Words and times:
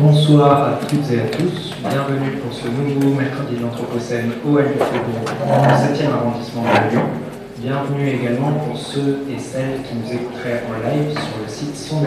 Bonsoir 0.00 0.62
à 0.62 0.78
toutes 0.86 1.10
et 1.10 1.18
à 1.18 1.26
tous, 1.26 1.74
bienvenue 1.82 2.38
pour 2.38 2.54
ce 2.54 2.68
nouveau 2.68 3.18
mercredi 3.18 3.56
de 3.56 3.62
l'Anthropocène 3.62 4.30
au 4.46 4.56
LU 4.56 4.78
Faubourg, 4.78 5.26
dans 5.42 5.66
le 5.66 5.74
7e 5.74 6.14
arrondissement 6.14 6.62
de 6.62 6.94
Lyon. 6.94 7.02
Bienvenue 7.58 8.08
également 8.08 8.52
pour 8.52 8.78
ceux 8.78 9.26
et 9.28 9.36
celles 9.40 9.82
qui 9.82 9.98
nous 9.98 10.06
écouteraient 10.06 10.62
en 10.70 10.78
live 10.86 11.10
sur 11.18 11.42
le 11.42 11.48
site 11.50 11.74
Son. 11.74 12.02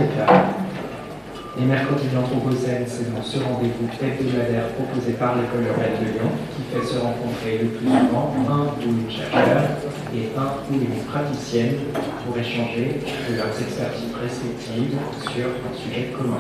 Les 1.60 1.66
mercredis 1.66 2.08
de 2.08 2.16
l'Anthropocène, 2.16 2.88
c'est 2.88 3.14
dans 3.14 3.22
ce 3.22 3.44
rendez-vous 3.44 3.92
hebdomadaire 4.00 4.72
proposé 4.80 5.12
par 5.20 5.36
l'École 5.36 5.68
urbaine 5.68 6.00
de 6.00 6.16
Lyon 6.16 6.32
qui 6.56 6.64
fait 6.72 6.88
se 6.88 6.98
rencontrer 6.98 7.60
le 7.60 7.76
plus 7.76 7.88
souvent 7.92 8.32
un 8.48 8.72
ou 8.72 9.04
une 9.04 9.12
chercheur 9.12 9.68
et 10.16 10.32
un 10.40 10.52
ou 10.72 10.80
une 10.80 11.04
praticienne 11.12 11.76
pour 12.24 12.38
échanger 12.38 13.04
de 13.04 13.36
leurs 13.36 13.52
expertises 13.52 14.16
respectives 14.16 14.96
sur 15.28 15.52
un 15.60 15.76
sujet 15.76 16.16
commun. 16.18 16.40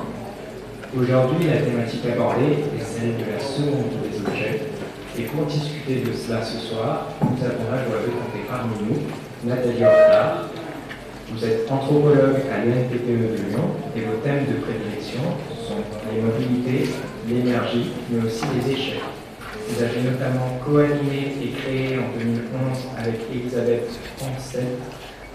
Aujourd'hui, 0.93 1.47
la 1.47 1.61
thématique 1.61 2.03
abordée 2.03 2.67
est 2.75 2.84
celle 2.84 3.16
de 3.16 3.31
la 3.31 3.39
seconde 3.39 3.95
des 4.03 4.20
objets. 4.27 4.59
Et 5.17 5.21
pour 5.23 5.45
discuter 5.45 6.03
de 6.03 6.11
cela 6.11 6.43
ce 6.43 6.57
soir, 6.59 7.07
nous 7.21 7.39
avons 7.45 7.71
la 7.71 7.79
joie 7.88 8.03
de 8.03 8.11
compter 8.11 8.43
parmi 8.49 8.75
nous 8.83 8.99
Nathalie 9.49 9.85
Hortard. 9.85 10.49
Vous 11.31 11.45
êtes 11.45 11.71
anthropologue 11.71 12.43
à 12.52 12.66
l'UNPPE 12.66 13.07
de 13.07 13.39
Lyon 13.39 13.71
et 13.95 14.02
vos 14.02 14.19
thèmes 14.21 14.43
de 14.52 14.59
prédilection 14.59 15.23
sont 15.66 15.80
les 16.11 16.21
mobilités, 16.21 16.91
l'énergie, 17.25 17.91
mais 18.09 18.25
aussi 18.25 18.44
les 18.59 18.73
déchets. 18.75 18.99
Vous 19.69 19.81
avez 19.81 20.02
notamment 20.02 20.59
co-animé 20.66 21.38
et 21.41 21.52
créé 21.52 21.99
en 21.99 22.19
2011 22.19 22.77
avec 22.97 23.16
Elisabeth 23.33 23.88
Onstedt 24.19 24.75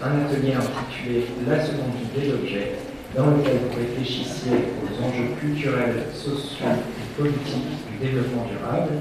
un 0.03 0.21
atelier 0.21 0.53
intitulé 0.53 1.25
La 1.49 1.65
seconde 1.65 1.97
des 2.15 2.31
objets 2.31 2.73
dans 3.15 3.27
lequel 3.27 3.57
vous 3.63 3.79
réfléchissiez 3.79 4.73
aux 4.83 5.03
enjeux 5.03 5.35
culturels, 5.39 6.05
sociaux 6.13 6.65
et 6.67 7.21
politiques 7.21 7.77
du 7.91 8.05
développement 8.05 8.45
durable 8.49 8.91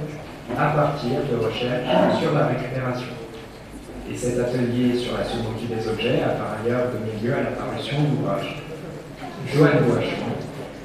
à 0.56 0.66
partir 0.76 1.10
de 1.30 1.44
recherches 1.44 2.20
sur 2.20 2.32
la 2.32 2.46
récupération. 2.46 3.16
Et 4.10 4.16
cet 4.16 4.38
atelier 4.38 4.96
sur 4.96 5.18
la 5.18 5.24
seconde 5.24 5.58
des 5.68 5.88
objets 5.88 6.22
a 6.22 6.38
par 6.38 6.58
ailleurs 6.62 6.92
donné 6.92 7.18
lieu 7.20 7.34
à 7.34 7.42
la 7.42 7.56
parution 7.56 7.96
d'ouvrages. 8.02 8.62
Joanne 9.52 9.82
Boachon, 9.88 10.30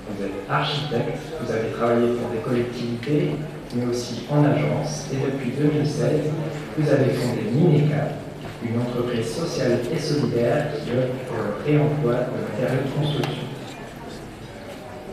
vous 0.10 0.26
êtes 0.26 0.50
architecte, 0.50 1.20
vous 1.40 1.52
avez 1.52 1.70
travaillé 1.70 2.14
pour 2.14 2.30
des 2.30 2.40
collectivités, 2.40 3.32
mais 3.76 3.86
aussi 3.86 4.26
en 4.30 4.44
agence, 4.44 5.08
et 5.14 5.18
depuis 5.18 5.52
2016, 5.52 6.32
vous 6.78 6.90
avez 6.90 7.14
fondé 7.14 7.42
Mineca, 7.54 8.18
une 8.64 8.80
entreprise 8.80 9.28
sociale 9.28 9.80
et 9.94 10.00
solidaire 10.00 10.68
qui 10.74 10.92
œuvre 10.92 11.14
pour 11.28 11.38
le 11.38 11.66
réemploi 11.66 12.14
de 12.14 12.62
matériaux 12.62 12.84
de 12.86 13.00
construction. 13.00 13.44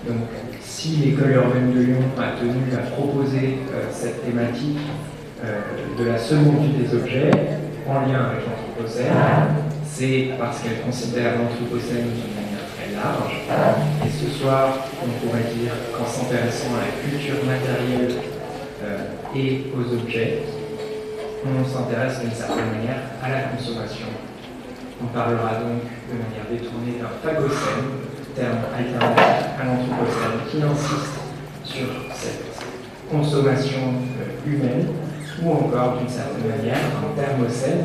Donc, 0.07 0.29
si 0.61 0.97
l'école 0.97 1.33
urbaine 1.33 1.73
de 1.75 1.81
Lyon 1.81 2.05
a 2.19 2.39
tenu 2.39 2.73
à 2.75 2.91
proposer 2.91 3.59
euh, 3.73 3.89
cette 3.91 4.25
thématique 4.25 4.79
euh, 5.45 5.61
de 5.99 6.05
la 6.05 6.19
seconde 6.19 6.61
vie 6.63 6.85
des 6.85 6.95
objets 6.95 7.31
en 7.89 8.07
lien 8.07 8.31
avec 8.31 8.45
l'Anthropocène, 8.47 9.13
c'est 9.85 10.31
parce 10.39 10.61
qu'elle 10.61 10.81
considère 10.83 11.33
l'Anthropocène 11.39 12.07
d'une 12.15 12.35
manière 12.37 12.65
très 12.77 12.95
large. 12.95 13.43
Et 14.07 14.11
ce 14.11 14.39
soir, 14.39 14.87
on 15.03 15.27
pourrait 15.27 15.51
dire 15.59 15.73
qu'en 15.97 16.07
s'intéressant 16.07 16.69
à 16.77 16.87
la 16.87 17.11
culture 17.11 17.45
matérielle 17.45 18.15
euh, 18.85 19.35
et 19.35 19.65
aux 19.75 19.95
objets, 19.95 20.43
on 21.57 21.65
s'intéresse 21.65 22.21
d'une 22.21 22.33
certaine 22.33 22.71
manière 22.77 23.03
à 23.23 23.29
la 23.31 23.41
consommation. 23.55 24.07
On 25.03 25.07
parlera 25.07 25.55
donc 25.63 25.83
de 26.11 26.17
manière 26.19 26.47
détournée 26.51 26.99
d'un 27.01 27.15
phagocène, 27.23 28.05
terme 28.35 28.59
alternatif 28.77 29.47
à 29.61 29.65
l'anthropocène, 29.65 30.39
qui 30.51 30.63
insiste 30.63 31.19
sur 31.65 31.87
cette 32.15 32.45
consommation 33.11 33.95
euh, 34.21 34.51
humaine, 34.51 34.89
ou 35.43 35.53
encore 35.53 35.99
d'une 35.99 36.09
certaine 36.09 36.49
manière 36.49 36.77
un 36.77 37.21
thermocène, 37.21 37.85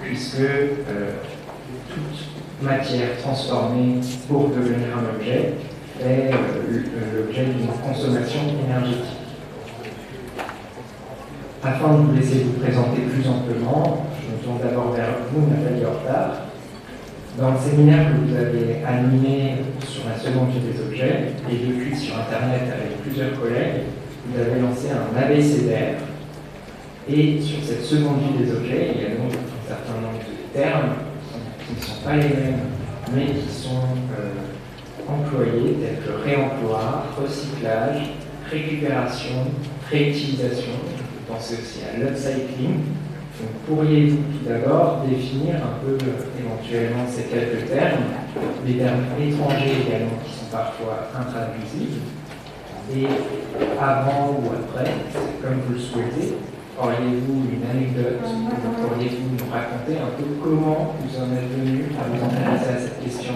puisque 0.00 0.40
euh, 0.40 1.12
toute 1.88 2.62
matière 2.62 3.18
transformée 3.20 4.00
pour 4.28 4.48
devenir 4.48 4.88
un 4.96 5.16
objet 5.16 5.54
est 6.00 6.30
euh, 6.32 7.16
l'objet 7.16 7.44
d'une 7.44 7.68
consommation 7.82 8.40
énergétique. 8.64 9.13
Afin 11.66 11.94
de 11.94 12.02
vous 12.02 12.12
laisser 12.14 12.44
vous 12.44 12.60
présenter 12.60 13.00
plus 13.08 13.26
amplement, 13.26 14.04
je 14.20 14.36
me 14.36 14.42
tourne 14.44 14.60
d'abord 14.60 14.92
vers 14.92 15.16
vous, 15.32 15.48
Nathalie 15.48 15.82
Hortard. 15.82 16.44
Dans 17.38 17.52
le 17.52 17.58
séminaire 17.58 18.12
que 18.12 18.28
vous 18.28 18.36
avez 18.36 18.84
animé 18.84 19.64
sur 19.88 20.02
la 20.04 20.18
seconde 20.18 20.50
vie 20.50 20.60
des 20.60 20.78
objets, 20.78 21.32
et 21.50 21.66
depuis 21.66 21.96
sur 21.96 22.16
Internet 22.18 22.68
avec 22.68 23.00
plusieurs 23.00 23.40
collègues, 23.40 23.88
vous 24.26 24.38
avez 24.38 24.60
lancé 24.60 24.88
un 24.92 25.16
abécédaire. 25.16 26.04
Et 27.08 27.40
sur 27.40 27.64
cette 27.64 27.82
seconde 27.82 28.20
vie 28.20 28.44
des 28.44 28.52
objets, 28.52 28.92
il 28.94 29.00
y 29.00 29.06
a 29.06 29.16
donc 29.16 29.32
un 29.32 29.66
certain 29.66 30.04
nombre 30.04 30.20
de 30.20 30.52
termes 30.52 31.00
qui 31.64 31.76
ne 31.76 31.80
sont 31.80 32.04
pas 32.04 32.16
les 32.16 32.28
mêmes, 32.28 32.60
mais 33.16 33.40
qui 33.40 33.48
sont 33.48 33.88
euh, 34.20 35.08
employés, 35.08 35.78
tels 35.80 36.04
que 36.04 36.28
réemploi, 36.28 37.06
recyclage, 37.18 38.12
récupération, 38.50 39.48
réutilisation, 39.90 40.72
pensez 41.34 41.54
aussi 41.54 41.80
à 41.82 41.98
l'upcycling. 41.98 42.80
Pourriez-vous 43.66 44.16
tout 44.16 44.48
d'abord 44.48 45.02
définir 45.08 45.56
un 45.56 45.82
peu 45.84 45.98
éventuellement 46.38 47.04
ces 47.10 47.24
quelques 47.24 47.68
termes, 47.68 48.04
les 48.64 48.78
termes 48.78 49.04
étrangers 49.20 49.82
également 49.86 50.18
qui 50.24 50.32
sont 50.38 50.50
parfois 50.52 51.10
intraduisibles, 51.10 52.00
et 52.94 53.06
avant 53.80 54.38
ou 54.38 54.50
après, 54.54 54.90
comme 55.42 55.60
vous 55.66 55.74
le 55.74 55.80
souhaitez, 55.80 56.34
auriez-vous 56.80 57.46
une 57.50 57.64
anecdote 57.68 58.22
pourriez-vous 58.22 59.30
nous 59.34 59.50
raconter 59.52 59.98
un 59.98 60.14
peu 60.16 60.26
comment 60.42 60.94
vous 61.00 61.18
en 61.18 61.32
êtes 61.34 61.50
venu 61.58 61.86
à 61.98 62.06
vous 62.08 62.24
intéresser 62.24 62.70
à 62.70 62.78
cette 62.78 63.02
question 63.02 63.34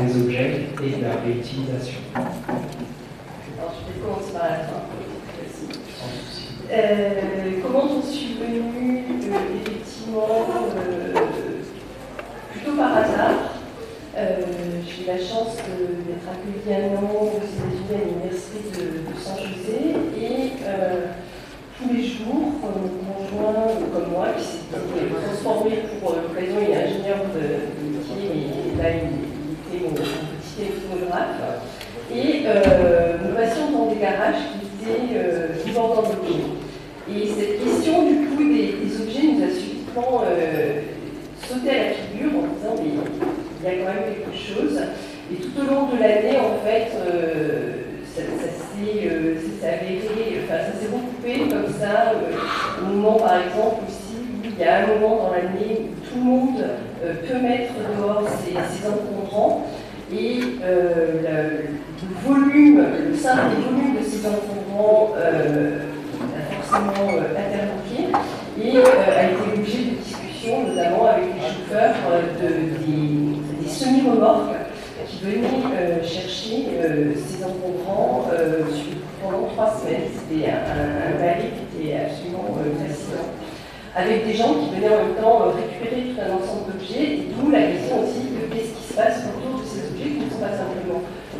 des 0.00 0.22
objets 0.22 0.68
et 0.82 0.96
de 0.96 1.02
la 1.02 1.16
réutilisation? 1.22 2.00
Je 2.16 3.92
vais 3.92 4.00
commencer 4.00 4.32
par 4.32 4.44
la 4.44 4.56
fin. 4.56 4.93
Euh, 6.72 7.10
comment 7.62 7.88
j'en 7.88 8.02
suis 8.02 8.34
venue 8.34 8.60
euh, 8.60 9.60
Effectivement, 9.60 10.28
euh, 10.76 11.12
plutôt 12.52 12.76
par 12.76 12.96
hasard. 12.96 13.50
J'ai 14.16 15.02
eu 15.02 15.06
la 15.06 15.18
chance 15.18 15.56
d'être 15.56 16.28
accueillie 16.30 16.74
un 16.74 16.96
an 16.96 17.10
aux 17.20 17.36
États-Unis 17.36 17.90
à 17.92 18.06
l'université 18.06 18.58
de, 18.70 19.20
San 19.20 19.36
José 19.36 19.96
et 20.16 20.52
tous 21.76 21.92
les 21.92 22.04
jours, 22.04 22.54
mon 22.62 23.12
conjoint 23.12 23.74
comme 23.92 24.12
moi, 24.12 24.28
qui 24.38 24.44
s'est 24.44 24.60
transformé 25.26 25.82
pour 26.00 26.12
l'occasion, 26.12 26.56
il 26.62 26.70
est 26.70 26.84
ingénieur 26.84 27.18
de, 27.34 27.88
métier, 27.90 28.30
mais 28.30 28.82
là 28.82 28.90
il, 28.90 29.76
était 29.76 29.84
mon, 29.84 29.90
petit 29.90 30.62
électronographe, 30.62 31.42
et 32.14 32.46
nous 33.24 33.34
passions 33.34 33.72
dans 33.72 33.92
des 33.92 34.00
garages 34.00 34.42
qui 34.52 34.64
étaient 34.64 35.16
euh, 35.16 35.48
vivants 35.64 35.94
dans 35.94 36.02
et 37.10 37.26
cette 37.26 37.62
question 37.62 38.08
du 38.08 38.26
coup 38.28 38.44
des, 38.44 38.74
objets 39.02 39.32
nous 39.34 39.44
a 39.44 39.50
subitement 39.50 40.22
euh, 40.26 40.80
sauté 41.46 41.70
à 41.70 41.74
la 41.74 41.90
figure 41.90 42.30
en 42.38 42.54
disant 42.54 42.82
mais 42.82 42.90
il 43.60 43.64
y 43.64 43.68
a 43.68 43.84
quand 43.84 43.94
même 43.94 44.14
quelque 44.14 44.36
chose. 44.36 44.78
Et 45.32 45.36
tout 45.36 45.52
au 45.58 45.74
long 45.74 45.88
de 45.88 45.98
l'année, 45.98 46.36
en 46.36 46.62
fait, 46.66 46.92
euh, 47.08 47.72
ça, 48.14 48.20
euh, 48.20 49.34
s'est 49.36 49.66
avéré, 49.66 50.42
enfin 50.44 50.58
ça 50.58 50.78
s'est 50.78 50.92
recoupé 50.92 51.48
comme 51.48 51.72
ça, 51.72 52.12
au 52.80 52.94
moment 52.94 53.18
par 53.18 53.36
exemple 53.36 53.84
aussi 53.88 54.16
où 54.20 54.44
il 54.44 54.58
y 54.58 54.64
a 54.64 54.84
un 54.84 54.86
moment 54.86 55.16
dans 55.24 55.30
l'année 55.32 55.80
où 55.80 56.06
tout 56.06 56.18
le 56.18 56.24
monde 56.24 56.64
peut 57.02 57.38
mettre 57.40 57.72
dehors 57.98 58.28
ses, 58.44 58.86
encombrants 58.86 59.66
et 60.12 60.40
le, 60.62 61.64
volume, 62.26 62.84
le 63.10 63.16
simple 63.16 63.56
des 63.56 63.62
volumes 63.62 63.96
de 63.98 64.04
ces 64.04 64.26
encombrants 64.26 65.14
forcément 66.74 67.10
euh, 67.18 68.62
et 68.62 68.76
euh, 68.76 68.82
a 69.16 69.24
été 69.24 69.56
l'objet 69.56 69.78
de 69.78 69.96
discussions, 70.02 70.68
notamment 70.68 71.06
avec 71.06 71.24
les 71.34 71.40
chauffeurs 71.40 71.94
euh, 72.10 72.22
de, 72.40 73.62
des, 73.62 73.68
semi-remorques 73.68 74.54
qui 75.08 75.24
venaient 75.24 76.02
chercher 76.04 76.66
ces 77.16 77.44
encombrants 77.44 78.28
pendant 79.22 79.46
trois 79.48 79.74
semaines. 79.80 80.08
C'était 80.14 80.50
un, 80.50 80.54
un, 80.54 81.18
balai 81.18 81.50
qui 81.50 81.82
était 81.82 81.96
absolument 81.96 82.54
fascinant. 82.78 83.34
Avec 83.96 84.26
des 84.26 84.34
gens 84.34 84.54
qui 84.54 84.74
venaient 84.74 84.94
en 84.94 85.04
même 85.04 85.16
temps 85.20 85.50
récupérer 85.50 86.12
tout 86.12 86.20
un 86.20 86.34
ensemble 86.36 86.72
d'objets, 86.72 87.26
d'où 87.34 87.50
la 87.50 87.62
question 87.62 88.02
aussi 88.04 88.30
de 88.30 88.54
qu'est-ce 88.54 88.74
qui 88.74 88.86
se 88.88 88.94
passe 88.94 89.24
autour 89.26 89.60
de 89.60 89.66
ces 89.66 89.90
objets 89.90 90.10
qui 90.10 90.24
ne 90.24 90.30
sont 90.30 90.38
pas 90.38 90.54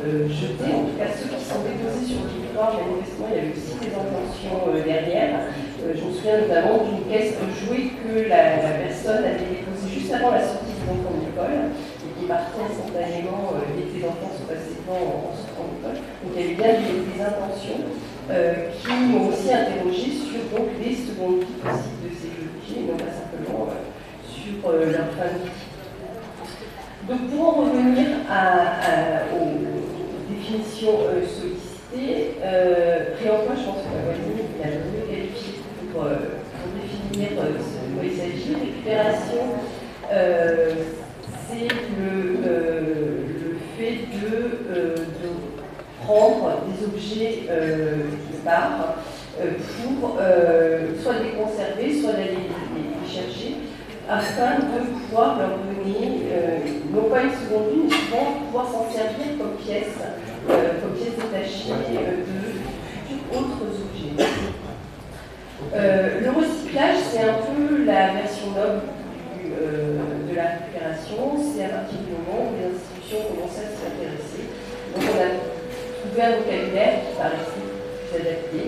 simplement 0.04 0.28
jetés, 0.28 0.72
en 0.76 0.84
tout 0.84 0.96
cas 1.00 1.08
ceux 1.08 1.32
qui 1.32 1.40
sont 1.40 1.64
déposés 1.64 2.04
sur 2.04 2.20
le 2.24 2.28
territoire, 2.28 2.76
manifestement 2.76 3.28
il 3.32 3.36
y 3.36 3.40
avait 3.40 3.56
aussi 3.56 3.72
des 3.80 3.92
intentions 3.96 4.60
derrière. 4.84 5.48
Euh, 5.80 5.96
je 5.96 6.02
me 6.04 6.12
souviens 6.12 6.44
notamment 6.44 6.84
d'une 6.84 7.08
caisse 7.08 7.40
de 7.40 7.48
jouets 7.48 7.96
que 7.96 8.28
la, 8.28 8.84
personne 8.84 9.24
avait 9.24 9.48
déposée 9.48 9.88
juste 9.88 10.12
avant 10.12 10.36
la 10.36 10.44
sortie 10.44 10.76
des 10.76 10.84
enfants 10.84 11.16
de 11.16 11.24
et 11.24 12.10
qui 12.20 12.24
partait 12.28 12.68
instantanément 12.68 13.56
euh, 13.56 13.64
dès 13.72 13.88
que 13.88 13.94
les 13.96 14.04
enfants 14.04 14.32
sont 14.36 14.48
passés 14.48 14.76
devant 14.76 15.32
en 15.32 15.32
sortant 15.32 15.72
de. 15.72 15.96
Donc 15.96 16.30
il 16.32 16.36
y 16.36 16.44
avait 16.44 16.56
bien 16.60 16.72
des, 16.84 17.16
intentions 17.16 17.80
qui 18.24 18.92
m'ont 19.08 19.28
aussi 19.28 19.52
interrogé 19.52 20.08
sur 20.16 20.40
donc, 20.52 20.68
les 20.80 20.96
secondes 20.96 21.44
vies 21.44 21.60
possibles 21.60 22.04
de 22.04 22.12
ces 22.12 22.32
objets, 22.44 22.88
non 22.88 22.96
pas 22.96 23.12
simplement 23.12 23.68
sur 24.28 24.72
leur 24.72 25.08
fin 25.16 25.32
de 25.32 25.44
vie. 25.44 25.64
Donc 27.06 27.28
pour 27.28 27.48
en 27.48 27.60
revenir 27.60 28.06
aux 30.54 30.58
définitions 30.58 30.98
sollicitées, 31.26 32.34
réemploi, 33.22 33.54
je 33.56 33.64
pense 33.64 33.82
que 33.82 33.90
la 33.94 34.14
il 34.14 34.62
a 34.62 34.76
mieux 34.76 35.06
qualifié 35.08 35.54
pour, 35.92 36.02
pour 36.02 36.68
définir 36.80 37.30
ce 37.38 37.78
dont 37.94 38.02
il 38.02 38.12
s'agit. 38.12 38.54
Récupération, 38.54 39.42
c'est 41.48 41.68
le, 41.98 42.12
le, 42.42 43.56
fait 43.76 43.98
de, 44.20 44.94
prendre 46.04 46.60
des 46.66 46.84
objets 46.84 47.42
de 47.48 48.36
part 48.44 48.96
pour 50.00 50.18
soit 51.02 51.14
les 51.22 51.30
conserver, 51.30 52.00
soit 52.00 52.12
d'aller 52.12 52.48
les 52.74 53.10
chercher 53.10 53.56
afin 54.08 54.58
de 54.58 54.84
pouvoir 54.84 55.38
leur 55.38 55.58
donner, 55.58 56.22
euh, 56.30 56.58
non 56.92 57.08
pas 57.08 57.22
une 57.22 57.30
seconde 57.30 57.70
vie, 57.72 57.82
mais 57.84 57.90
souvent 57.90 58.32
pouvoir 58.44 58.66
s'en 58.66 58.90
servir 58.90 59.38
comme 59.38 59.56
pièce, 59.56 59.96
euh, 60.00 60.33
comme 60.46 60.94
pièce 60.96 61.16
détachée 61.16 61.72
euh, 61.72 62.24
de 62.24 62.36
d'autres 63.32 63.62
objets. 63.64 64.14
le 65.74 66.30
recyclage, 66.30 66.96
c'est 67.10 67.24
un 67.28 67.38
peu 67.44 67.84
la 67.84 68.12
version 68.14 68.50
noble 68.54 68.82
de 70.30 70.36
la 70.36 70.46
récupération. 70.58 71.34
C'est 71.40 71.64
à 71.64 71.68
partir 71.68 71.98
du 71.98 72.12
moment 72.12 72.50
où 72.50 72.54
les 72.58 72.66
institutions 72.74 73.26
commencent 73.30 73.58
à 73.58 73.68
s'y 73.70 73.82
intéresser. 73.86 74.44
Donc 74.94 75.02
on 75.02 75.18
a 75.18 75.28
trouvé 76.00 76.20
un 76.22 76.36
vocabulaire 76.38 76.94
qui 77.02 77.12
paraissait 77.16 77.64
plus 77.64 78.14
adapté, 78.20 78.60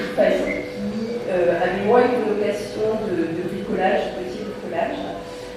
qui 0.00 1.30
avait 1.30 1.84
moins 1.86 2.02
une 2.02 2.22
connotation 2.22 2.86
de, 3.06 3.16
de 3.34 3.42
bricolage, 3.48 4.14
petit 4.18 4.42
bricolage. 4.44 4.98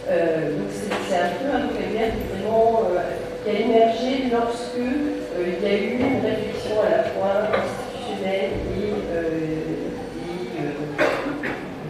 Euh, 0.09 0.59
donc 0.59 0.67
c'est 0.69 1.15
un 1.15 1.31
peu 1.39 1.47
un 1.55 1.67
vocabulaire 1.67 2.11
qui, 2.11 2.27
vraiment, 2.35 2.83
euh, 2.91 3.22
qui 3.43 3.49
a 3.49 3.59
émergé 3.59 4.29
lorsque 4.31 4.77
euh, 4.77 5.51
il 5.59 5.63
y 5.63 5.71
a 5.71 5.77
eu 5.77 5.95
une 5.95 6.21
réflexion 6.21 6.75
à 6.81 6.89
la 6.89 7.03
fois 7.03 7.49
institutionnelle 7.51 8.51
et, 8.77 8.93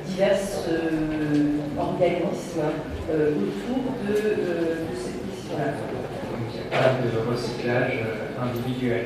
divers 0.07 0.37
organismes 1.79 2.61
autour 3.09 3.83
de, 4.05 4.19
cette 4.95 5.21
question-là. 5.29 5.73
Donc 6.31 6.49
il 6.49 6.59
n'y 6.59 6.75
a 6.75 6.79
pas 6.79 6.89
de 7.01 7.31
recyclage 7.31 7.99
individuel. 8.41 9.05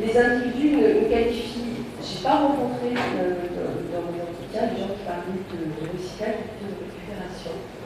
les 0.00 0.18
individus 0.18 0.76
ne, 0.76 1.08
qualifient, 1.08 1.86
je 2.02 2.16
n'ai 2.16 2.22
pas 2.22 2.36
rencontré 2.36 2.94
dans 2.94 4.02
mon 4.02 4.14
entretien 4.22 4.74
des 4.74 4.80
gens 4.80 4.94
qui 4.94 5.04
parlaient 5.06 5.46
de, 5.50 5.58
de 5.70 5.96
recyclage 5.96 6.34
ou 6.34 6.66
de 6.66 6.74
récupération. 6.82 7.79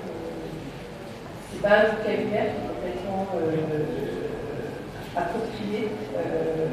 Euh, 1.65 1.69
pas 1.69 1.77
un 1.77 1.85
vocabulaire 1.85 2.53
qui 2.53 2.61
est 2.61 2.69
complètement 2.69 3.27
euh, 3.37 3.49
approprié 5.17 5.89
euh, 6.17 6.67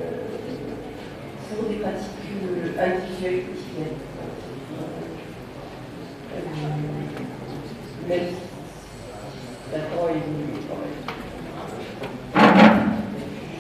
pour 1.49 1.69
des 1.69 1.75
pratiques 1.75 2.09
individuelles 2.77 3.43
quotidiennes. 3.45 3.99
même 8.09 8.27
si 8.27 8.35
d'accord 9.71 10.09
évolue 10.09 10.59
quand 10.67 10.79
même. 10.81 10.99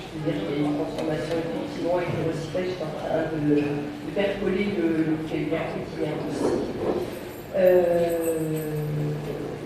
Je 0.03 0.17
veux 0.17 0.23
dire 0.31 0.37
qu'il 0.41 0.51
y 0.51 0.65
a 0.65 0.67
une 0.67 0.75
transformation 0.75 1.35
effectivement 1.37 1.97
et 1.99 2.05
que 2.05 2.17
le 2.17 2.31
recyclage 2.31 2.71
est 2.75 2.83
en 2.83 2.91
train 2.99 3.23
de 3.47 3.55
faire 4.13 4.31
coller 4.41 4.67
le, 4.77 4.87
vocabulaire 5.15 5.67
quotidien 5.71 6.13
aussi. 6.27 6.71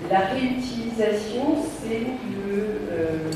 Euh, 0.05 0.11
la 0.11 0.19
réutilisation, 0.33 1.55
c'est 1.81 1.99
le, 1.99 2.81
euh, 2.91 3.31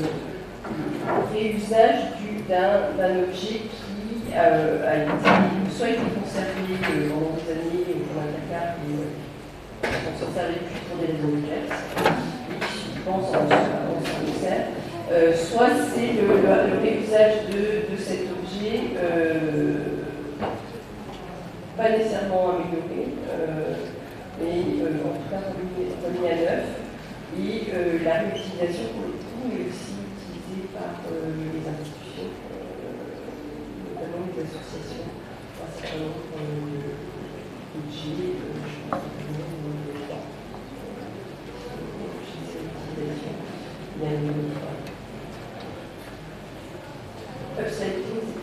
réusage 1.32 2.00
d'un 2.48 3.22
objet 3.22 3.60
qui 3.60 4.32
euh, 4.34 4.88
a 4.88 4.96
été, 4.96 5.10
soit 5.70 5.88
été 5.90 5.98
conservé 5.98 6.74
pendant 7.08 7.36
des 7.36 7.52
années 7.52 7.84
dans 8.14 8.20
un 8.20 8.30
placard 8.48 8.74
on 9.82 10.18
s'en 10.18 10.32
servait 10.34 10.54
plus 10.54 10.80
pour 10.88 10.98
des 10.98 11.06
raisons 11.12 11.36
je 12.94 13.00
pense, 13.02 13.28
en, 13.30 13.48
euh, 15.12 15.34
soit 15.34 15.70
c'est 15.94 16.12
le, 16.22 16.80
réusage 16.82 17.48
de, 17.50 17.96
cet 17.96 18.26
objet 18.30 18.80
pas 21.80 21.88
nécessairement 21.96 22.50
amélioré, 22.50 23.08
euh, 23.30 23.40
euh, 23.40 23.74
en 24.98 25.14
tout 25.14 25.28
cas 25.30 25.40
remis, 25.50 26.28
à 26.28 26.34
neuf. 26.34 26.66
Et 27.38 27.70
euh, 27.72 28.02
la 28.04 28.14
réutilisation, 28.20 28.90
pour 28.94 29.06
le 29.06 29.16
coup, 29.22 29.46
est 29.54 29.70
aussi 29.70 29.94
utilisée 30.02 30.66
par 30.74 30.98
les 31.06 31.62
institutions, 31.62 32.34
notamment 33.86 34.26
les 34.26 34.42
associations, 34.42 35.06
pour 35.54 35.62
un 35.62 35.72
certain 35.78 35.98
nombre 36.02 36.26
d'objets, 37.70 38.34
je 38.34 38.90
pense 38.90 39.04
notamment 39.30 39.78
le 39.86 39.94
droit. 40.00 40.24
Il 43.96 44.02
y 44.02 44.06
a 44.06 44.12
une 44.14 44.50
upcycling, 47.58 48.40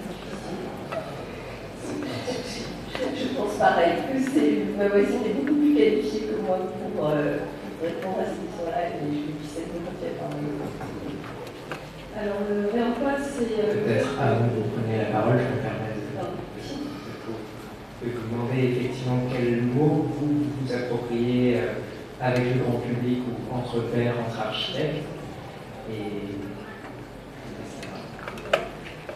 pareil, 3.58 3.94
que 4.14 4.20
c'est 4.22 4.58
ma 4.78 4.88
voisine 4.88 5.26
est 5.26 5.34
beaucoup 5.34 5.60
plus 5.60 5.74
qualifiée 5.76 6.30
que 6.30 6.42
moi 6.46 6.58
pour 6.96 7.10
euh, 7.10 7.38
répondre 7.82 8.22
à 8.22 8.26
cette 8.26 8.46
question-là 8.46 8.94
et 8.94 9.10
je 9.10 9.34
lui 9.34 9.42
sais 9.42 9.66
comment 9.74 9.90
elle 9.98 10.18
parle. 10.22 10.38
Alors 12.18 12.42
le 12.50 12.70
réemploi, 12.70 13.12
c'est. 13.18 13.58
Euh, 13.58 13.86
Peut-être 13.86 14.14
avant 14.22 14.46
que 14.50 14.62
vous 14.62 14.70
preniez 14.74 14.98
la 14.98 15.10
parole, 15.10 15.38
je 15.38 15.50
me 15.58 15.62
permets 15.62 15.94
de, 15.98 16.22
de, 18.06 18.14
vous 18.14 18.26
demander 18.30 18.62
effectivement 18.78 19.22
quel 19.32 19.62
mot 19.64 20.06
vous 20.18 20.46
vous 20.46 20.74
appropriez 20.74 21.58
euh, 21.58 21.82
avec 22.22 22.54
le 22.54 22.62
grand 22.62 22.80
public 22.80 23.22
ou 23.26 23.34
entre 23.68 23.82
pairs, 23.92 24.14
entre 24.26 24.40
architectes. 24.40 25.04
Et 25.92 26.38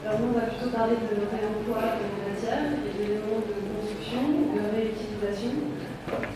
alors 0.06 0.20
nous, 0.20 0.28
on 0.30 0.40
va 0.40 0.48
plutôt 0.48 0.70
parler 0.76 0.96
de 0.96 1.16
réemploi 1.16 1.82
de 1.98 2.32
matière 2.32 2.74
et 2.86 2.98
d'éléments 2.98 3.40
de 3.48 3.62
de 4.12 4.60
réutilisation. 4.76 5.56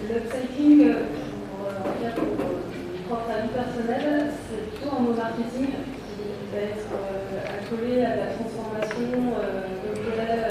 L'upcycling, 0.07 0.93
pour, 1.51 1.67
euh, 1.67 2.12
pour 2.15 3.17
propre 3.17 3.29
à 3.29 3.41
vie 3.41 3.50
personnelle, 3.50 4.31
c'est 4.48 4.72
plutôt 4.72 4.95
un 4.95 5.01
mot 5.01 5.13
marketing 5.13 5.75
qui 5.75 6.55
va 6.55 6.62
être 6.72 6.88
euh, 6.95 7.60
accolé 7.60 8.05
à 8.05 8.15
la 8.15 8.27
transformation 8.31 9.36
euh, 9.36 9.91
objet. 9.91 10.48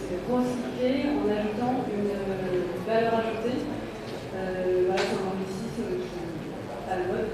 c'est 0.00 0.32
recycler 0.32 1.12
en 1.12 1.28
ajoutant 1.28 1.84
une 1.92 2.08
valeur 2.86 3.14
ajoutée. 3.20 3.60
voilà, 4.86 5.02
c'est 5.02 5.18
un 5.18 5.28
anglicisme 5.28 5.88
qui 6.00 6.16
est 6.16 6.92
à 6.92 6.96
la 6.96 7.04
mode. 7.06 7.30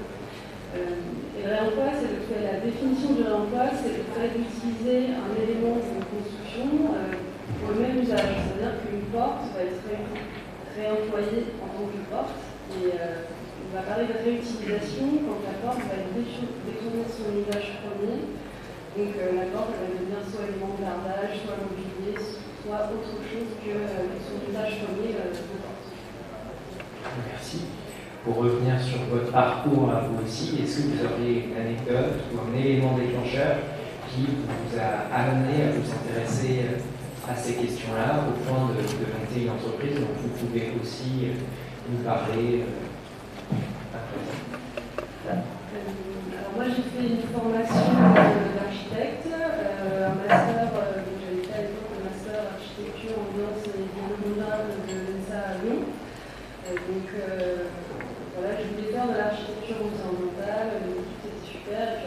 et 0.75 1.43
le 1.43 1.49
réemploi, 1.49 1.85
c'est 1.95 2.11
le 2.11 2.21
fait, 2.27 2.43
la 2.43 2.59
définition 2.59 3.13
du 3.13 3.23
réemploi, 3.23 3.71
c'est 3.79 3.97
le 3.97 4.05
fait 4.11 4.29
d'utiliser 4.35 5.13
un 5.15 5.31
élément 5.37 5.77
de 5.77 6.01
construction 6.11 6.67
pour 7.63 7.75
le 7.75 7.79
même 7.79 8.03
usage. 8.03 8.35
C'est-à-dire 8.43 8.75
qu'une 8.83 9.07
porte 9.15 9.47
va 9.55 9.63
être 9.63 9.83
réemployée 10.75 11.55
en 11.63 11.67
tant 11.71 11.87
que 11.87 12.01
porte. 12.11 12.39
Et 12.75 12.91
euh, 12.95 13.23
on 13.23 13.71
va 13.75 13.83
parler 13.87 14.07
de 14.11 14.17
réutilisation 14.19 15.07
quand 15.23 15.39
la 15.47 15.55
porte 15.63 15.83
va 15.87 15.97
détourner 16.03 17.05
son 17.07 17.31
usage 17.39 17.79
premier. 17.83 18.27
Donc 18.93 19.11
euh, 19.17 19.39
la 19.39 19.47
porte 19.55 19.73
va 19.79 19.87
devenir 19.89 20.21
soit 20.27 20.45
élément 20.47 20.75
de 20.75 20.83
gardage, 20.83 21.39
soit 21.43 21.57
mobilier, 21.57 22.13
autre 22.89 23.21
chose 23.23 23.51
que 23.63 23.71
euh, 23.71 24.17
son 24.25 24.49
usage 24.49 24.81
premier 24.83 25.13
porte. 25.13 25.85
Merci. 27.31 27.61
Pour 28.23 28.37
revenir 28.37 28.81
sur 28.81 28.99
votre 29.11 29.31
parcours 29.31 29.91
à 29.91 30.01
vous 30.01 30.25
aussi, 30.25 30.61
est-ce 30.63 30.77
que 30.77 30.83
vous 30.87 31.05
auriez 31.05 31.45
une 31.49 31.57
anecdote 31.57 32.23
ou 32.33 32.39
un 32.39 32.57
élément 32.57 32.97
déclencheur 32.97 33.57
qui 34.09 34.25
vous 34.25 34.77
a 34.79 35.13
amené 35.13 35.63
à 35.63 35.71
vous 35.71 35.89
intéresser 35.91 36.61
à 37.29 37.35
ces 37.35 37.53
questions-là 37.53 38.27
au 38.27 38.33
point 38.43 38.69
de, 38.69 38.81
de, 38.83 39.07
monter 39.15 39.43
une 39.43 39.51
entreprise. 39.51 39.95
Donc 39.95 40.11
vous 40.21 40.45
pouvez 40.45 40.73
aussi 40.81 41.23
euh, 41.23 41.39
nous 41.89 42.03
parler 42.03 42.63
euh, 42.67 43.55
après 43.95 44.19
ça. 45.23 45.31
Alors 45.31 46.51
moi 46.55 46.65
j'ai 46.67 46.83
fait 46.83 47.07
une 47.15 47.23
formation 47.31 47.95
d'architecte, 48.59 49.27
euh, 49.31 50.11
un 50.11 50.15
master, 50.19 50.67
euh, 50.75 50.99
j'avais 51.23 51.47
fait 51.47 51.55
à 51.55 51.61
l'époque 51.63 51.95
un 51.95 52.03
master 52.11 52.59
architecture, 52.59 53.15
ambiance 53.23 53.63
et 53.71 53.87
développement 53.87 54.67
de 54.83 54.93
l'ENSA 54.93 55.39
à 55.47 55.63
Lyon. 55.63 55.87
donc 56.67 57.07
voilà, 58.35 58.51
je 58.59 58.65
voulais 58.67 58.91
faire 58.91 59.07
de 59.07 59.15
l'architecture 59.15 59.79
environnementale, 59.79 60.91
l'équipe 60.91 61.23
était 61.23 61.53
super, 61.55 62.03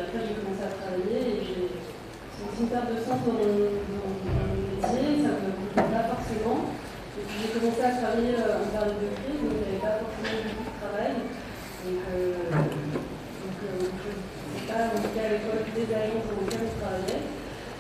dans 3.07 3.33
mon, 3.33 3.47
dans 3.87 4.11
mon 4.11 4.57
métier, 4.71 5.23
ça 5.23 5.31
ne 5.31 5.47
me 5.47 5.53
convenait 5.57 5.93
pas 5.95 6.09
forcément. 6.11 6.75
Et 7.17 7.23
puis 7.25 7.37
j'ai 7.41 7.51
commencé 7.59 7.83
à 7.83 7.97
travailler 7.97 8.35
euh, 8.37 8.61
en 8.61 8.69
période 8.69 9.01
de 9.01 9.09
crise, 9.17 9.41
donc 9.41 9.57
il 9.57 9.63
n'y 9.63 9.71
avait 9.73 9.85
pas 9.87 9.97
forcément 10.03 10.37
beaucoup 10.45 10.69
de 10.69 10.79
travail. 10.83 11.15
Donc, 11.17 12.03
euh, 12.07 12.51
donc 12.53 13.57
euh, 13.63 13.89
je 13.89 14.09
ne 14.11 14.57
sais 14.57 14.67
pas, 14.69 14.93
en 14.93 14.99
tout 15.01 15.13
cas 15.17 15.25
à 15.27 15.33
l'époque, 15.33 15.67
des 15.73 15.89
agences 15.91 16.27
dans 16.29 16.39
lesquelles 16.45 16.69
je 16.71 16.79
travaillais. 16.83 17.23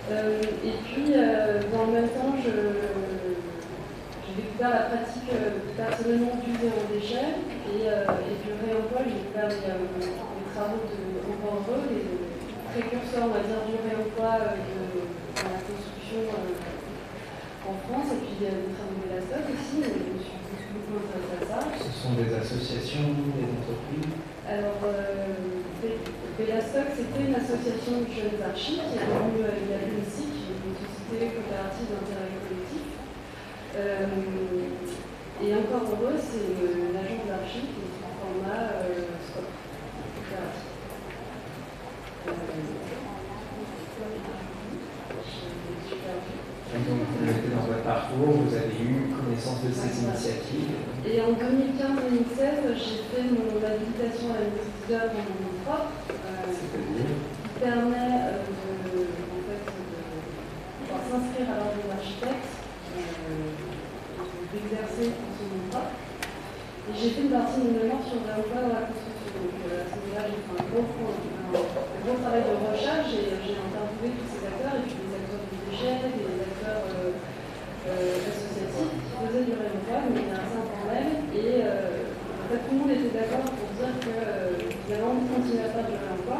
Euh, 0.06 0.64
et 0.64 0.76
puis, 0.86 1.08
euh, 1.12 1.62
dans 1.74 1.84
le 1.90 1.92
même 1.92 2.10
temps, 2.14 2.32
je, 2.38 2.54
j'ai 4.24 4.34
découvert 4.40 4.70
la 4.70 4.84
pratique 4.94 5.30
euh, 5.34 5.68
personnellement 5.76 6.38
du 6.40 6.52
zéro 6.56 6.80
déchet 6.88 7.42
et, 7.66 7.90
euh, 7.90 8.24
et 8.24 8.34
du 8.40 8.50
réemploi. 8.56 9.04
J'ai 9.04 9.20
découvert 9.20 9.50
les, 9.50 9.66
euh, 9.68 9.84
les 10.00 10.46
travaux 10.54 10.80
de 10.86 10.96
Encore 11.26 11.60
Heureux, 11.66 11.90
les 11.90 12.26
précurseurs, 12.70 13.28
on 13.28 13.34
va 13.34 13.42
dire, 13.44 13.64
du 13.64 13.76
réemploi 13.80 14.30
euh, 14.36 14.60
de, 14.60 15.00
dans 15.40 15.48
la 15.48 15.60
construction 15.64 16.20
euh, 16.28 17.66
en 17.66 17.74
France, 17.88 18.12
et 18.12 18.20
puis 18.20 18.38
euh, 18.46 18.68
des 18.68 18.72
travaux 18.76 19.00
de 19.00 19.08
la 19.10 19.20
stock 19.24 19.44
aussi. 19.48 19.76
et 19.80 19.96
Je 19.96 20.12
me 20.12 20.20
suis 20.22 20.70
beaucoup 20.76 21.00
intéressée 21.00 21.40
à 21.40 21.56
ça. 21.56 21.60
Ce 21.72 21.92
sont 21.96 22.14
des 22.20 22.30
associations, 22.36 23.16
des 23.32 23.48
entreprises 23.48 24.12
Alors, 24.44 24.80
euh, 24.84 25.34
Bellastock, 26.36 26.92
c'était 26.92 27.24
une 27.32 27.36
association 27.36 28.04
de 28.04 28.08
jeunes 28.12 28.40
archives 28.44 28.84
qui 28.92 28.96
est 29.00 29.08
devenue 29.08 29.40
euh, 29.40 29.72
la 29.72 29.80
UNICIC, 29.88 30.36
une 30.68 30.76
société 30.76 31.32
coopérative 31.32 31.88
d'intérêt 31.96 32.36
collectif. 32.44 32.84
Euh, 33.76 34.04
et 35.40 35.52
encore 35.52 35.84
heureux, 35.96 36.16
c'est 36.20 36.60
une 36.60 36.96
agence 36.96 37.24
d'archives 37.24 37.72
qui 37.72 37.88
est 37.88 38.04
en 38.04 38.12
format 38.20 38.84
euh, 38.84 39.16
SCOP, 39.24 39.48
coopératif. 40.14 40.76
Euh, 42.26 42.32
je 45.22 45.88
suis 45.88 46.00
perdue. 46.02 46.40
Et 46.74 46.82
donc, 46.82 46.98
vous 47.06 47.24
mettez 47.24 47.48
dans 47.54 47.62
votre 47.70 47.84
parcours, 47.84 48.42
vous 48.42 48.54
avez 48.54 48.74
eu 48.82 49.14
connaissance 49.14 49.62
de 49.62 49.70
ces 49.70 50.02
initiatives. 50.02 50.74
Et 51.06 51.20
en 51.22 51.30
2015-2016, 51.38 52.74
j'ai 52.74 53.06
fait 53.06 53.22
mon 53.30 53.54
habilitation 53.62 54.34
à 54.94 54.98
la 54.98 55.04
maîtrise 55.06 55.16
d'œuvre 55.16 55.18
en 55.18 55.36
nom 55.42 55.54
propre. 55.64 55.92
euh, 56.10 56.52
qui 56.52 57.60
permet 57.60 58.12
euh, 58.28 58.44
de, 58.84 59.08
en 59.32 59.40
fait, 59.48 59.64
de 59.66 60.00
pouvoir 60.84 61.00
s'inscrire 61.08 61.48
à 61.50 61.56
l'ordre 61.56 61.78
des 61.80 61.90
architectes, 61.90 62.52
euh, 62.94 63.56
d'exercer 64.52 65.08
en 65.16 65.30
son 65.34 65.46
nom 65.50 65.64
propre. 65.72 65.94
Et 66.86 66.92
j'ai 66.94 67.10
fait 67.16 67.24
une 67.26 67.34
partie 67.34 67.64
de 67.66 67.72
mon 67.82 67.98
sur 68.04 68.20
le 68.22 68.30
réemploi 68.30 68.58
dans 68.62 68.74
la 68.78 68.84
construction. 68.86 69.26
Donc 69.42 69.58
à 69.66 69.82
ce 69.90 69.96
moment-là, 69.96 70.22
j'ai 70.30 70.38
fait 70.44 70.54
un 70.54 70.66
gros, 70.70 70.86
un, 70.86 71.16
un 71.56 72.00
gros 72.06 72.18
travail 72.22 72.44
de 72.46 72.54
recherche 72.62 73.10
et 73.10 73.26
j'ai 73.42 73.56
interviewé 73.58 74.06
tous 74.14 74.28
ces 74.30 74.42
acteurs, 74.46 74.74
et 74.78 74.84
puis 74.86 74.94
des 75.02 75.12
acteurs 75.18 75.42
du 75.50 75.56
déchet, 75.66 75.96
des 76.14 76.38
acteurs 76.46 76.84
euh, 76.86 77.10
euh, 77.90 78.30
associatifs 78.30 78.92
qui 79.02 79.14
faisaient 79.18 79.46
du 79.50 79.54
réemploi, 79.58 79.98
mais 80.14 80.20
il 80.22 80.30
y 80.30 80.34
a 80.36 80.38
un 80.38 80.46
sein 80.46 80.62
formel. 80.62 81.06
Et 81.34 81.64
euh, 81.66 82.06
en 82.06 82.46
fait, 82.54 82.60
tout 82.62 82.72
le 82.76 82.78
monde 82.86 82.92
était 82.94 83.10
d'accord 83.18 83.50
pour 83.50 83.68
dire 83.74 83.92
qu'ils 83.98 84.75
avaient 84.94 85.08
envie 85.10 85.24
de 85.26 85.30
continuer 85.34 85.64
à 85.66 85.70
faire 85.74 85.86
du 85.90 85.96
réemploi. 85.98 86.38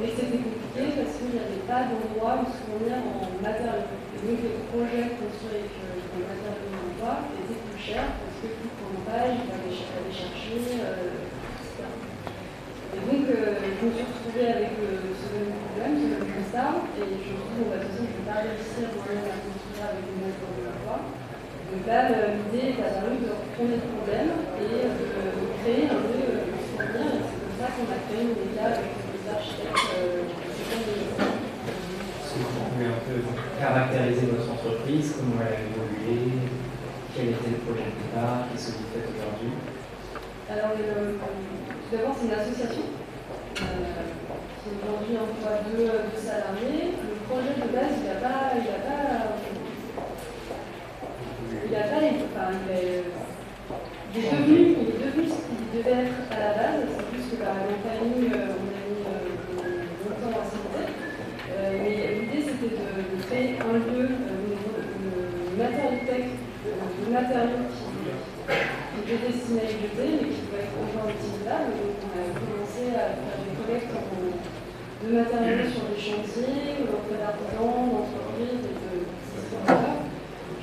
Mais 0.00 0.08
c'était 0.10 0.40
compliqué 0.42 0.82
parce 0.98 1.12
qu'il 1.20 1.30
n'y 1.34 1.42
avait 1.42 1.64
pas 1.70 1.86
d'endroit 1.86 2.42
où 2.42 2.46
se 2.50 2.58
fournir 2.66 2.98
en 2.98 3.30
matériaux. 3.44 3.90
Et 4.14 4.18
donc 4.24 4.38
les 4.42 4.56
projets 4.72 5.06
construits 5.20 5.54
avec 5.54 5.74
euh, 5.78 5.98
des 6.14 6.22
matériaux 6.24 6.70
d'emploi 6.74 7.12
étaient 7.38 7.62
plus 7.62 7.78
chers 7.78 8.10
parce 8.18 8.36
que 8.42 8.48
plus 8.58 8.70
de 8.74 8.98
page, 9.06 9.34
il 9.38 9.46
fallait 9.54 9.78
aller 9.94 10.14
chercher, 10.14 10.58
euh, 10.82 11.14
etc. 11.54 11.86
Et 12.94 13.00
donc 13.06 13.22
euh, 13.30 13.54
je 13.62 13.80
me 13.86 13.90
suis 13.94 14.06
retrouvée 14.06 14.48
avec 14.50 14.72
euh, 14.82 15.14
ce 15.14 15.26
même 15.34 15.52
problème, 15.62 15.94
ce 15.98 16.06
même 16.14 16.26
constat, 16.34 16.70
et 16.98 17.06
je 17.06 17.14
me 17.14 17.18
suis 17.22 17.38
dit, 17.38 17.54
bon, 17.58 17.66
bah, 17.70 17.78
de 17.82 17.86
je 17.90 18.02
ne 18.02 18.10
vais 18.10 18.26
pas 18.26 18.38
réussir 18.46 18.86
à 18.86 18.94
construire 18.94 19.82
avec 19.94 20.02
des 20.10 20.18
matériaux 20.24 20.62
d'emploi. 20.66 20.96
Donc 21.70 21.82
là, 21.90 21.98
le- 22.10 22.34
l'idée 22.38 22.66
est 22.74 22.82
apparue 22.86 23.18
de 23.22 23.30
retourner 23.34 23.78
le 23.82 23.88
problème 23.94 24.30
et 24.62 24.70
euh, 24.74 24.94
de, 24.94 25.06
de 25.38 25.44
créer 25.62 25.84
un 25.90 25.98
lieu 26.06 26.22
euh, 26.22 26.50
de 26.50 26.58
souvenir. 26.66 27.08
Et 27.18 27.22
c'est 27.26 27.38
comme 27.38 27.53
ça 27.64 27.72
qu'on 27.72 27.88
a 27.88 27.96
média 28.12 28.76
avec 28.76 28.92
des 29.08 29.24
architectes 29.24 29.88
euh, 29.96 30.20
que 30.20 32.36
vous 32.44 32.60
pouvez 32.68 32.92
un 32.92 33.00
peu 33.08 33.24
caractériser 33.58 34.26
votre 34.36 34.52
entreprise, 34.52 35.16
comment 35.16 35.40
elle 35.40 35.48
a 35.48 35.64
évolué, 35.64 36.44
quel 37.16 37.32
était 37.32 37.56
le 37.56 37.60
projet 37.64 37.88
de 37.88 37.96
départ, 38.04 38.52
qu'est-ce 38.52 38.68
que 38.68 38.84
vous 38.84 38.92
faites 38.92 39.08
aujourd'hui 39.16 39.56
Alors, 40.52 40.76
le- 40.76 41.16
tout 41.16 41.88
d'abord, 41.88 42.12
c'est 42.20 42.28
une 42.28 42.36
association 42.36 42.84
euh, 42.84 43.96
qui 44.60 44.68
aujourd'hui 44.76 45.16
emploie 45.16 45.64
deux, 45.64 45.88
deux 45.88 46.20
salariés. 46.20 47.00
Le 47.00 47.16
projet 47.24 47.56
de 47.56 47.64
base, 47.72 47.96
il 47.96 48.04
n'a 48.12 48.20
pas. 48.20 48.60
Il 48.60 48.68
a 48.68 48.80
pas 48.84 49.40
il 51.64 51.72
n'a 51.72 51.88
pas 51.88 52.00
les- 52.04 52.28
enfin, 52.28 52.52
il 52.52 52.68
est, 52.76 53.08
il 54.12 54.20
est 54.20 54.28
devenu, 54.36 54.76
il 54.76 54.84
est 54.90 55.00
devenu 55.00 55.24
ce 55.32 55.40
devait 55.74 56.06
être 56.06 56.22
à 56.30 56.38
la 56.38 56.52
base. 56.54 56.86
C'est 56.86 57.16
juste 57.18 57.30
que 57.30 57.36
par 57.42 57.54
la 57.58 57.74
famille, 57.82 58.30
euh, 58.30 58.54
on 58.54 58.70
a 58.70 58.82
mis 58.86 59.02
euh, 59.02 59.90
longtemps 60.06 60.38
à 60.38 60.44
s'y. 60.46 60.62
Euh, 60.64 61.78
mais 61.82 61.94
l'idée, 62.14 62.42
c'était 62.46 62.74
de, 62.74 63.22
créer 63.26 63.58
un 63.58 63.78
lieu 63.78 64.06
au 64.06 64.36
niveau 64.42 64.70
de, 64.74 64.84
de 64.84 65.62
matériaux 65.62 66.44
de 66.64 67.12
matériaux 67.12 67.68
qui, 67.68 69.04
étaient 69.04 69.20
destinés 69.26 69.60
à 69.60 69.68
jetés, 69.68 70.10
mais 70.16 70.28
qui 70.32 70.40
pouvaient 70.48 70.64
être 70.64 70.78
encore 70.80 71.10
utilisables. 71.12 71.76
Donc, 71.76 71.94
on 72.00 72.12
a 72.16 72.24
commencé 72.32 72.82
à 72.96 73.20
faire 73.20 73.38
des 73.44 73.52
collectes 73.58 73.92
de 73.92 75.08
matériaux 75.12 75.68
sur 75.68 75.84
des 75.92 76.00
chantiers, 76.00 76.88
auprès 76.88 77.18
d'artisans, 77.20 77.92
d'entreprises 77.92 78.64
et 78.64 78.76
de 78.80 78.92
distributeurs. 79.04 80.00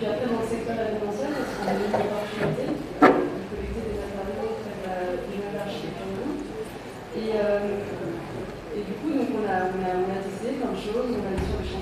Puis 0.02 0.06
après, 0.10 0.26
dans 0.26 0.42
le 0.42 0.50
secteur 0.50 0.78
événementiel, 0.82 1.32
parce 1.38 1.54
qu'on 1.54 1.70
a 1.70 1.76
eu 1.78 1.86
une 1.86 2.02
opportunité 2.02 2.66
euh, 2.66 3.22
de 3.22 3.46
collecter 3.54 3.82
des 3.86 3.98
matériaux 4.02 4.58
auprès 4.58 4.74
de 4.74 4.86
la 4.90 4.98
du 5.22 5.36
même 5.38 5.58
architecture. 5.62 6.30
Et, 7.14 7.30
euh, 7.38 7.86
et 8.74 8.82
du 8.82 8.94
coup, 8.98 9.12
donc, 9.14 9.30
on, 9.30 9.46
a, 9.46 9.70
on, 9.70 9.78
a, 9.86 9.92
on 10.02 10.10
a 10.10 10.20
testé 10.26 10.58
plein 10.58 10.74
de 10.74 10.80
choses. 11.02 11.18
On 11.18 11.26
a 11.26 11.34
été 11.34 11.46
sur 11.50 11.82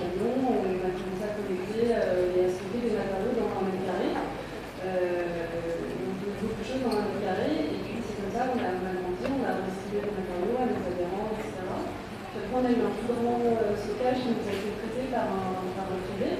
camion, 0.00 0.32
on 0.40 0.80
a 0.80 0.90
commencé 0.96 1.24
à 1.24 1.32
collecter 1.36 1.84
euh, 1.92 2.32
et 2.34 2.40
à 2.44 2.48
stocker 2.48 2.80
des 2.80 2.94
matériaux 2.96 3.34
dans 3.36 3.50
un 3.52 3.62
mètre 3.68 3.84
carré. 3.84 4.08
Euh, 4.14 5.84
donc, 6.00 6.32
beaucoup 6.40 6.60
de 6.60 6.64
choses 6.64 6.82
dans 6.84 6.96
un 6.96 7.04
mètre 7.04 7.20
carré. 7.20 7.52
Et 7.76 7.78
puis, 7.84 8.00
c'est 8.00 8.16
comme 8.24 8.32
ça 8.32 8.48
qu'on 8.48 8.60
a, 8.64 8.68
on 8.72 8.84
a 8.88 8.94
grandi, 9.04 9.24
on 9.28 9.44
a 9.44 9.52
distribué 9.68 10.00
des 10.08 10.14
matériaux 10.16 10.56
à 10.64 10.66
nos 10.72 10.80
adhérents, 10.80 11.28
etc. 11.36 11.52
Puis 12.32 12.36
après, 12.40 12.56
on 12.56 12.64
a 12.64 12.72
eu 12.72 12.80
un 12.88 12.92
plus 12.96 13.08
grand 13.12 13.38
euh, 13.44 13.76
stockage 13.76 14.18
qui 14.24 14.28
nous 14.32 14.44
a 14.48 14.52
été 14.54 14.70
prêté 14.80 15.00
par 15.12 15.26
un, 15.28 15.44
par 15.76 15.86
un 15.92 15.98
privé, 16.08 16.30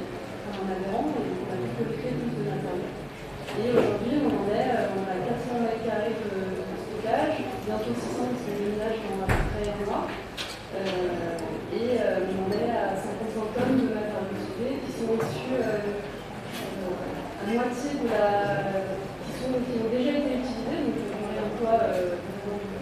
par 0.49 0.55
un 0.65 0.69
adhérent, 0.73 1.05
et 1.13 1.23
donc 1.29 1.39
on 1.45 1.51
a 1.53 1.59
pu 1.61 1.69
collecter 1.77 2.11
plus 2.19 2.33
de 2.41 2.43
matériaux. 2.49 2.93
Et 3.55 3.67
aujourd'hui, 3.71 4.15
on 4.25 4.33
en 4.33 4.47
est, 4.51 4.71
euh, 4.73 4.97
on 4.99 5.05
a 5.07 5.17
400 5.29 5.63
mètres 5.63 5.85
carrés 5.87 6.17
de, 6.17 6.31
de 6.33 6.75
stockage, 6.89 7.37
bientôt 7.69 7.93
600 7.95 8.33
parce 8.33 8.43
que 8.49 8.51
le 8.51 8.65
ménage 8.75 8.99
dans 9.05 9.23
à 9.23 9.29
peu 9.31 9.43
près 9.53 9.67
un 9.71 9.79
mois. 9.87 10.05
Euh, 10.75 11.39
et 11.71 12.03
euh, 12.03 12.27
on 12.35 12.47
en 12.47 12.51
est 12.51 12.71
à 12.75 12.99
55 12.99 13.55
tonnes 13.55 13.79
de 13.79 13.95
matériaux 13.95 14.35
soudés 14.43 14.83
qui 14.83 14.91
sont 14.91 15.15
issus 15.23 15.55
euh, 15.55 15.87
euh, 15.87 16.99
à 17.39 17.55
moitié 17.55 17.95
de 17.95 18.07
la. 18.11 18.83
qui, 19.23 19.31
sont, 19.39 19.55
qui 19.63 19.75
ont 19.79 19.91
déjà 19.95 20.19
été 20.19 20.43
utilisés, 20.43 20.83
donc 20.83 20.99
on 21.15 21.31
réemploi 21.31 21.75
euh, 21.95 22.19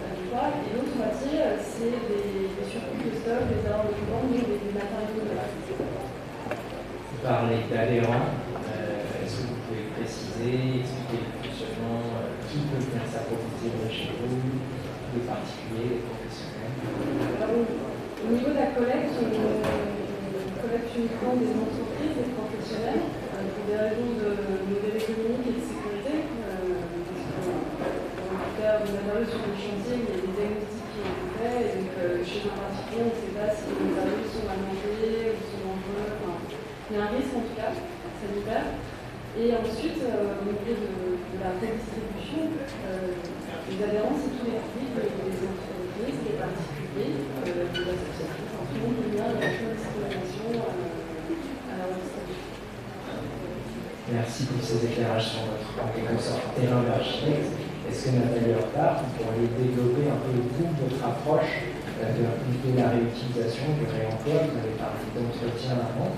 agricole, 0.09 0.53
et 0.65 0.69
l'autre 0.73 0.97
moitié, 0.97 1.31
euh, 1.37 1.61
c'est 1.61 1.93
des, 2.09 2.49
des 2.49 2.65
surcoûts 2.65 2.97
de 2.97 3.13
stock, 3.13 3.45
des 3.45 3.61
erreurs 3.61 3.85
de 3.85 3.93
commande, 3.93 4.33
donc 4.33 4.41
des, 4.41 4.57
des 4.57 4.73
matériaux 4.73 5.21
de 5.21 5.33
base. 5.37 5.53
Vous 5.69 7.21
parlez 7.21 7.61
d'adhérents, 7.69 8.25
euh, 8.73 9.21
est-ce 9.21 9.37
que 9.37 9.53
vous 9.53 9.59
pouvez 9.69 9.85
préciser, 9.93 10.81
expliquer 10.81 11.21
le 11.21 11.29
fonctionnement, 11.45 12.01
euh, 12.25 12.41
qui 12.49 12.57
peut 12.69 12.81
venir 12.81 13.05
s'approvisionner 13.05 13.89
chez 13.89 14.17
vous, 14.17 14.37
les 15.13 15.23
particuliers, 15.29 15.97
les 15.97 16.05
professionnels 16.09 16.73
Alors, 17.37 17.53
au 18.23 18.31
niveau 18.31 18.51
de 18.51 18.59
la 18.59 18.71
collecte, 18.75 19.13
on, 19.19 19.29
on 19.29 20.55
collecte 20.63 20.91
uniquement 20.95 21.35
des 21.39 21.51
entreprises, 21.59 22.15
des 22.17 22.31
professionnels, 22.35 23.03
euh, 23.03 23.51
pour 23.51 23.63
des 23.67 23.77
raisons 23.83 24.11
de 24.19 24.29
modèle 24.67 24.95
économique 24.99 25.47
et 25.47 25.55
de 25.59 25.63
sécurité. 25.63 26.13
euh, 26.23 26.87
parce 27.03 27.23
que, 27.23 27.51
pour 28.23 28.51
faire 28.59 28.79
des 28.83 28.91
matériaux 28.95 29.27
sur 29.27 29.43
les 29.47 29.59
chantiers, 29.59 29.97
il 29.99 30.07
y 30.07 30.11
a 30.11 30.19
des 30.23 30.31
diagnostics 30.33 30.87
qui 30.91 30.99
ont 31.03 31.11
été 31.13 31.27
faits, 31.39 31.61
et 31.63 31.71
donc 31.83 31.93
euh, 31.99 32.23
chez 32.23 32.41
un 32.47 32.55
particulier, 32.63 33.03
on 33.03 33.11
ne 33.11 33.19
sait 33.23 33.35
pas 33.35 33.49
si 33.55 33.63
les 33.71 33.79
matériaux 33.91 34.27
sont 34.27 34.47
à 34.47 34.55
manger 34.59 35.35
ou 35.35 35.39
sont 35.43 35.61
dangereux. 35.63 36.09
Enfin, 36.15 36.35
il 36.89 36.91
y 36.91 36.97
a 36.99 37.01
un 37.03 37.11
risque 37.13 37.35
en 37.37 37.43
tout 37.43 37.57
cas, 37.59 37.71
sanitaire. 37.75 38.67
Et 39.35 39.49
ensuite, 39.51 39.99
euh, 40.05 40.39
au 40.39 40.45
niveau 40.45 40.63
de, 40.63 40.87
de 41.27 41.37
la 41.41 41.57
redistribution, 41.57 42.53
euh, 42.87 43.17
les 43.67 43.77
adhérents, 43.81 44.13
c'est 44.15 44.29
tous 44.31 44.45
les 44.45 44.61
publics, 44.61 44.93
les 44.93 45.09
les 45.09 45.41
entreprises, 45.41 46.19
les 46.21 46.37
particuliers, 46.37 47.17
euh, 47.17 47.65
les 47.65 47.81
associations, 47.81 48.45
enfin, 48.45 48.61
tout 48.69 48.77
le 48.77 48.81
monde 48.85 48.97
peut 49.01 49.09
venir, 49.09 49.25
il 49.33 49.41
y 49.41 49.41
a 49.41 49.57
une 49.57 49.73
discrimination 49.73 50.47
euh, 50.53 50.69
à 51.65 51.73
la 51.81 51.85
redistribution. 51.89 52.53
Merci 54.13 54.45
pour 54.53 54.61
ces 54.61 54.85
éclairages 54.85 55.27
sur 55.33 55.41
votre, 55.49 55.71
en 55.81 55.89
quelque 55.97 56.21
sorte, 56.21 56.53
terrain 56.53 56.83
d'architecte. 56.85 57.57
Est-ce 57.89 58.05
que 58.05 58.11
Nathalie 58.13 58.53
Hortard, 58.53 59.01
vous 59.01 59.11
pourriez 59.17 59.49
développer 59.63 60.11
un 60.11 60.19
peu 60.19 60.35
vous, 60.35 60.67
votre 60.83 60.99
approche 60.99 61.71
euh, 62.01 62.11
de 62.11 62.71
la 62.75 62.89
réutilisation, 62.91 63.79
du 63.79 63.87
réemploi. 63.87 64.51
Vous 64.51 64.59
avez 64.59 64.75
parlé 64.75 65.07
d'entretien 65.15 65.79
avant. 65.79 66.11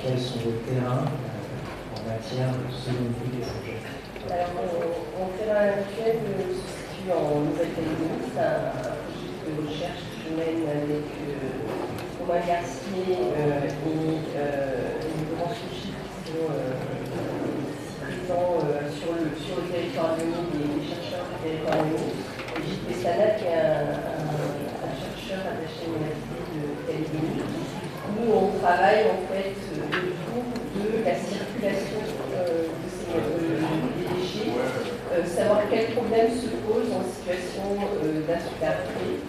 quels 0.00 0.20
sont 0.20 0.40
vos 0.40 0.56
terrains 0.64 1.04
en 1.04 2.00
matière 2.08 2.50
de 2.56 2.66
seconde 2.72 3.14
vie 3.20 3.36
des 3.36 3.46
objets 3.46 3.80
Alors, 4.28 4.50
mon, 4.56 5.28
terrain 5.36 5.80
actuel 5.80 6.16
se 6.50 6.64
situe 6.64 7.12
en 7.12 7.44
Nouvelle-Calédonie. 7.46 8.32
C'est 8.32 8.40
un 8.40 8.96
de 9.42 9.52
recherche 9.68 10.02
que 10.08 10.16
je 10.22 10.30
mène 10.38 10.64
avec 10.70 11.06
Romain 12.18 12.42
Garcier 12.46 13.06
et 13.06 13.82
une 13.82 15.28
branche 15.36 15.62
qui 15.72 15.90
sont 15.90 16.46
présents 18.02 18.58
sur, 18.90 19.12
le, 19.14 19.70
territoire 19.70 20.16
de 20.16 20.22
l'île, 20.22 20.78
les 20.78 20.86
chercheurs 20.88 21.26
du 21.26 21.36
territoire 21.42 21.84
de 21.84 22.21
Pessana, 22.92 23.32
qui 23.40 23.46
est 23.46 23.56
un 23.56 24.92
chercheur 24.92 25.40
attaché 25.48 25.80
à 25.80 25.96
l'Université 25.96 26.44
de 26.52 26.62
Calédonie, 26.84 27.40
où 28.12 28.36
on 28.36 28.58
travaille 28.60 29.08
en 29.08 29.24
fait 29.32 29.56
autour 29.56 30.44
de 30.76 31.00
la 31.00 31.16
circulation 31.16 32.04
euh, 32.36 32.68
de 32.68 32.88
ces, 32.92 33.16
euh, 33.16 33.64
des 33.96 34.12
déchets, 34.12 34.52
euh, 35.08 35.24
savoir 35.24 35.62
quels 35.70 35.96
problèmes 35.96 36.36
se 36.36 36.52
posent 36.68 36.92
en 36.92 37.04
situation 37.08 37.80
d'insularité. 38.28 39.24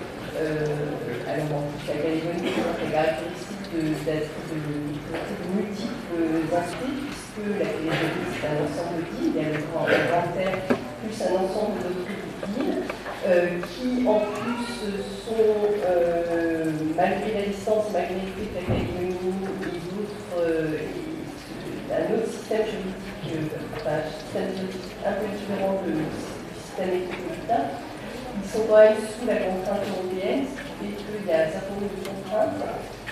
alors 1.24 1.56
en 1.56 1.64
plus, 1.72 1.88
la 1.88 1.98
Calédonie 2.04 2.52
est 2.52 2.92
caractéristique 2.92 3.72
d'être 4.04 4.36
de, 4.52 4.60
de, 4.60 5.46
multiples 5.56 6.52
aspects, 6.52 7.00
puisque 7.00 7.48
la 7.48 7.72
Calédonie 7.72 8.28
c'est 8.28 8.48
un 8.52 8.60
ensemble 8.68 9.08
d'îles, 9.08 9.32
il 9.32 9.40
y 9.40 9.46
a 9.46 9.56
le 9.56 9.64
grand, 9.72 9.88
Terre 10.36 10.60
plus 10.68 11.22
un 11.22 11.36
ensemble 11.36 11.80
d'autres 11.80 12.60
îles. 12.60 12.93
Qui 13.24 14.06
en 14.06 14.20
plus 14.20 14.84
sont, 15.24 15.64
euh, 15.88 16.72
malgré 16.96 17.34
la 17.34 17.48
distance, 17.48 17.86
malgré 17.94 18.16
le 18.16 18.28
fait 18.36 18.52
que 18.52 18.56
la 18.60 18.66
Calédonie 18.68 19.16
et 19.64 19.80
d'autres, 19.88 20.36
euh, 20.40 20.78
un 21.88 22.14
autre 22.16 22.28
système 22.28 22.68
juridique, 22.68 23.32
euh, 23.32 23.88
un 23.88 24.04
système 24.12 24.50
juridique 24.60 25.00
un 25.08 25.14
peu 25.14 25.28
différent 25.32 25.80
du 25.88 26.04
système 26.60 27.00
métropolitain, 27.00 27.64
ils 28.44 28.50
sont 28.50 28.66
quand 28.68 28.84
même 28.84 29.00
sous 29.00 29.26
la 29.26 29.40
contrainte 29.40 29.88
européenne, 29.88 30.44
ce 30.44 30.60
qui 30.60 30.92
fait 30.92 31.00
qu'il 31.00 31.24
y 31.24 31.32
a 31.32 31.48
un 31.48 31.52
certain 31.54 31.80
nombre 31.80 31.96
de 31.96 32.04
contraintes 32.04 32.60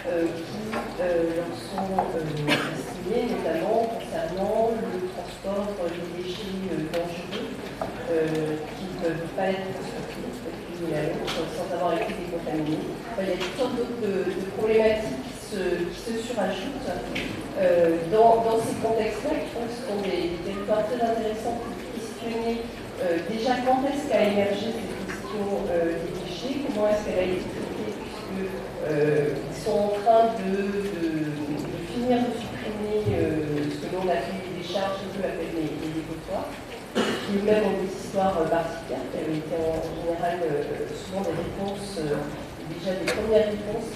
qui 0.02 0.76
leur 0.76 1.52
sont 1.56 1.94
destinées, 2.20 3.30
notamment 3.32 3.86
concernant 3.96 4.74
le 4.76 5.08
transport 5.14 5.72
des 5.88 6.24
déchets 6.24 6.68
dangereux 6.92 7.48
qui 8.76 8.86
ne 8.98 9.10
peuvent 9.10 9.30
pas 9.38 9.50
être 9.54 10.01
transportés 10.90 11.54
sans 11.58 11.70
avoir 11.76 11.94
été 11.94 12.14
décontaminé. 12.18 12.78
il 13.20 13.30
y 13.30 13.34
a 13.34 13.38
toutes 13.38 13.58
sortes 13.58 13.78
de, 14.02 14.34
problématiques 14.58 15.22
qui 15.30 15.36
se, 15.54 16.12
surajoutent 16.26 16.90
euh, 17.60 17.98
dans, 18.12 18.58
ces 18.58 18.76
contextes-là, 18.82 19.32
qui 19.38 19.50
font 19.54 19.66
que 19.68 19.76
ce 19.76 19.84
sont 19.86 20.00
des, 20.02 20.42
territoires 20.42 20.86
très 20.88 20.98
intéressants 20.98 21.60
pour 21.62 21.76
questionner 21.94 22.66
euh, 23.02 23.18
déjà 23.30 23.62
quand 23.66 23.86
est-ce 23.86 24.10
qu'a 24.10 24.24
émergé 24.32 24.74
cette 24.74 24.98
question 25.06 25.66
euh, 25.70 25.98
des 26.02 26.14
déchets, 26.26 26.66
comment 26.66 26.88
est-ce 26.90 27.06
qu'elle 27.06 27.20
a 27.20 27.28
été 27.30 27.46
traitée, 27.46 27.92
puisqu'ils 28.02 29.58
sont 29.62 29.78
en 29.78 29.94
train 30.02 30.34
de, 30.40 30.74
finir 31.94 32.18
de 32.26 32.32
supprimer 32.34 33.06
ce 33.06 33.78
que 33.78 33.88
l'on 33.94 34.08
appelle 34.10 34.42
les 34.50 34.62
décharges, 34.62 35.04
et 35.04 35.10
eux 35.20 35.26
appellent 35.26 35.54
les, 35.54 35.70
les 35.78 35.94
dépotoirs 36.02 36.50
qui 36.94 37.38
eux-mêmes 37.38 37.64
ont 37.64 37.84
des 37.84 37.94
histoires 37.94 38.34
particulières, 38.50 39.06
qui 39.12 39.18
avaient 39.18 39.38
été 39.38 39.56
en 39.56 39.80
général 39.80 40.40
euh, 40.44 40.88
souvent 40.92 41.22
des 41.22 41.36
réponses, 41.36 42.00
euh, 42.00 42.20
déjà 42.76 42.92
des 43.00 43.06
premières 43.06 43.48
réponses 43.48 43.96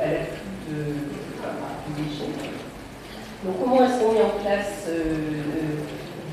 à 0.00 0.06
la 0.06 0.18
de, 0.68 0.78
de 0.84 2.02
déchets. 2.02 2.34
Donc 3.44 3.54
comment 3.60 3.84
est-ce 3.84 4.00
qu'on 4.00 4.12
met 4.12 4.22
en 4.22 4.42
place 4.42 4.86
euh, 4.88 5.22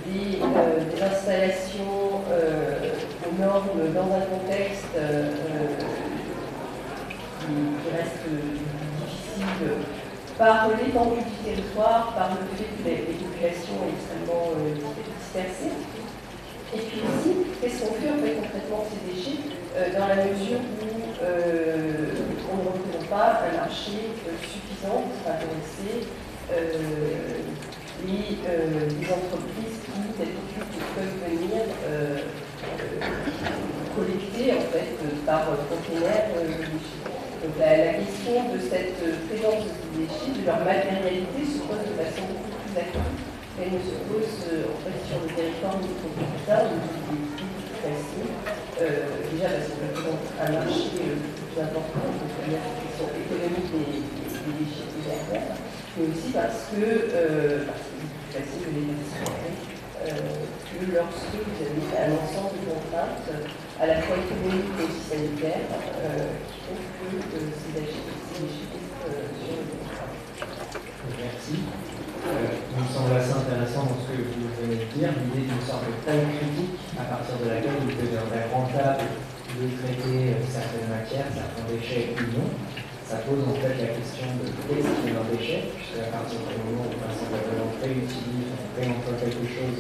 des, 0.08 0.42
installations 1.02 2.22
aux 2.26 3.42
normes 3.42 3.94
dans 3.94 4.10
un 4.16 4.26
contexte 4.32 4.96
qui, 7.42 7.56
reste 7.96 8.26
difficile 9.02 9.68
par 10.38 10.68
l'étendue 10.70 11.22
du 11.22 11.38
territoire, 11.44 12.14
par 12.16 12.30
le 12.32 12.58
fait 12.58 12.66
que 12.66 12.90
les, 12.90 13.14
populations 13.14 13.76
sont 13.76 14.92
et 15.38 16.78
puis 16.78 17.02
aussi, 17.04 17.36
qu'est-ce 17.60 17.84
qu'on 17.84 17.94
fait 17.96 18.10
en 18.10 18.24
fait 18.24 18.36
concrètement 18.40 18.86
ces 18.88 19.04
déchets 19.04 19.44
euh, 19.76 20.00
dans 20.00 20.08
la 20.08 20.16
mesure 20.16 20.64
où 20.80 20.88
euh, 21.22 22.16
on 22.52 22.56
ne 22.56 22.68
retrouve 22.72 23.08
pas 23.10 23.44
un 23.44 23.58
marché 23.58 24.16
euh, 24.24 24.32
suffisant 24.40 25.04
pour 25.04 25.28
intéresser 25.28 26.08
les, 28.06 28.38
les, 28.38 29.08
entreprises 29.12 29.82
qui 29.84 30.80
peuvent 30.96 31.20
venir 31.28 31.66
collecter 33.96 34.54
en 34.54 34.62
fait 34.72 35.26
par 35.26 35.46
conteneur 35.68 36.22
Donc 37.42 37.54
la, 37.60 37.78
la, 37.78 37.94
question 37.94 38.54
de 38.54 38.60
cette 38.60 39.00
présence 39.28 39.64
de 39.66 40.02
déchets, 40.02 40.40
de 40.40 40.46
leur 40.46 40.60
matérialité 40.60 41.42
se 41.46 41.60
pose 41.60 41.82
de 41.82 41.98
façon 41.98 42.28
beaucoup 42.30 42.62
plus 42.64 42.80
active 42.80 43.35
elle 43.58 43.72
ne 43.72 43.80
se 43.80 43.96
pose 44.12 44.36
euh, 44.52 44.68
en 44.68 44.80
fait 44.84 45.00
sur 45.08 45.20
le 45.24 45.30
territoire 45.32 45.80
il 45.80 45.88
est 45.88 45.96
plus 45.96 47.56
facile. 47.80 48.32
Euh, 48.76 49.08
déjà 49.32 49.56
parce 49.56 49.72
qu'on 49.72 49.88
représente 49.88 50.28
un 50.36 50.52
marché 50.52 51.00
euh, 51.00 51.16
plus 51.16 51.56
important 51.64 52.12
de 52.12 52.52
la 52.52 52.60
question 52.76 53.08
économique 53.08 53.72
des, 53.72 54.04
déchets 54.52 54.92
derrière, 55.00 55.56
mais 55.96 56.12
aussi 56.12 56.36
parce 56.36 56.76
que 56.76 56.84
euh, 56.84 57.64
c'est 57.72 57.96
plus 57.96 58.36
facile 58.36 58.68
de 58.68 58.72
les 58.76 58.92
assurer 59.00 59.56
que 60.04 60.92
lorsque 60.92 61.40
vous 61.40 61.56
avez 61.64 61.88
un 62.04 62.20
ensemble 62.20 62.60
de 62.60 62.68
contraintes 62.68 63.32
à 63.80 63.88
la 63.88 64.02
fois 64.04 64.18
économiques 64.20 64.76
et 64.76 64.92
sanitaires 65.00 65.72
qui 66.52 66.76
font 67.00 67.16
que 67.32 67.40
ces 67.40 67.72
déchets, 67.80 68.04
déchets 68.36 68.76
sur 69.40 69.56
le. 69.56 69.72
Merci. 71.18 71.95
Euh, 72.26 72.58
il 72.74 72.82
me 72.82 72.90
semble 72.90 73.14
assez 73.14 73.38
intéressant 73.38 73.86
dans 73.86 74.02
ce 74.02 74.10
que 74.10 74.18
vous 74.18 74.50
venez 74.58 74.82
de 74.82 74.90
dire, 74.98 75.14
l'idée 75.14 75.46
d'une 75.46 75.62
sorte 75.62 75.86
de 75.86 75.94
taille 76.02 76.26
critique 76.42 76.74
à 76.98 77.06
partir 77.06 77.38
de 77.38 77.54
laquelle 77.54 77.86
il 77.86 77.94
deviendrait 77.94 78.50
rentable 78.50 79.06
de 79.54 79.66
traiter 79.78 80.34
euh, 80.34 80.42
certaines 80.50 80.90
matières, 80.90 81.30
certains 81.30 81.70
déchets 81.70 82.18
ou 82.18 82.26
non. 82.34 82.50
Ça 83.06 83.22
pose 83.22 83.46
en 83.46 83.54
fait 83.62 83.78
la 83.78 83.94
question 83.94 84.26
de 84.42 84.50
qu'est-ce 84.66 84.90
qui 84.90 85.06
est 85.06 85.14
un 85.14 85.28
déchet, 85.30 85.70
puisque 85.78 86.02
à 86.02 86.10
partir 86.10 86.42
du 86.42 86.58
moment 86.66 86.90
où 86.90 86.98
on 86.98 87.72
réutilise, 87.78 88.50
on 88.58 88.70
réemploie 88.74 89.22
quelque 89.22 89.46
chose, 89.46 89.78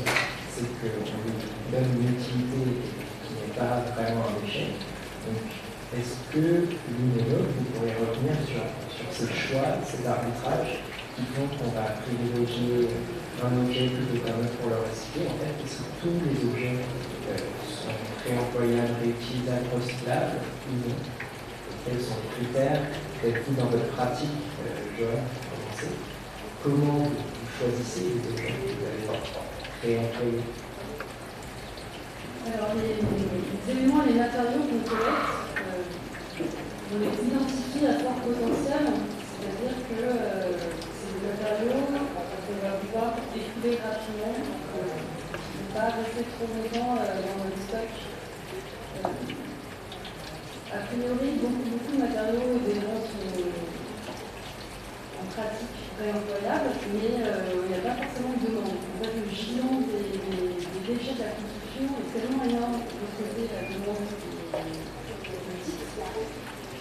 c'est 0.53 0.69
qu'on 0.77 1.01
lui 1.25 1.34
donne 1.73 1.89
une 1.97 2.13
utilité 2.13 2.86
qui 3.25 3.31
n'est 3.41 3.58
pas 3.58 3.81
vraiment 3.97 4.29
un 4.29 4.38
déchet. 4.45 4.77
Donc, 5.25 5.41
est-ce 5.97 6.21
que 6.29 6.69
l'une 6.69 7.17
et 7.17 7.25
l'autre, 7.25 7.49
vous 7.58 7.65
pourrez 7.73 7.97
revenir 7.97 8.38
sur, 8.45 8.62
sur 8.93 9.10
ces 9.10 9.34
choix, 9.34 9.81
ces 9.81 10.05
arbitrages 10.05 10.86
qui 11.15 11.23
font 11.32 11.47
qu'on 11.47 11.71
va 11.71 11.95
privilégier 12.04 12.91
un 13.39 13.51
objet 13.63 13.88
plutôt 13.88 14.19
qu'un 14.19 14.36
autre 14.36 14.56
pour 14.60 14.69
le 14.69 14.84
recycler. 14.84 15.32
En 15.32 15.38
fait, 15.39 15.56
est-ce 15.63 15.80
que 15.80 15.91
tous 16.04 16.19
les 16.28 16.36
objets 16.43 16.75
euh, 17.32 17.39
sont 17.63 17.95
réemployables, 18.28 18.99
réutilisables, 18.99 19.71
recyclables 19.71 20.43
ou 20.67 20.73
non 20.84 20.95
Quels 21.88 22.01
sont 22.04 22.19
les 22.19 22.32
critères 22.36 22.82
Peut-être 23.21 23.47
dans 23.56 23.71
votre 23.71 23.88
pratique, 23.95 24.43
euh, 24.60 24.99
commencer. 24.99 25.95
Comment 26.63 27.08
vous 27.08 27.49
choisissez 27.58 28.19
les 28.19 28.23
objets 28.36 28.51
que 28.51 28.75
vous 28.75 28.84
allez 28.84 29.95
réemployer 29.95 30.43
alors, 32.45 32.78
les, 32.78 33.01
les, 33.01 33.80
éléments 33.80 34.04
les 34.06 34.13
matériaux 34.13 34.69
qu'on 34.69 34.86
collecte, 34.86 35.34
euh, 35.58 36.45
on 36.93 36.99
les 36.99 37.28
identifie 37.28 37.88
à 37.88 37.97
fort 37.97 38.21
potentiel, 38.21 38.86
c'est-à-dire 38.86 39.75
que 39.89 39.97
euh, 39.97 40.51
qu'on 41.25 42.59
va 42.61 42.73
pouvoir 42.77 43.17
écouler 43.33 43.79
rapidement, 43.81 44.38
ne 44.38 45.73
pas 45.73 45.89
rester 45.97 46.23
trop 46.38 46.45
longtemps 46.45 46.95
dans 46.95 47.38
notre 47.41 47.61
stock. 47.65 47.91
A 50.73 50.79
priori, 50.85 51.27
beaucoup, 51.41 51.65
beaucoup 51.71 51.91
de 51.95 52.01
matériaux 52.01 52.61
sont 52.61 53.25
en 55.17 55.25
pratique 55.33 55.77
réemployables, 55.97 56.71
mais 56.93 57.09
il 57.09 57.69
n'y 57.69 57.79
a 57.79 57.81
pas 57.81 57.95
forcément 58.03 58.35
de 58.38 58.45
demande. 58.45 58.77
En 58.77 59.03
fait, 59.03 59.13
le 59.15 59.25
giron 59.31 59.81
des, 59.89 60.19
déchets 60.85 61.17
de 61.17 61.23
la 61.25 61.33
construction 61.33 61.85
est 61.97 62.09
tellement 62.13 62.43
énorme 62.43 62.77
de 62.85 63.07
côté 63.17 63.49
la 63.49 63.65
demande 63.73 64.05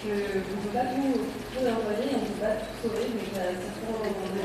qu'on 0.04 0.12
ne 0.12 0.60
peut 0.60 0.76
pas 0.76 0.84
tout, 0.92 1.16
envoyer, 1.64 2.12
on 2.12 2.20
ne 2.20 2.28
peut 2.28 2.44
pas 2.44 2.60
tout 2.60 2.76
sauver, 2.84 3.08
mais 3.16 3.24
il 3.24 3.32
y 3.32 3.40
a 3.40 3.56
certains 3.56 4.04
qu'on 4.04 4.36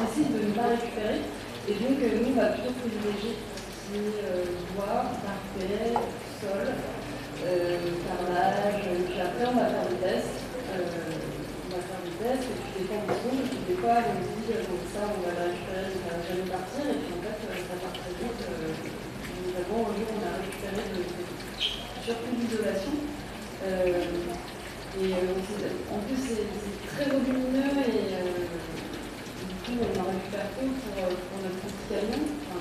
décide 0.00 0.32
de 0.32 0.40
ne 0.48 0.52
pas 0.56 0.72
récupérer. 0.72 1.20
Et 1.68 1.76
donc, 1.76 2.00
nous, 2.00 2.32
on 2.32 2.40
va 2.40 2.56
plutôt 2.56 2.72
privilégier 2.80 3.36
qui 3.36 4.00
bois, 4.72 5.12
parfait, 5.20 5.92
sol, 6.40 6.72
carrelage, 7.36 8.80
puis 8.80 9.20
après 9.20 9.44
on 9.44 9.56
va 9.60 9.66
faire 9.68 9.88
des 9.90 10.00
tests. 10.00 10.40
on 10.72 11.68
va 11.68 11.80
faire 11.84 12.00
des 12.00 12.16
tests, 12.16 12.48
et 12.48 12.56
puis 12.64 12.72
des 12.80 12.86
conditions, 12.88 13.36
et 13.36 13.48
puis 13.50 13.60
des 13.68 13.76
fois 13.76 14.08
on 14.08 14.24
dit, 14.24 14.56
bon, 14.56 14.80
ça 14.88 15.04
on 15.04 15.20
va 15.20 15.36
le 15.36 15.52
récupérer, 15.52 15.92
ça 16.00 16.16
va 16.16 16.20
jamais 16.24 16.48
partir, 16.48 16.84
et 16.86 16.96
puis 16.96 17.12
en 17.12 17.20
fait 17.28 17.44
ça 17.44 17.76
part 17.76 17.92
très 17.92 18.14
vite. 18.16 18.40
nous 18.40 19.52
avons 19.58 19.84
un 19.84 19.94
jour 20.00 20.08
on 20.16 20.22
a 20.24 20.32
récupéré 20.38 20.80
de, 20.96 21.29
surtout 22.10 22.34
l'isolation. 22.34 22.94
et 23.62 25.14
en 25.94 25.98
plus 26.02 26.18
c'est 26.18 26.42
très 26.90 27.06
volumineux 27.06 27.70
et 27.86 28.10
du 29.46 29.56
coup 29.62 29.78
on 29.78 29.94
en 29.94 30.06
récupère 30.10 30.50
peu 30.58 30.66
pour, 30.66 30.98
pour 30.98 31.38
notre 31.46 31.62
petit 31.62 31.86
camion, 31.86 32.22
enfin 32.50 32.58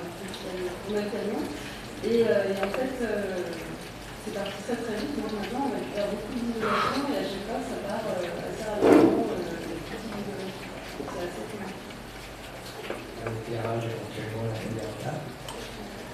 pour 0.85 0.93
notre 0.93 1.09
camion. 1.09 1.41
Et, 2.05 2.23
en 2.23 2.69
fait, 2.71 2.95
c'est 4.23 4.33
parti 4.33 4.51
très 4.63 4.75
très 4.75 4.95
vite. 4.95 5.15
Donc 5.19 5.31
maintenant, 5.35 5.67
on 5.67 5.95
faire 5.95 6.07
beaucoup 6.07 6.31
d'isolation 6.31 7.01
et 7.11 7.17
à 7.19 7.25
chaque 7.27 7.43
fois, 7.43 7.59
ça 7.59 7.75
part 7.83 8.07
assez 8.07 8.63
rapidement. 8.63 9.25
C'est 10.95 11.23
assez 11.25 11.43
cool. 11.49 11.65
Un 13.19 13.31
éclairage 13.35 13.83
éventuellement 13.83 14.43
la 14.47 14.55
lumière 14.63 14.95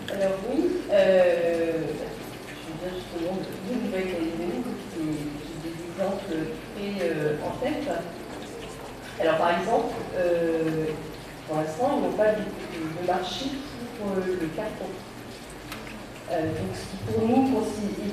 Alors 0.10 0.38
oui, 0.50 0.60
euh, 0.92 1.72
je 2.50 2.66
veux 2.66 2.78
dire 2.82 2.94
justement 2.98 3.38
de 3.38 3.86
nouvelles 3.86 4.10
qualités, 4.12 4.58
j'ai 4.96 5.60
des 5.62 5.76
exemples 5.86 6.34
très 6.74 6.94
euh, 7.06 7.46
en 7.46 7.54
tête. 7.64 7.90
Alors 9.20 9.38
par 9.38 9.60
exemple, 9.60 9.94
euh, 10.18 10.86
pour 11.48 11.58
l'instant, 11.58 11.90
ils 11.98 12.04
n'ont 12.08 12.18
pas 12.18 12.32
de, 12.32 12.42
de 12.42 13.08
marché 13.08 13.46
pour 14.00 14.16
le 14.16 14.48
carton. 14.56 14.90
Euh, 16.32 16.42
donc, 16.42 16.74
ce 16.74 16.90
qui 16.90 16.98
pour 17.06 17.28
nous 17.28 17.54
constitue 17.54 18.10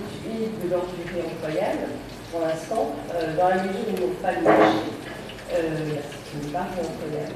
de 0.63 0.71
l'ordre 0.71 0.93
du 0.93 1.15
réemployable, 1.15 1.89
pour 2.31 2.41
l'instant, 2.43 2.95
euh, 3.15 3.32
dans 3.43 3.49
la 3.49 3.57
mesure 3.57 3.75
où 3.75 3.95
ils 3.97 4.03
n'ont 4.07 4.15
pas 4.23 4.35
de 4.39 4.45
marché, 4.47 4.87
euh, 5.51 5.99
ce 5.99 6.47
n'est 6.47 6.53
pas 6.55 6.71
réemployable. 6.71 7.35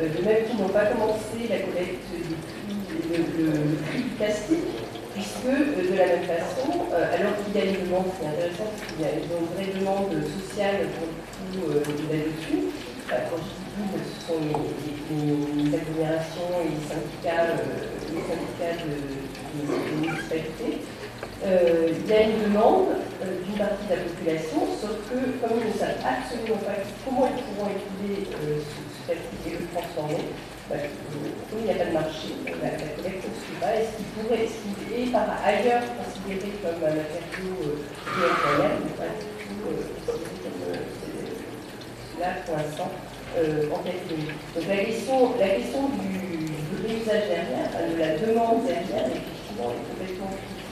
de 0.00 0.24
même 0.24 0.44
qu'ils 0.48 0.56
n'ont 0.56 0.72
pas 0.72 0.88
commencé 0.88 1.44
la 1.44 1.60
collecte 1.60 2.08
des 2.08 2.24
prix, 2.40 2.80
le, 3.12 3.76
prix 3.84 4.00
du 4.00 4.16
plastique, 4.16 4.72
puisque 5.12 5.52
de 5.52 5.92
la 5.92 6.06
même 6.08 6.24
façon, 6.24 6.88
alors 6.88 7.36
qu'il 7.44 7.52
y 7.52 7.60
a 7.60 7.68
une 7.68 7.84
demande, 7.84 8.08
c'est 8.16 8.32
intéressant 8.32 8.64
parce 8.72 8.80
qu'il 8.88 9.04
y 9.04 9.08
a 9.08 9.12
une 9.12 9.44
vraie 9.52 9.76
demande 9.76 10.16
sociale 10.24 10.88
pour 10.96 11.68
le 11.68 11.80
coup 11.84 12.00
là-dessus, 12.08 12.72
quand 13.12 13.36
je 13.36 13.52
dis 13.52 13.92
ce 13.92 14.32
sont 14.32 14.40
les, 14.40 15.68
agglomérations 15.68 16.64
et 16.64 16.72
les 16.72 16.84
syndicats, 16.88 17.60
les 18.08 18.24
syndicats 18.24 18.80
de 18.88 19.12
euh, 21.44 21.88
il 21.90 22.10
y 22.10 22.14
a 22.14 22.22
une 22.22 22.44
demande 22.44 22.88
euh, 22.90 23.11
partie 23.58 23.86
de 23.86 23.94
la 23.94 24.02
population, 24.02 24.60
sauf 24.80 24.96
que 25.08 25.18
comme 25.40 25.58
ils 25.60 25.72
ne 25.72 25.78
savent 25.78 26.00
absolument 26.02 26.62
pas 26.64 26.78
comment 27.04 27.28
ils 27.28 27.42
pourront 27.42 27.70
écouler 27.70 28.28
euh, 28.32 28.60
ce, 28.62 29.12
ce 29.12 29.48
et 29.48 29.58
le 29.58 29.66
transformer, 29.72 30.24
bah, 30.68 30.76
comme 30.80 31.60
il 31.60 31.64
n'y 31.64 31.70
a 31.70 31.78
pas 31.80 31.90
de 31.90 31.96
marché, 31.96 32.28
la, 32.46 32.70
collecte 32.96 33.24
ne 33.26 33.34
suit 33.36 33.58
pas. 33.60 33.72
Est-ce 33.76 33.96
qu'il 33.98 34.08
pourrait, 34.16 34.44
est-ce 34.46 34.58
qu'il 34.62 34.78
est 34.92 35.10
par 35.12 35.28
ailleurs 35.44 35.84
considéré 35.98 36.54
comme 36.62 36.80
un 36.80 36.94
matériau 36.96 37.56
euh, 37.60 37.86
mais 38.84 38.94
pas 38.96 39.10
du 39.16 39.28
tout 39.42 39.60
comme 40.06 40.22
là 42.20 42.28
pour 42.46 42.56
l'instant 42.56 42.90
en 43.32 43.78
catégorie. 43.80 44.28
Donc 44.54 44.68
la 44.68 44.84
question, 44.84 45.32
la 45.40 45.48
question 45.48 45.88
du, 45.88 46.52
de 46.52 46.88
l'usage 46.88 47.28
derrière, 47.32 47.72
de 47.72 47.96
la 47.96 48.18
demande 48.18 48.64
derrière, 48.66 49.08
est 49.08 49.24
complètement 49.56 50.30
critique. 50.36 50.62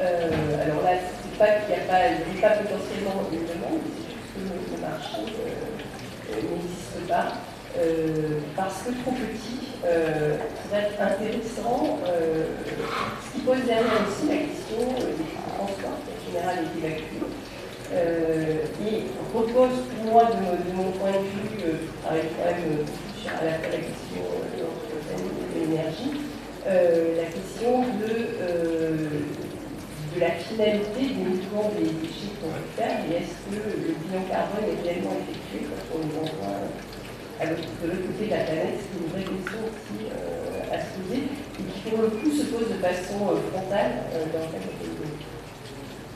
Euh, 0.00 0.62
alors 0.62 0.82
là, 0.82 0.98
qu'il 1.46 1.74
n'y 1.74 1.80
a 1.80 1.84
pas, 1.86 2.00
il 2.08 2.40
pas 2.40 2.50
potentiellement 2.50 3.26
une 3.32 3.46
demande, 3.46 3.82
c'est 3.86 4.10
juste 4.10 4.30
que 4.34 4.74
le, 4.74 4.80
marché 4.80 5.22
euh, 5.22 6.34
n'existe 6.34 7.08
pas. 7.08 7.32
Euh, 7.78 8.40
parce 8.54 8.82
que 8.82 8.90
trop 9.02 9.12
petit, 9.12 9.80
euh, 9.86 10.36
pour 10.36 10.76
être 10.76 11.00
intéressant, 11.00 11.98
ce 12.04 13.32
qui 13.32 13.40
pose 13.44 13.64
derrière 13.64 14.04
aussi 14.06 14.28
la 14.28 14.44
question 14.44 14.92
des 14.92 15.24
transports, 15.56 15.98
en 16.04 16.18
général 16.28 16.56
est 16.58 16.78
évacué. 16.78 17.18
et 18.86 19.06
propose 19.32 19.78
pour 19.96 20.12
moi, 20.12 20.24
de, 20.24 20.72
mon 20.76 20.90
point 20.92 21.12
de 21.12 21.24
vue, 21.24 21.88
avec 22.08 22.36
quand 22.36 22.44
même 22.44 22.84
à 23.26 23.44
la, 23.44 23.50
la 23.52 23.78
question 23.78 24.20
de 25.54 25.60
l'énergie, 25.60 26.22
euh, 26.64 27.16
la 27.16 27.24
question 27.24 27.80
de, 27.80 28.14
euh, 28.40 28.96
de 30.14 30.20
la 30.20 30.30
finalité 30.30 31.12
du 31.12 31.31
des 31.52 31.92
qu'on 32.40 32.48
veut 32.48 32.72
faire 32.76 33.04
et 33.04 33.20
est-ce 33.20 33.44
que 33.44 33.60
le 33.60 33.92
bilan 34.00 34.24
carbone 34.24 34.64
est 34.72 34.80
réellement 34.80 35.12
effectué 35.20 35.68
quand 35.68 35.84
on 35.92 35.98
les 36.00 36.16
envoie 36.16 36.64
de 37.44 37.84
l'autre 37.88 38.06
côté 38.08 38.24
de 38.24 38.30
la 38.32 38.44
planète 38.48 38.80
C'est 38.80 38.96
une 38.96 39.10
vraie 39.12 39.28
question 39.28 39.60
aussi 39.68 40.08
euh, 40.08 40.72
à 40.72 40.80
se 40.80 40.96
poser 40.96 41.28
et 41.28 41.64
qui 41.68 41.78
pour 41.84 42.00
le 42.00 42.08
coup 42.08 42.32
se 42.32 42.48
pose 42.48 42.72
de 42.72 42.80
façon 42.80 43.36
frontale 43.52 44.08
dans 44.32 44.40
le 44.40 44.48
cadre 44.48 44.72
de 44.80 45.12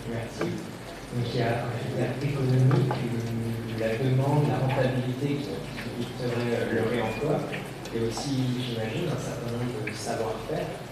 Merci. 0.09 0.49
Donc 0.49 1.27
il 1.29 1.37
y 1.37 1.43
a 1.43 1.69
un 1.69 1.77
critère 1.85 2.17
économique, 2.17 2.97
la 3.77 3.93
demande, 4.01 4.49
la 4.49 4.59
rentabilité 4.65 5.37
qui, 5.37 5.53
dicterait 6.01 6.65
le 6.73 6.81
réemploi 6.91 7.41
et 7.95 8.01
aussi, 8.07 8.37
j'imagine, 8.61 9.09
un 9.09 9.21
certain 9.21 9.53
nombre 9.53 9.85
de 9.85 9.93
savoir-faire. 9.93 10.86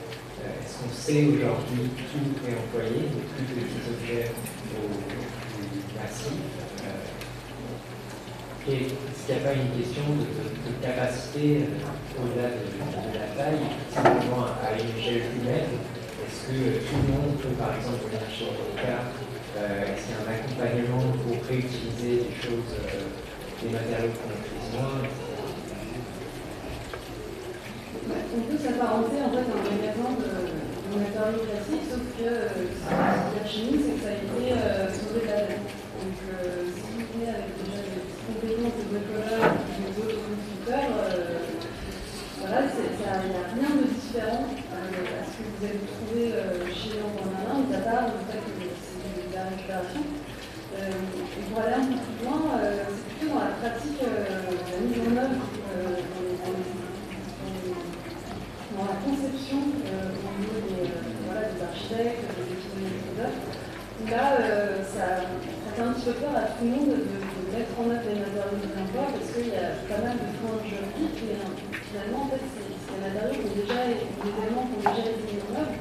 Euh, 0.45 0.61
est-ce 0.61 0.77
qu'on 0.77 0.93
sait 0.93 1.25
aujourd'hui 1.25 1.89
tout 1.97 2.29
réemployer, 2.45 3.09
de 3.09 3.21
plus 3.33 3.49
petits 3.49 3.85
objets 3.89 4.29
aux 4.77 4.93
plus 5.09 5.25
massifs 5.97 6.53
euh, 6.85 7.09
Et 8.69 8.93
est-ce 8.93 9.25
qu'il 9.25 9.33
n'y 9.33 9.41
a 9.41 9.45
pas 9.49 9.57
une 9.57 9.73
question 9.73 10.05
de, 10.21 10.29
capacité 10.85 11.65
euh, 11.65 12.21
au-delà 12.21 12.49
de, 12.61 12.69
la 13.17 13.29
taille, 13.33 13.65
simplement 13.89 14.45
à 14.61 14.77
une 14.77 14.93
échelle 15.01 15.33
humaine? 15.33 15.81
Est-ce 16.21 16.53
que 16.53 16.85
tout 16.85 17.01
le 17.01 17.09
monde 17.09 17.41
peut, 17.41 17.57
par 17.57 17.73
exemple, 17.77 18.05
venir 18.05 18.29
chez 18.29 18.53
cas 18.77 19.09
Est-ce 19.57 20.05
qu'il 20.05 20.13
y 20.13 20.21
a 20.21 20.29
un 20.29 20.29
accompagnement 20.29 21.09
pour 21.25 21.41
réutiliser 21.49 22.29
des 22.29 22.37
choses, 22.37 22.77
des 23.63 23.71
matériaux 23.73 24.13
qu'on 24.13 24.29
utilise 24.29 24.69
moins 24.77 25.09
on 28.37 28.41
peut 28.51 28.59
s'apparenter 28.59 29.23
en 29.23 29.31
fait 29.31 29.47
à 29.47 29.55
un 29.55 29.65
magasin 29.65 30.11
de, 30.19 30.34
de 30.95 31.01
matériaux 31.03 31.43
classiques, 31.43 31.91
sauf 31.91 32.07
que 32.15 32.23
euh, 32.23 32.71
ce 32.71 32.87
qui 32.87 33.39
a 33.43 33.47
chimie, 33.51 33.83
c'est 33.83 33.95
que 33.99 34.03
ça 34.07 34.15
a 34.15 34.19
été 34.23 34.45
euh, 34.55 34.87
sauvé 34.95 35.27
de. 35.27 35.59
Donc 35.59 36.19
euh, 36.23 36.71
si 36.71 36.87
vous 36.95 37.07
venez 37.11 37.31
avec 37.35 37.51
déjà 37.59 37.83
des 37.83 38.03
compétences 38.23 38.79
de 38.79 38.87
bricoleur 38.95 39.43
ou 39.43 39.91
d'autres 39.91 40.23
constructeurs, 40.23 40.95
euh, 40.95 41.51
voilà, 42.39 42.59
il 42.71 42.95
n'y 42.95 43.11
a 43.11 43.47
rien 43.59 43.71
de 43.75 43.87
différent 43.91 44.47
euh, 44.47 45.19
à 45.19 45.23
ce 45.27 45.35
que 45.35 45.43
vous 45.51 45.63
allez 45.67 45.83
trouver 45.83 46.27
euh, 46.31 46.63
chez 46.71 47.03
l'entrepreneur, 47.03 47.59
mis 47.59 47.75
à 47.75 47.83
part 47.83 48.15
le 48.15 48.23
fait 48.31 48.39
c'est 48.39 49.31
de 49.31 49.35
la 49.35 49.51
récupération. 49.51 50.03
et 50.79 51.43
pour 51.51 51.59
aller 51.59 51.75
un 51.75 51.87
peu 51.91 51.99
plus 51.99 52.23
loin, 52.23 52.55
c'est 52.63 53.03
plutôt 53.19 53.35
dans 53.35 53.43
la 53.43 53.55
pratique 53.59 53.99
la 53.99 54.79
mise 54.79 55.03
en 55.03 55.17
œuvre 55.19 55.43
dans 58.77 58.91
la 58.91 58.99
conception 59.07 59.59
euh, 59.87 60.11
au 60.11 60.31
niveau 60.43 60.61
euh, 61.35 61.51
des 61.51 61.63
architectes, 61.63 62.25
des 62.39 62.49
équipements 62.55 63.35
là, 64.11 64.37
euh, 64.41 64.83
ça, 64.85 65.27
ça, 65.27 65.69
fait 65.75 65.83
un 65.83 65.93
petit 65.93 66.07
peu 66.07 66.15
peur 66.23 66.35
à 66.37 66.55
tout 66.55 66.65
le 66.65 66.71
monde 66.71 66.95
de, 66.95 67.35
mettre 67.55 67.75
en 67.79 67.87
œuvre 67.87 68.03
les 68.11 68.19
matériaux 68.19 68.59
de 68.59 68.71
l'emploi 68.75 69.15
parce 69.15 69.31
qu'il 69.31 69.51
y 69.51 69.59
a 69.59 69.79
pas 69.87 70.03
mal 70.03 70.19
de 70.19 70.27
points 70.43 70.59
juridiques 70.67 71.23
et 71.23 71.39
finalement, 71.39 72.27
en 72.27 72.29
fait, 72.35 72.43
des 72.43 72.99
matériaux 72.99 73.39
ont 73.39 73.55
déjà, 73.55 73.95
été 73.95 74.11
mis 74.19 75.39
en 75.39 75.55
œuvre. 75.55 75.75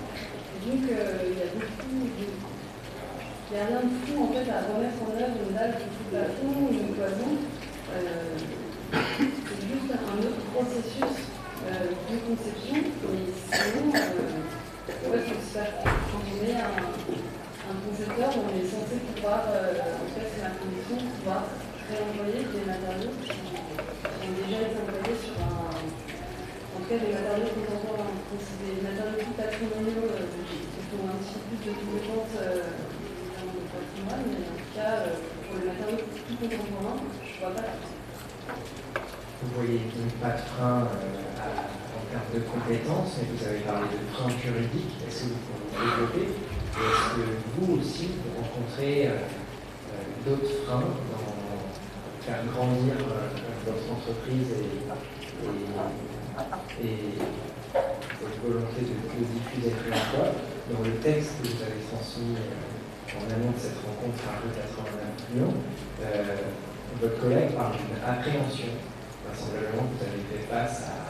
Donc, 0.64 0.80
il 0.86 0.94
y 0.94 1.42
a 1.42 1.50
il 3.54 3.58
n'y 3.58 3.62
a 3.62 3.68
rien 3.68 3.86
de 3.86 3.94
fou 4.02 4.18
en 4.18 4.34
fait 4.34 4.50
à 4.50 4.66
remettre 4.66 4.98
en 5.06 5.14
œuvre 5.14 5.38
une 5.38 5.54
dalle 5.54 5.78
de 5.78 5.86
tout 5.86 6.10
plafond 6.10 6.58
ou 6.58 6.74
une 6.74 6.90
cloison. 6.98 7.38
Euh, 7.94 8.34
c'est 8.90 9.62
juste 9.62 9.94
un 9.94 10.18
autre 10.26 10.42
processus 10.50 11.30
euh, 11.70 11.94
de 11.94 12.16
conception. 12.26 12.82
Et 12.82 13.30
sinon, 13.30 13.94
euh, 13.94 15.14
ouais, 15.14 15.22
quand 15.22 16.18
on 16.18 16.46
est 16.50 16.58
un, 16.58 16.82
un 17.70 17.78
concepteur, 17.86 18.30
on 18.42 18.50
est 18.58 18.66
censé 18.66 19.06
pouvoir, 19.14 19.46
euh, 19.54 20.02
en 20.02 20.10
fait, 20.18 20.26
c'est 20.34 20.42
la 20.42 20.58
condition, 20.58 20.98
pouvoir 21.20 21.46
réemployer 21.90 22.48
des 22.48 22.64
matériaux 22.64 23.16
qui, 23.24 23.32
ont 23.32 24.36
déjà 24.40 24.60
été 24.68 24.76
employés 24.80 25.18
sur 25.20 25.36
un. 25.42 25.72
En 25.74 26.78
tout 26.80 26.90
cas, 26.90 27.00
des 27.00 27.14
matériaux 27.14 27.52
contemporains. 27.54 28.16
C'est 28.34 28.60
des 28.66 28.82
matériaux 28.82 29.20
plus 29.20 29.36
patrimoniaux 29.38 30.10
qui 30.10 30.94
ont 30.98 31.06
un 31.06 31.18
petit 31.22 31.38
peu 31.38 31.54
plus 31.54 31.62
de 31.64 31.72
compétences 31.78 32.34
dans 32.34 33.52
le 33.54 33.68
patrimoine, 33.70 34.26
mais 34.26 34.42
en 34.48 34.58
tout 34.58 34.74
cas, 34.74 34.94
pour 35.46 35.54
les 35.60 35.68
matériaux 35.70 36.08
plus 36.08 36.38
contemporains, 36.40 37.00
je 37.22 37.34
ne 37.34 37.40
vois 37.40 37.54
pas 37.54 37.70
vous 39.44 39.60
voyez 39.60 39.82
pas 40.22 40.40
de 40.40 40.42
frein 40.56 40.88
euh, 40.88 42.00
en 42.00 42.04
termes 42.08 42.32
de 42.34 42.40
compétences, 42.48 43.20
mais 43.20 43.28
vous 43.36 43.44
avez 43.44 43.60
parlé 43.60 43.88
de 43.92 44.08
frein 44.16 44.30
juridique. 44.40 44.96
Est-ce 45.06 45.24
que 45.24 45.30
vous 45.36 45.44
pouvez 45.44 45.84
développer 45.84 46.32
Est-ce 46.32 47.06
que 47.16 47.24
vous 47.60 47.80
aussi, 47.80 48.08
vous 48.24 48.40
rencontrez 48.40 49.12
d'autres 50.26 50.64
freins 50.66 50.80
dans 50.80 51.33
faire 52.26 52.44
grandir 52.56 52.96
votre 53.68 53.86
entreprise 53.92 54.48
et, 54.56 54.88
et, 56.82 57.20
votre 58.22 58.40
volonté 58.42 58.80
de, 58.82 58.96
diffuser 59.28 59.76
le 59.76 59.92
réemploi 59.92 60.32
Dans 60.72 60.84
le 60.84 60.96
texte 61.04 61.44
que 61.44 61.48
vous 61.48 61.62
avez 61.62 61.84
transmis 61.92 62.40
en 63.12 63.28
amont 63.28 63.52
de 63.52 63.60
cette 63.60 63.80
rencontre 63.84 64.24
à 64.26 64.40
rue 64.40 64.56
89 64.56 65.36
Lyon, 65.36 65.52
votre 67.02 67.20
collègue 67.20 67.52
parle 67.52 67.76
d'une 67.76 68.00
appréhension. 68.00 68.72
Vraisemblablement, 69.28 69.92
vous 69.92 70.02
avez 70.04 70.24
fait 70.32 70.48
face 70.48 70.88
à 70.88 71.04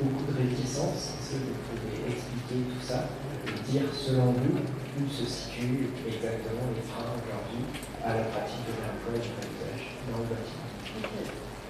beaucoup 0.00 0.26
de 0.32 0.36
réticences. 0.36 1.14
Est-ce 1.20 1.38
que 1.38 1.46
vous 1.46 1.62
pouvez 1.70 2.10
expliquer 2.10 2.66
tout 2.66 2.82
ça 2.82 3.06
et 3.46 3.70
dire, 3.70 3.86
selon 3.92 4.32
vous, 4.32 4.58
où 4.58 5.08
se 5.08 5.24
situent 5.24 5.90
exactement 6.06 6.74
les 6.74 6.82
freins 6.82 7.14
aujourd'hui 7.16 7.64
à 8.04 8.14
la 8.14 8.24
pratique 8.34 8.66
de 8.66 8.74
l'emploi 8.82 9.16
et 9.16 9.22
du 9.22 9.30
paysage? 9.38 9.91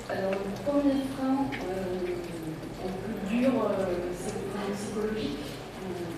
Alors, 0.08 0.30
le 0.32 0.52
premier 0.64 1.04
frein, 1.12 1.52
euh, 1.68 2.00
un 2.80 2.88
peu 2.88 3.12
dur, 3.28 3.50
euh, 3.52 4.08
c'est 4.16 4.40
psychologique. 4.72 5.44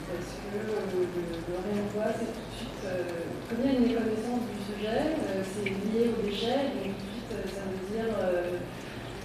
parce 0.07 0.31
que 0.38 0.55
euh, 0.55 0.87
le, 0.94 1.59
réemploi, 1.59 2.14
c'est 2.14 2.31
tout 2.31 2.46
de 2.46 2.55
suite, 2.55 2.83
euh, 2.87 3.27
il 3.50 3.66
une 3.66 3.83
méconnaissance 3.83 4.46
du 4.46 4.59
sujet, 4.62 5.18
c'est 5.42 5.70
lié 5.70 6.14
aux 6.14 6.22
déchets, 6.22 6.70
donc 6.79 6.94
tout 6.94 7.03
de 7.03 7.11
suite, 7.11 7.35
ça 7.50 7.62
veut 7.66 7.83
dire, 7.90 8.14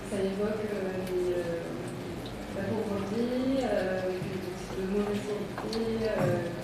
ça 0.09 0.17
évoque 0.17 0.65
les, 1.13 1.37
la 2.57 2.63
pauvreté, 2.73 3.23
de 4.77 4.83
mauvaise 4.89 5.21
qualité, 5.29 6.09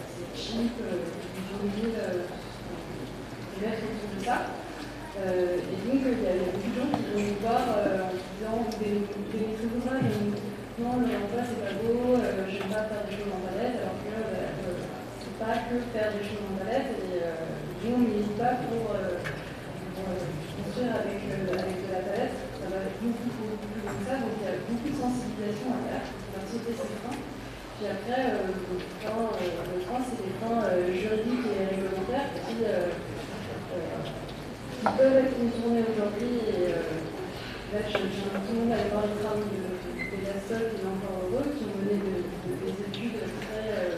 c'est 0.10 0.42
cheap, 0.42 0.74
du 0.78 1.86
euh, 1.96 2.26
autour 3.62 4.20
de 4.20 4.26
ça. 4.26 4.65
Euh, 5.16 5.56
et 5.58 5.80
donc, 5.88 6.04
il 6.04 6.12
y, 6.12 6.28
a 6.28 6.36
beaucoup 6.52 6.68
de 6.68 6.76
gens 6.76 6.92
qui 6.92 7.08
vont 7.08 7.24
nous 7.24 7.40
voir 7.40 7.64
euh, 7.80 8.04
en 8.04 8.12
disant 8.36 8.68
des, 8.80 9.00
des 9.00 9.48
maîtrises 9.48 9.72
d'ouvrage, 9.72 10.12
non, 10.76 11.00
le 11.00 11.08
emploi 11.08 11.40
c'est 11.40 11.64
pas 11.64 11.72
beau, 11.80 12.20
euh, 12.20 12.52
je 12.52 12.60
n'aime 12.60 12.68
pas 12.68 12.84
faire 12.92 13.08
des 13.08 13.16
choses 13.16 13.32
en 13.32 13.40
palette, 13.48 13.80
alors 13.80 13.96
que 14.04 14.12
euh, 14.12 14.76
c'est 15.24 15.40
pas 15.40 15.56
que 15.72 15.80
faire 15.96 16.12
des 16.12 16.20
choses 16.20 16.44
en 16.44 16.60
palette, 16.60 17.00
et 17.00 17.24
euh, 17.24 17.48
nous 17.80 17.96
on 17.96 18.04
n'hésite 18.04 18.36
pas 18.36 18.60
pour, 18.68 18.92
construire 18.92 21.00
avec, 21.00 21.24
avec 21.32 21.76
de 21.80 21.90
la 21.96 22.04
palette, 22.04 22.36
ça 22.60 22.68
va 22.68 22.92
être 22.92 23.00
beaucoup, 23.00 23.32
beaucoup 23.40 23.72
plus 23.72 23.88
comme 23.88 24.04
ça, 24.04 24.20
donc 24.20 24.36
il 24.36 24.44
y 24.44 24.52
a 24.52 24.60
beaucoup 24.68 24.92
de 24.92 25.00
sensibilisation 25.00 25.72
à 25.72 25.80
faire, 25.88 26.12
pour 26.12 26.44
sauter 26.44 26.76
ces 26.76 26.92
freins. 27.00 27.24
Puis 27.80 27.88
après, 27.88 28.36
le 28.36 29.80
frein, 29.80 30.04
c'est 30.04 30.28
des 30.28 30.36
freins 30.44 30.60
juridiques 30.92 31.48
et 31.56 31.72
réglementaires 31.72 32.36
qui, 32.36 32.68
qui 34.86 34.92
peuvent 34.98 35.18
être 35.18 35.34
contournés 35.34 35.82
aujourd'hui. 35.82 36.46
Et 36.46 36.70
là, 36.70 37.82
j'ai 37.90 37.98
l'impression 37.98 38.70
d'aller 38.70 38.90
voir 38.94 39.10
les 39.10 39.18
travaux 39.18 39.50
de, 39.50 39.66
la 40.22 40.38
SOL 40.46 40.78
et 40.78 40.86
encore 40.86 41.26
heureux 41.26 41.50
qui 41.58 41.66
ont 41.66 41.74
mené 41.82 41.98
de, 41.98 42.22
des 42.62 42.78
études 42.86 43.18
très 43.18 43.98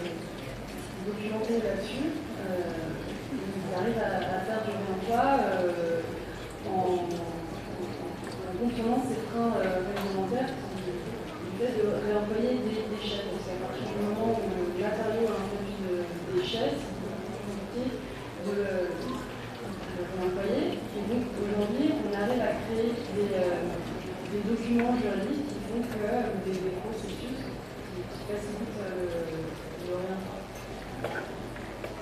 documentées 1.04 1.60
là-dessus. 1.60 2.08
ils 2.08 3.73
arrivent 3.76 4.00
à, 4.00 4.15
à, 4.15 4.39
faire 4.47 4.63
du 4.63 4.71
réemploi 4.71 5.23
en, 6.71 7.04
contournant 8.58 9.04
ces 9.04 9.19
freins 9.28 9.60
réglementaires 9.60 10.52
qui 10.56 11.52
fait 11.60 11.73
de 11.76 11.86
réemployer 12.00 12.63
des 12.63 12.95
déchets 12.95 13.28
partir 13.67 13.88
du 13.91 14.00
moment 14.08 14.32
où 14.32 14.47
le 14.56 14.84
matériau 14.84 15.28
a 15.28 15.36
un 15.36 15.45
produit 15.52 15.80
de 15.84 15.93
déchets, 16.39 16.71
c'est 16.80 16.95
compliqué 17.43 17.84
de, 18.45 18.56
de 19.97 20.04
l'employer. 20.21 20.56
Et 20.97 21.05
donc 21.13 21.29
aujourd'hui, 21.38 21.93
on 21.93 22.10
arrive 22.10 22.41
à 22.41 22.57
créer 22.65 22.89
des, 22.89 23.29
euh, 23.38 23.69
des 24.33 24.41
documents 24.49 24.97
juridiques 24.97 25.45
qui 25.45 25.60
font 25.69 25.86
que 25.86 26.10
des, 26.41 26.57
des 26.57 26.73
processus 26.81 27.38
qui, 27.38 28.01
qui 28.01 28.21
facilitent 28.25 28.81
euh, 28.81 29.29
le 29.86 29.93
réemploi. 29.93 30.41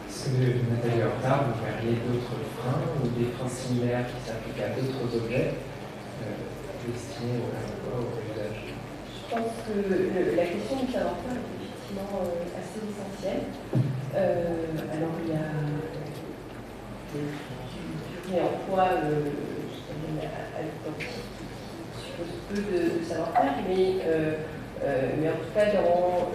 Est-ce 0.08 0.31
que, 0.31 0.47
Nathalie 0.71 1.03
Hortard, 1.03 1.43
vous 1.51 1.60
verriez 1.60 1.99
d'autres 2.08 2.39
freins 2.55 2.79
ou 3.03 3.12
des 3.19 3.36
freins 3.36 3.51
similaires 3.51 4.08
qui 4.08 4.19
s'appliquent 4.23 4.63
à 4.63 4.71
d'autres 4.79 5.12
objets 5.12 5.60
euh, 5.60 6.47
destinés 6.88 7.43
au 7.43 7.51
réemploi 7.51 7.99
ou 7.99 8.08
au 8.08 8.15
réusage 8.15 8.63
Je 8.71 9.23
pense 9.27 9.60
que 9.67 9.75
le, 9.75 10.39
la 10.39 10.47
question 10.47 10.88
du 10.88 10.88
savoir-faire 10.88 11.43
euh, 11.43 12.47
assez 12.55 12.79
essentiel. 12.79 13.51
Euh, 14.15 14.71
alors 14.88 15.19
il 15.19 15.31
y 15.31 15.36
a 15.36 15.51
du, 18.27 18.33
réemploi 18.33 18.83
euh, 19.03 19.29
à 20.23 20.61
l'identique 20.61 21.09
qui 21.93 22.05
suppose 22.05 22.33
peu 22.49 22.55
de, 22.55 22.99
de 22.99 23.03
savoir-faire, 23.03 23.53
mais, 23.67 24.01
mais 25.19 25.29
en 25.29 25.33
tout 25.33 25.53
cas 25.53 25.65
dans 25.65 26.29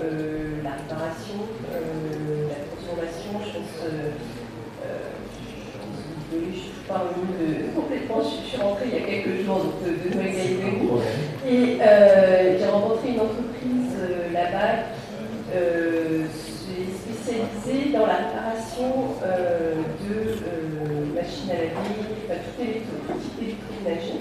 la 0.62 0.70
réparation, 0.76 1.38
la 1.70 2.59
transformation, 2.66 3.33
je 3.44 3.59
pense 3.59 3.72
je 6.33 6.59
suis 6.59 6.70
pas 6.87 7.11
de, 7.16 7.74
complètement, 7.74 8.22
je, 8.22 8.48
suis 8.48 8.57
rentrée 8.57 8.87
il 8.87 8.94
y 8.94 9.03
a 9.03 9.07
quelques 9.07 9.44
jours 9.44 9.59
donc, 9.59 9.83
de, 9.83 10.14
Noël 10.14 10.31
et 11.48 11.79
euh, 11.81 12.59
j'ai 12.59 12.66
rencontré 12.66 13.11
une 13.11 13.20
entreprise 13.20 13.96
euh, 13.98 14.33
là-bas 14.33 14.87
euh, 15.55 16.24
spécialisé 16.31 17.92
dans 17.92 18.07
la 18.07 18.14
réparation 18.14 19.14
euh, 21.51 21.55
euh, 21.55 22.29
laver, 22.29 22.83
enfin, 23.07 23.15
tout 23.19 23.43
électroménager. 23.43 24.21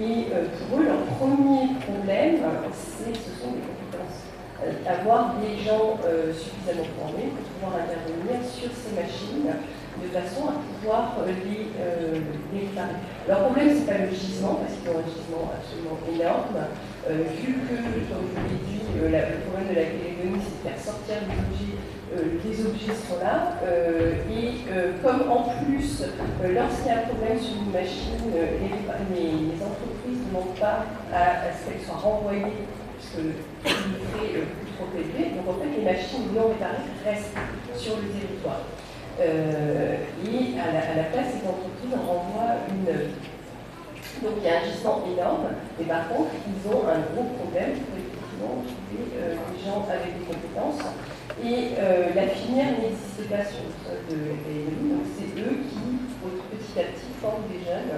Et 0.00 0.30
pour 0.30 0.78
eux, 0.78 0.84
leur 0.84 1.02
premier 1.18 1.74
problème, 1.82 2.38
c'est 2.70 3.14
ce 3.14 3.30
sont 3.40 3.50
des 3.50 3.64
compétences. 3.66 4.22
avoir 4.86 5.34
des 5.42 5.58
gens 5.64 5.98
suffisamment 6.30 6.86
formés 6.94 7.34
pour 7.34 7.46
pouvoir 7.58 7.82
intervenir 7.82 8.38
sur 8.46 8.70
ces 8.70 8.94
machines 8.94 9.50
de 10.02 10.08
façon 10.14 10.46
à 10.48 10.54
pouvoir 10.62 11.18
les, 11.26 11.74
euh, 11.80 12.22
les 12.52 12.70
réparer. 12.70 13.02
Leur 13.26 13.50
problème, 13.50 13.70
ce 13.70 13.82
n'est 13.82 13.90
pas 13.90 13.98
le 13.98 14.10
gisement, 14.10 14.62
parce 14.62 14.78
qu'ils 14.78 14.90
ont 14.90 15.02
un 15.02 15.08
gisement 15.10 15.44
absolument 15.50 15.98
énorme. 16.06 16.58
Euh, 17.10 17.26
vu 17.34 17.58
que, 17.66 17.74
comme 18.06 18.24
je 18.30 18.34
vous 18.38 18.46
l'ai 18.46 18.62
dit, 18.62 18.82
euh, 18.94 19.10
le 19.10 19.42
problème 19.42 19.68
de 19.68 19.76
la 19.78 19.86
télégonie, 19.90 20.38
c'est 20.38 20.54
de 20.54 20.64
faire 20.70 20.78
sortir 20.78 21.14
les 21.26 21.34
objets, 21.34 21.74
euh, 21.74 21.97
les 22.14 22.66
objets 22.66 22.94
sont 22.94 23.18
là. 23.22 23.58
Euh, 23.64 24.14
et 24.30 24.70
euh, 24.70 24.92
comme 25.02 25.30
en 25.30 25.42
plus, 25.64 26.02
lorsqu'il 26.42 26.86
y 26.86 26.90
a 26.90 26.98
un 26.98 27.08
problème 27.08 27.38
sur 27.38 27.62
une 27.62 27.72
machine, 27.72 28.18
les, 28.32 28.68
les, 29.14 29.30
les, 29.30 29.62
entreprises 29.62 30.20
ne 30.24 30.28
demandent 30.28 30.58
pas 30.58 30.86
à, 31.12 31.52
ce 31.52 31.70
qu'elles 31.70 31.84
soient 31.84 31.96
renvoyées, 31.96 32.66
puisque 32.98 33.24
le 33.24 33.32
trop 34.78 34.88
élevé. 34.94 35.34
Donc 35.34 35.48
en 35.50 35.58
fait, 35.60 35.70
les 35.76 35.84
machines 35.84 36.32
non 36.34 36.48
réparées 36.54 36.86
restent 37.04 37.36
sur 37.76 37.96
le 37.96 38.08
territoire. 38.08 38.62
Euh, 39.20 39.96
et 40.24 40.60
à 40.60 40.94
la, 40.94 41.04
place, 41.10 41.34
ces 41.34 41.46
entreprises 41.46 41.94
renvoient 41.94 42.62
une. 42.70 42.86
Donc 44.22 44.34
il 44.38 44.44
y 44.46 44.50
a 44.50 44.58
un 44.58 44.64
gisement 44.64 45.02
énorme, 45.06 45.46
mais 45.78 45.84
par 45.84 46.08
contre, 46.08 46.30
ils 46.46 46.62
ont 46.70 46.82
un 46.86 47.02
gros 47.14 47.26
problème 47.38 47.78
pour 47.82 47.98
effectivement 47.98 48.62
trouver 48.66 49.02
euh, 49.18 49.34
des 49.34 49.58
gens 49.62 49.86
avec 49.90 50.18
des 50.18 50.26
compétences. 50.26 50.82
Et 51.38 51.78
euh, 51.78 52.10
la 52.18 52.26
filière 52.34 52.74
n'existe 52.82 53.30
pas 53.30 53.46
sur 53.46 53.62
le 53.62 53.70
sol 53.86 53.98
de 54.10 54.18
l'AMI, 54.18 54.90
donc 54.90 55.06
c'est 55.14 55.30
eux 55.38 55.62
qui, 55.70 55.86
petit 56.50 56.74
à 56.82 56.90
petit, 56.90 57.14
forment 57.22 57.46
des 57.46 57.62
jeunes 57.62 57.94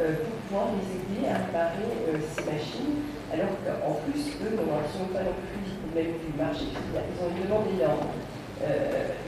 euh, 0.00 0.24
pour 0.24 0.32
pouvoir 0.48 0.72
les 0.72 0.88
aider 0.96 1.28
à 1.28 1.36
réparer 1.36 1.84
euh, 2.08 2.16
ces 2.16 2.48
machines, 2.48 3.04
alors 3.28 3.52
qu'en 3.60 4.00
plus, 4.08 4.40
eux 4.40 4.56
n'ont 4.56 4.72
pas 5.12 5.20
non 5.20 5.36
plus 5.36 5.60
du 5.68 5.76
problème 5.84 6.16
du 6.16 6.32
marché, 6.32 6.72
ils 6.72 7.20
ont 7.20 7.28
une 7.28 7.44
demande 7.44 7.68
énorme. 7.76 8.08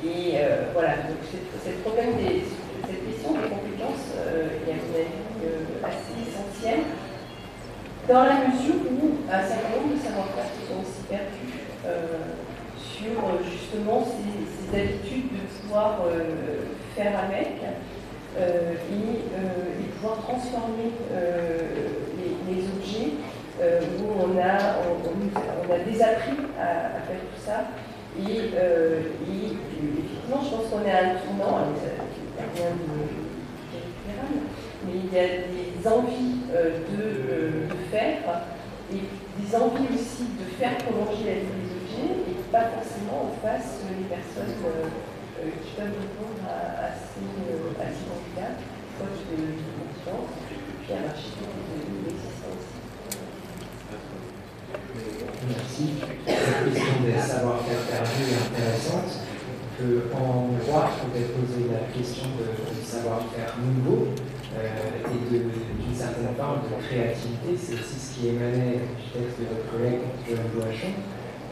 Et 0.03 0.43
voilà, 0.73 1.07
donc 1.07 1.23
cette, 1.31 1.53
cette 1.63 1.85
question 1.85 3.31
des 3.31 3.47
compétences 3.47 4.11
est 4.17 4.73
à 4.73 4.81
mon 4.81 4.91
avis 4.91 5.23
assez 5.85 6.17
essentielle 6.19 6.83
dans 8.09 8.25
la 8.25 8.49
mesure 8.49 8.83
où 8.91 9.23
un 9.31 9.43
certain 9.47 9.71
nombre 9.77 9.95
de 9.95 10.01
savoir-faire 10.03 10.51
sont 10.67 10.83
aussi 10.83 11.07
perdus 11.07 11.63
sur 13.01 13.51
justement 13.51 14.05
ces, 14.05 14.79
habitudes 14.79 15.33
de 15.33 15.63
pouvoir 15.63 15.99
faire 16.95 17.13
avec 17.19 17.57
euh, 18.39 18.73
et, 18.73 19.35
euh, 19.35 19.91
pouvoir 19.97 20.19
transformer 20.19 20.93
euh, 21.13 21.59
les, 22.49 22.63
objets 22.63 23.13
où 23.61 24.05
on 24.17 24.39
a, 24.39 24.77
on, 24.87 25.69
on, 25.69 25.75
a 25.75 25.79
désappris 25.81 26.37
à, 26.59 27.01
faire 27.07 27.21
tout 27.21 27.43
ça. 27.45 27.59
Et, 28.19 28.51
euh, 28.55 29.01
effectivement, 29.23 30.43
je 30.43 30.51
pense 30.57 30.67
qu'on 30.71 30.87
est 30.87 30.93
à 30.93 31.11
un 31.11 31.15
tournant, 31.17 31.67
mais 34.87 34.93
il 34.95 35.13
y 35.13 35.19
a 35.19 35.27
des 35.27 35.89
envies 35.89 36.41
euh, 36.53 36.79
de, 36.91 37.03
euh, 37.03 37.69
de, 37.69 37.91
faire 37.91 38.19
et 38.93 39.03
des 39.41 39.57
envies 39.57 39.95
aussi 39.95 40.25
de 40.39 40.45
faire 40.59 40.77
prolonger 40.79 41.25
la 41.25 41.35
vie 41.35 41.80
et 42.01 42.39
pas 42.51 42.71
forcément 42.75 43.29
en 43.29 43.33
face 43.43 43.85
les 43.89 44.07
personnes 44.09 44.55
qui 44.57 45.73
peuvent 45.77 45.99
répondre 46.01 46.45
à, 46.49 46.93
ces, 46.93 47.25
à 47.81 47.87
ces 47.89 48.05
candidats, 48.09 48.57
faute 48.99 49.21
de, 49.31 49.41
compétences, 49.77 50.37
puis 50.83 50.93
à 50.93 51.01
l'architecte 51.07 51.57
de. 51.75 52.41
Merci. 55.49 55.95
La 56.27 56.71
question 56.71 57.03
des 57.05 57.19
savoir-faire 57.19 57.81
perdus 57.89 58.29
est 58.29 58.41
intéressante. 58.47 59.13
En 60.13 60.53
droit, 60.61 60.91
on 61.03 61.09
peut 61.09 61.25
poser 61.41 61.73
la 61.73 61.89
question 61.97 62.29
de, 62.37 62.85
savoir-faire 62.85 63.55
nouveau 63.65 64.09
euh, 64.59 64.69
et 65.09 65.31
d'une 65.31 65.95
certaine 65.95 66.35
forme 66.37 66.61
de 66.69 66.87
créativité. 66.87 67.57
C'est 67.57 67.75
aussi 67.75 67.99
ce 67.99 68.19
qui 68.19 68.29
émanait 68.29 68.85
du 68.99 69.07
texte 69.09 69.41
de 69.41 69.47
votre 69.49 69.71
collègue 69.73 70.01
Joël 70.29 70.51
Boachon. 70.55 70.93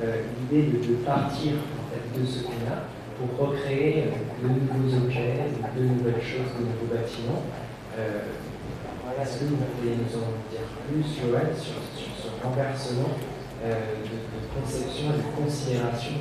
Euh, 0.00 0.22
L'idée 0.50 0.78
de, 0.78 0.94
partir 1.04 1.52
en 1.74 1.84
fait, 1.90 2.20
de 2.20 2.24
ce 2.24 2.44
qu'on 2.44 2.62
a 2.70 2.87
pour 3.18 3.48
recréer 3.48 4.04
de 4.42 4.48
nouveaux 4.48 5.04
objets, 5.04 5.50
de 5.76 5.82
nouvelles 5.82 6.22
choses, 6.22 6.54
de 6.54 6.62
nouveaux 6.70 6.94
bâtiments. 6.94 7.42
Euh, 7.98 8.30
Est-ce 9.20 9.40
que 9.40 9.44
vous 9.50 9.56
pouvez 9.56 9.98
nous 9.98 10.14
en 10.14 10.38
dire 10.54 10.70
plus, 10.87 11.02
Joël, 11.02 11.50
sur, 11.58 11.82
ce 11.98 12.30
renversement 12.46 13.18
euh, 13.64 13.74
de, 13.74 14.61
conception 14.61 15.11
et 15.11 15.18
de 15.18 15.44
considération 15.44 16.14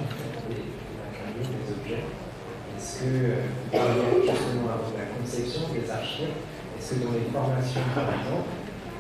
des, 0.50 0.56
des 0.58 1.70
objets. 1.70 2.02
Est-ce 2.78 3.02
que, 3.02 3.06
vous 3.06 3.70
parliez 3.70 4.26
justement 4.26 4.74
avant 4.74 4.90
la 4.98 5.06
conception 5.22 5.70
des 5.70 5.86
architectes, 5.86 6.42
est-ce 6.80 6.96
que 6.96 7.06
dans 7.06 7.14
les 7.14 7.30
formations, 7.30 7.86
par 7.94 8.10
exemple, 8.10 8.50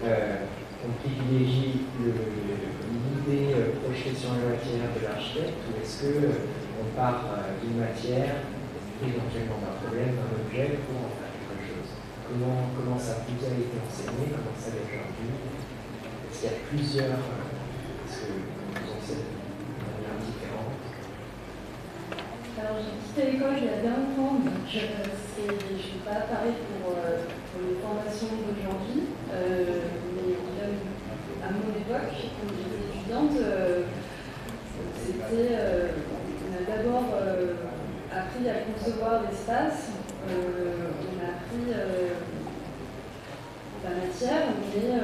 euh, 0.05 0.45
on 0.87 0.93
privilégie 1.03 1.83
l'idée 1.99 3.51
euh, 3.53 3.75
projetée 3.83 4.15
sur 4.15 4.31
la 4.39 4.55
matière 4.55 4.87
de 4.95 5.01
l'architecte 5.03 5.59
ou 5.67 5.75
est-ce 5.83 6.07
qu'on 6.07 6.31
euh, 6.31 6.95
part 6.95 7.27
euh, 7.27 7.59
d'une 7.59 7.79
matière, 7.83 8.47
éventuellement 9.03 9.59
d'un 9.59 9.75
problème, 9.83 10.15
d'un 10.15 10.31
objet 10.31 10.79
pour 10.87 10.95
en 11.03 11.11
faire 11.11 11.31
quelque 11.35 11.59
chose? 11.67 11.91
Comment, 12.23 12.71
comment 12.71 12.99
ça 12.99 13.19
a 13.19 13.27
été 13.27 13.67
enseigné? 13.83 14.31
Comment 14.31 14.55
ça 14.55 14.71
l'est 14.71 14.87
aujourd'hui 14.87 15.31
Est-ce 16.31 16.39
qu'il 16.39 16.47
y 16.47 16.55
a 16.55 16.59
plusieurs 16.71 17.19
Est-ce 17.19 18.15
que 18.23 18.31
vous 18.31 18.87
enseignez 18.95 19.35
de 19.35 19.83
manière 19.91 20.19
différente? 20.23 20.79
Alors 22.55 22.79
j'ai 22.79 22.95
quitté 22.95 23.21
l'école 23.35 23.59
il 23.59 23.67
y 23.67 23.75
a 23.75 23.83
bien 23.83 23.95
longtemps, 23.99 24.39
donc 24.39 24.63
je 24.71 24.87
ne 24.87 25.77
suis 25.77 25.99
pas 26.07 26.25
pareil 26.31 26.55
pour, 26.63 26.95
pour, 26.95 27.59
les 27.59 27.75
formations 27.83 28.33
d'aujourd'hui. 28.39 29.11
À 31.47 31.51
mon 31.55 31.71
époque, 31.71 32.11
quand 32.11 32.51
j'étais 32.59 32.83
étudiante, 32.91 33.39
euh, 33.39 33.83
c'était, 34.99 35.55
euh, 35.55 35.87
on 36.43 36.51
a 36.51 36.61
d'abord 36.67 37.07
euh, 37.15 37.55
appris 38.11 38.49
à 38.49 38.67
concevoir 38.67 39.23
l'espace, 39.23 39.95
on 40.27 41.15
a 41.23 41.27
appris 41.39 41.71
la 43.83 43.91
matière, 43.95 44.51
mais, 44.59 44.99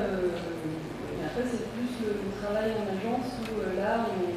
après 1.25 1.47
c'est 1.49 1.63
plus 1.71 1.91
le, 2.03 2.11
travail 2.43 2.75
en 2.75 2.91
agence 2.91 3.31
où 3.47 3.55
là 3.79 4.03
on, 4.03 4.27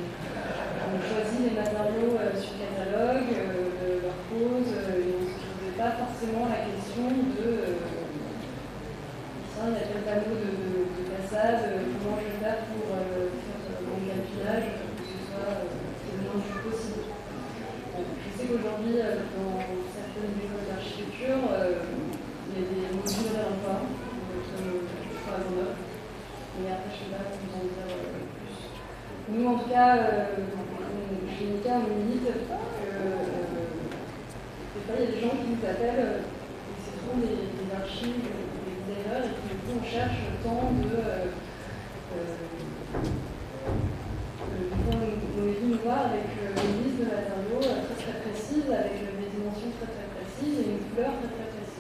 choisit 1.03 1.51
les 1.51 1.59
matériaux 1.59 2.15
sur 2.39 2.55
catalogue, 2.63 3.35
leur 4.03 4.19
pose, 4.31 4.71
et 4.71 5.11
on 5.11 5.25
ne 5.25 5.29
se 5.29 5.43
posait 5.43 5.77
pas 5.77 5.91
forcément 5.99 6.47
la 6.47 6.71
question 6.71 7.11
de 7.11 7.75
il 9.65 9.73
y 9.73 9.77
a 9.77 10.05
tel 10.05 10.23
de, 10.31 10.37
de, 10.37 10.85
de 10.95 11.05
façade, 11.17 11.65
comment 11.99 12.19
je 12.21 12.29
vais 12.29 12.39
faire 12.45 12.61
pour 12.71 12.93
euh, 12.93 13.33
faire 13.35 13.81
mon 13.83 13.99
calculage, 14.05 14.69
que 14.95 15.03
ce 15.03 15.19
soit 15.27 15.49
euh, 15.49 15.67
le 16.13 16.23
moins 16.23 16.39
juste 16.39 16.63
possible. 16.63 17.03
je 17.97 18.31
sais 18.37 18.46
qu'aujourd'hui, 18.57 18.97
euh, 19.05 19.29
dans 19.37 19.61
certaines 19.93 20.33
écoles 20.41 20.65
d'architecture, 20.65 21.45
il 21.45 22.57
y 22.57 22.61
a 22.61 22.69
des 22.73 22.89
modules 22.97 23.37
encore, 23.37 23.85
comme 23.85 24.81
par 25.29 25.45
exemple. 25.45 25.85
Mais 26.57 26.73
après, 26.73 26.89
je 26.89 27.05
ne 27.05 27.13
sais 27.13 27.13
pas 27.13 27.29
vous 27.37 27.53
en 27.53 27.69
dire 27.69 27.93
plus. 28.33 28.57
Nous, 29.29 29.45
en 29.45 29.59
tout 29.61 29.69
cas, 29.69 30.33
chez 31.37 31.45
Nika, 31.53 31.85
on 31.85 31.93
milite 32.01 32.25
que 32.25 32.97
des 34.73 34.81
fois, 34.89 34.97
il 34.97 35.05
y 35.05 35.09
a 35.09 35.13
des 35.13 35.21
gens 35.21 35.37
qui 35.37 35.53
nous 35.53 35.65
appellent, 35.69 36.25
et 36.25 36.81
c'est 36.81 36.97
souvent 36.97 37.21
des, 37.21 37.53
des 37.53 37.69
archives 37.77 38.25
et 39.07 39.29
puis 39.29 39.49
du 39.49 39.57
coup 39.63 39.81
on 39.81 39.85
cherche 39.85 40.19
le 40.29 40.37
temps 40.43 40.73
de. 40.83 40.95
Euh, 40.97 41.31
euh, 42.17 42.37
on, 44.87 44.97
on 44.97 45.45
est 45.47 45.61
venu 45.61 45.75
nous 45.75 45.83
voir 45.85 46.11
avec 46.11 46.27
une 46.33 46.85
liste 46.85 46.99
de 46.99 47.05
matériaux 47.05 47.61
très 47.61 47.97
très 48.03 48.17
précise, 48.23 48.67
avec 48.71 48.99
des 48.99 49.31
dimensions 49.35 49.73
très 49.79 49.91
très 49.91 50.09
précises 50.17 50.59
et 50.63 50.71
une 50.79 50.86
très 50.97 51.13
très 51.13 51.53
précise. 51.53 51.77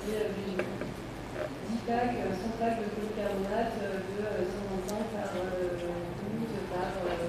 C'était 0.00 0.32
10 0.32 1.76
plaques, 1.84 2.16
100 2.16 2.56
plaques 2.56 2.80
de 2.80 2.88
polycarbonate 2.96 3.76
de 3.76 4.24
125 4.88 5.04
par 5.12 5.28
12 5.36 5.52
par 6.72 6.96
44. 6.96 7.20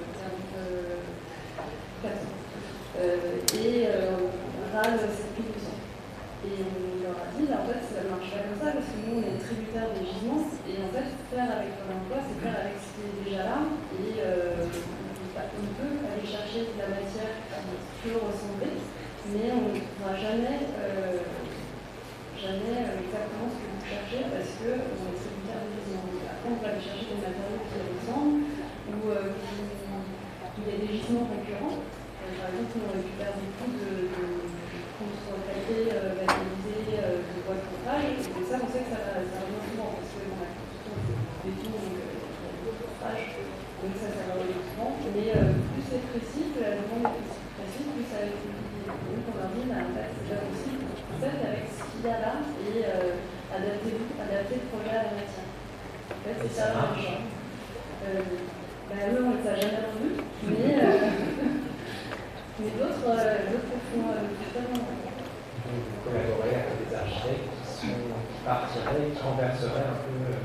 et 3.52 3.84
on 4.16 4.72
râle 4.72 4.96
7200. 4.96 5.76
Et 6.46 6.62
on 6.62 7.04
leur 7.04 7.20
a 7.20 7.28
dit, 7.36 7.48
en 7.52 7.64
fait, 7.68 7.82
ça 7.84 8.00
ne 8.06 8.08
marche 8.16 8.30
pas 8.30 8.44
comme 8.46 8.60
ça, 8.62 8.70
parce 8.72 8.86
que 8.86 8.96
nous, 9.02 9.18
on 9.18 9.24
est 9.24 9.40
tributaire 9.40 9.90
des 9.92 10.06
gisements, 10.06 10.46
et 10.64 10.78
en 10.78 10.90
fait, 10.94 11.10
faire 11.28 11.48
avec 11.52 11.74
Pôle 11.80 11.96
emploi, 12.00 12.22
c'est 12.22 12.38
faire 12.38 12.56
avec 12.64 12.76
ce 12.80 12.88
qui 12.94 13.02
est 13.02 13.16
déjà 13.26 13.42
là, 13.50 13.60
et 13.98 14.24
euh, 14.24 14.62
on 15.36 15.68
peut 15.76 15.96
aller 16.06 16.24
chercher 16.24 16.70
de 16.70 16.76
la 16.80 16.88
matière 16.96 17.34
qui 17.44 18.08
peut 18.08 18.14
ressembler, 18.14 18.78
mais 19.32 19.48
on 19.50 19.74
ne 19.74 19.80
pourra 19.96 20.14
jamais, 20.14 20.70
euh, 20.70 20.75
jamais 22.36 22.76
exactement 23.00 23.48
ce 23.48 23.56
que 23.60 23.68
vous 23.72 23.84
cherchez, 23.86 24.22
parce 24.28 24.50
qu'on 24.60 25.08
est 25.08 25.18
tributaire 25.18 25.62
des 25.64 25.72
gisements. 25.76 26.10
Après, 26.26 26.48
peut 26.60 26.68
aller 26.68 26.84
chercher 26.84 27.06
des 27.10 27.20
matériaux 27.24 27.62
qui 27.64 27.76
ressemblent, 27.80 28.44
ou 28.92 28.96
euh, 29.10 29.32
il 29.36 30.64
y 30.64 30.72
a 30.72 30.78
des 30.80 30.92
gisements 30.92 31.28
concurrents. 31.28 31.80
par 31.80 32.48
exemple, 32.52 32.76
on 32.80 32.92
récupère 32.96 33.34
beaucoup 33.36 33.70
de, 33.76 33.90
de 34.12 34.24
euh, 35.76 36.16
validé 36.16 36.96
euh, 36.96 37.20
de 37.20 37.38
bois 37.44 37.58
de 37.60 37.66
coffrage. 37.68 38.16
Et 38.16 38.44
ça, 38.48 38.56
on 38.56 38.68
sait 38.72 38.84
que 38.86 38.92
ça, 38.96 39.20
ça 39.20 39.38
revient 39.44 39.64
souvent 39.68 39.92
parce 39.92 40.08
que 40.14 40.22
bon, 40.24 40.40
la 40.40 40.50
construction, 40.56 40.94
c'est 41.04 41.20
béton, 41.44 41.76
donc 41.76 41.96
euh, 42.00 42.24
a 43.04 43.12
ça, 43.92 44.08
ça 44.16 44.24
revient 44.32 44.62
souvent. 44.72 44.96
Mais 45.12 45.28
euh, 45.36 45.52
plus 45.76 45.84
c'est 45.84 46.04
précis, 46.08 46.48
plus 46.54 46.62
la 46.64 46.80
demande 46.80 47.12
est 47.12 47.28
précise, 47.60 47.88
plus 47.92 48.06
ça 48.08 48.24
va 48.24 48.32
être. 48.32 48.40
Donc 48.40 49.26
on 49.26 49.34
bah, 49.36 49.50
en 49.50 49.92
fait, 49.92 50.10
c'est 50.16 50.30
pas 50.30 50.40
possible. 50.46 50.86
En 50.86 51.18
fait, 51.20 51.36
avec 51.42 51.66
ce 51.96 52.02
qu'il 52.02 52.10
y 52.10 52.12
a 52.12 52.20
là, 52.20 52.32
et 52.60 52.84
euh, 52.84 53.16
adapter, 53.56 53.96
adapter 54.20 54.54
le 54.60 54.68
projet 54.68 54.92
à 54.92 55.02
la 55.08 55.14
matière. 55.16 55.48
En 56.12 56.20
fait, 56.20 56.36
c'est 56.42 56.60
ça 56.60 56.68
l'argent. 56.76 57.24
Euh, 58.04 58.20
bah, 58.88 59.08
eux, 59.10 59.24
on 59.24 59.30
ne 59.30 59.42
les 59.42 59.48
a 59.48 59.54
jamais 59.56 59.80
revus, 59.88 60.20
mais. 60.44 60.76
Mais 62.56 62.72
d'autres, 62.72 63.04
euh, 63.04 63.52
font 63.92 64.08
euh, 64.16 64.32
totalement. 64.40 64.88
Vous 64.88 66.00
collaborez 66.08 66.56
avec 66.56 66.88
des 66.88 66.92
architectes 66.96 67.52
qui, 67.52 67.68
sont, 67.68 68.00
qui 68.00 68.40
partiraient, 68.48 69.12
qui 69.12 69.20
renverseraient 69.20 69.92
un 69.92 70.00
peu. 70.00 70.16
Euh, 70.24 70.40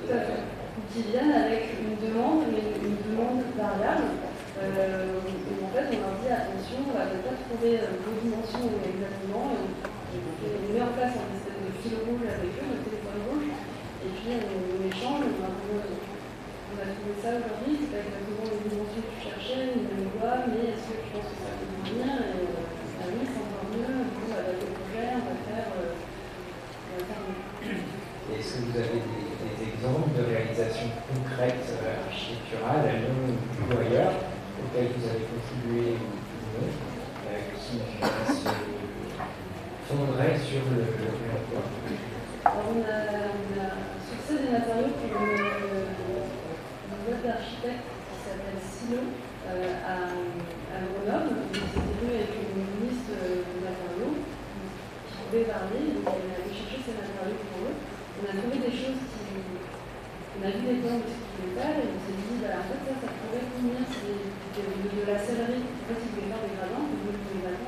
Tout 0.00 0.08
à 0.08 0.20
fait. 0.24 0.40
Qui 0.88 1.00
viennent 1.12 1.36
avec 1.36 1.84
une 1.84 2.00
demande, 2.00 2.48
mais 2.48 2.80
une 2.80 2.96
demande 3.04 3.44
variable. 3.60 4.24
Euh, 4.56 5.20
où 5.20 5.68
en 5.68 5.70
fait, 5.76 5.84
on 5.92 6.00
leur 6.00 6.16
dit 6.24 6.32
attention, 6.32 6.80
on 6.80 6.96
va 6.96 7.12
peut-être 7.12 7.44
trouver 7.44 7.76
vos 7.92 8.16
dimensions 8.24 8.64
exactement. 8.80 9.52
Et 9.52 10.16
on, 10.16 10.32
on, 10.48 10.68
met 10.72 10.80
en 10.80 10.96
place 10.96 11.12
un 11.12 11.28
espèce 11.28 11.60
de 11.60 11.76
fil 11.76 12.00
rouge 12.08 12.24
avec 12.24 12.56
eux, 12.56 12.72
de 12.72 12.80
téléphone 12.88 13.20
rouge. 13.28 13.52
Et 13.52 14.10
puis 14.16 14.32
on, 14.32 14.48
on 14.48 14.80
échange, 14.88 15.28
on 15.28 15.40
va 15.44 15.52
on 16.74 16.80
a 16.80 16.90
trouvé 16.90 17.13
ça 17.24 17.40
aujourd'hui, 17.40 17.80
c'est 17.80 17.88
pas 17.88 18.04
exactement 18.04 18.44
les 18.52 18.68
dimensions 18.68 19.00
que 19.00 19.16
tu 19.16 19.20
cherchais, 19.24 19.72
ni 19.72 19.88
le 19.96 20.12
voix, 20.12 20.44
mais 20.44 20.76
est-ce 20.76 20.92
que 20.92 21.00
tu 21.00 21.08
penses 21.08 21.32
que 21.32 21.40
ça 21.40 21.56
peut 21.56 21.72
venir 21.80 22.04
Et 22.04 22.52
euh, 22.52 23.00
ah 23.00 23.08
oui, 23.08 23.24
c'est 23.24 23.40
encore 23.40 23.64
mieux, 23.72 23.96
du 24.04 24.12
coup, 24.12 24.28
avec 24.36 24.60
le 24.60 24.68
projet, 24.76 25.08
on 25.16 25.24
va 25.24 25.36
faire, 25.48 25.68
euh, 25.72 25.96
on 25.96 26.92
va 26.92 27.02
faire 27.08 27.22
mieux. 27.24 27.80
Est-ce 28.28 28.48
que 28.52 28.60
vous 28.68 28.76
avez 28.76 29.00
des, 29.08 29.24
des, 29.40 29.56
exemples 29.72 30.12
de 30.12 30.22
réalisations 30.36 30.92
concrètes 31.08 31.72
euh, 31.80 32.04
architecturales 32.04 32.92
à 32.92 32.92
Lyon 32.92 33.16
ou 33.32 33.72
ailleurs, 33.72 34.20
auxquelles 34.60 34.92
vous 34.92 35.08
avez 35.08 35.24
contribué 35.24 35.96
ou 35.96 36.20
non, 36.60 36.68
euh, 36.68 37.40
qui, 37.56 37.80
qui 37.80 38.04
se 38.36 38.52
fonderaient 39.88 40.36
sur 40.44 40.60
le, 40.76 40.92
le 40.92 41.08
réemploi 41.08 41.64
Alors, 42.44 42.68
on 42.68 42.84
a, 42.84 43.32
on 43.32 43.48
a 43.64 43.80
succès 44.12 44.44
des 44.44 44.52
matériaux 44.52 44.92
pour 44.92 45.24
le 45.24 46.04
boîte 47.04 47.24
d'architectes 47.24 47.92
qui 48.08 48.16
s'appelle 48.24 48.60
Silo 48.64 49.04
euh, 49.04 49.76
à, 49.84 50.08
à 50.72 50.76
Grenoble. 50.80 51.52
C'était 51.52 51.96
venu 52.00 52.16
avec 52.16 52.32
une 52.32 52.64
liste 52.80 53.12
de 53.12 53.60
matériaux 53.60 54.16
qui 54.24 55.16
pouvaient 55.20 55.44
varier. 55.44 56.00
Donc 56.00 56.08
on 56.08 56.24
est 56.24 56.36
allé 56.40 56.48
chercher 56.48 56.80
ces 56.80 56.96
matériaux 56.96 57.36
pour 57.44 57.68
eux. 57.68 57.76
On 57.76 58.24
a 58.24 58.32
trouvé 58.40 58.56
des 58.56 58.72
choses 58.72 59.00
qui. 59.04 59.36
On 60.44 60.46
a 60.46 60.50
vu 60.50 60.60
des 60.60 60.84
plans 60.84 61.00
de 61.00 61.08
ce 61.08 61.16
qu'ils 61.24 61.40
voulaient 61.40 61.56
faire 61.56 61.72
et 61.72 61.88
on 61.88 61.96
s'est 62.04 62.20
dit, 62.20 62.36
bah, 62.44 62.60
en 62.60 62.68
fait, 62.68 62.76
ça, 62.84 62.92
ça 63.00 63.08
pourrait 63.16 63.48
convenir 63.48 63.80
de, 63.80 64.12
de, 64.52 64.92
de, 64.92 65.00
la 65.08 65.16
sellerie. 65.16 65.64
En 65.64 65.84
fait, 65.88 66.04
ils 66.04 66.12
voulaient 66.12 66.28
faire 66.28 66.44
des 66.44 66.52
gradins, 66.52 66.84
ils 66.84 67.00
voulaient 67.00 67.24
des 67.32 67.40
gradins, 67.40 67.64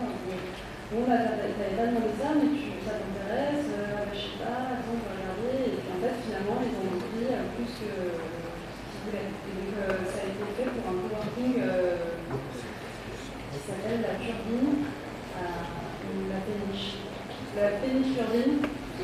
ligne 17.87 18.15
sur 18.15 18.29
ligne. 18.33 18.59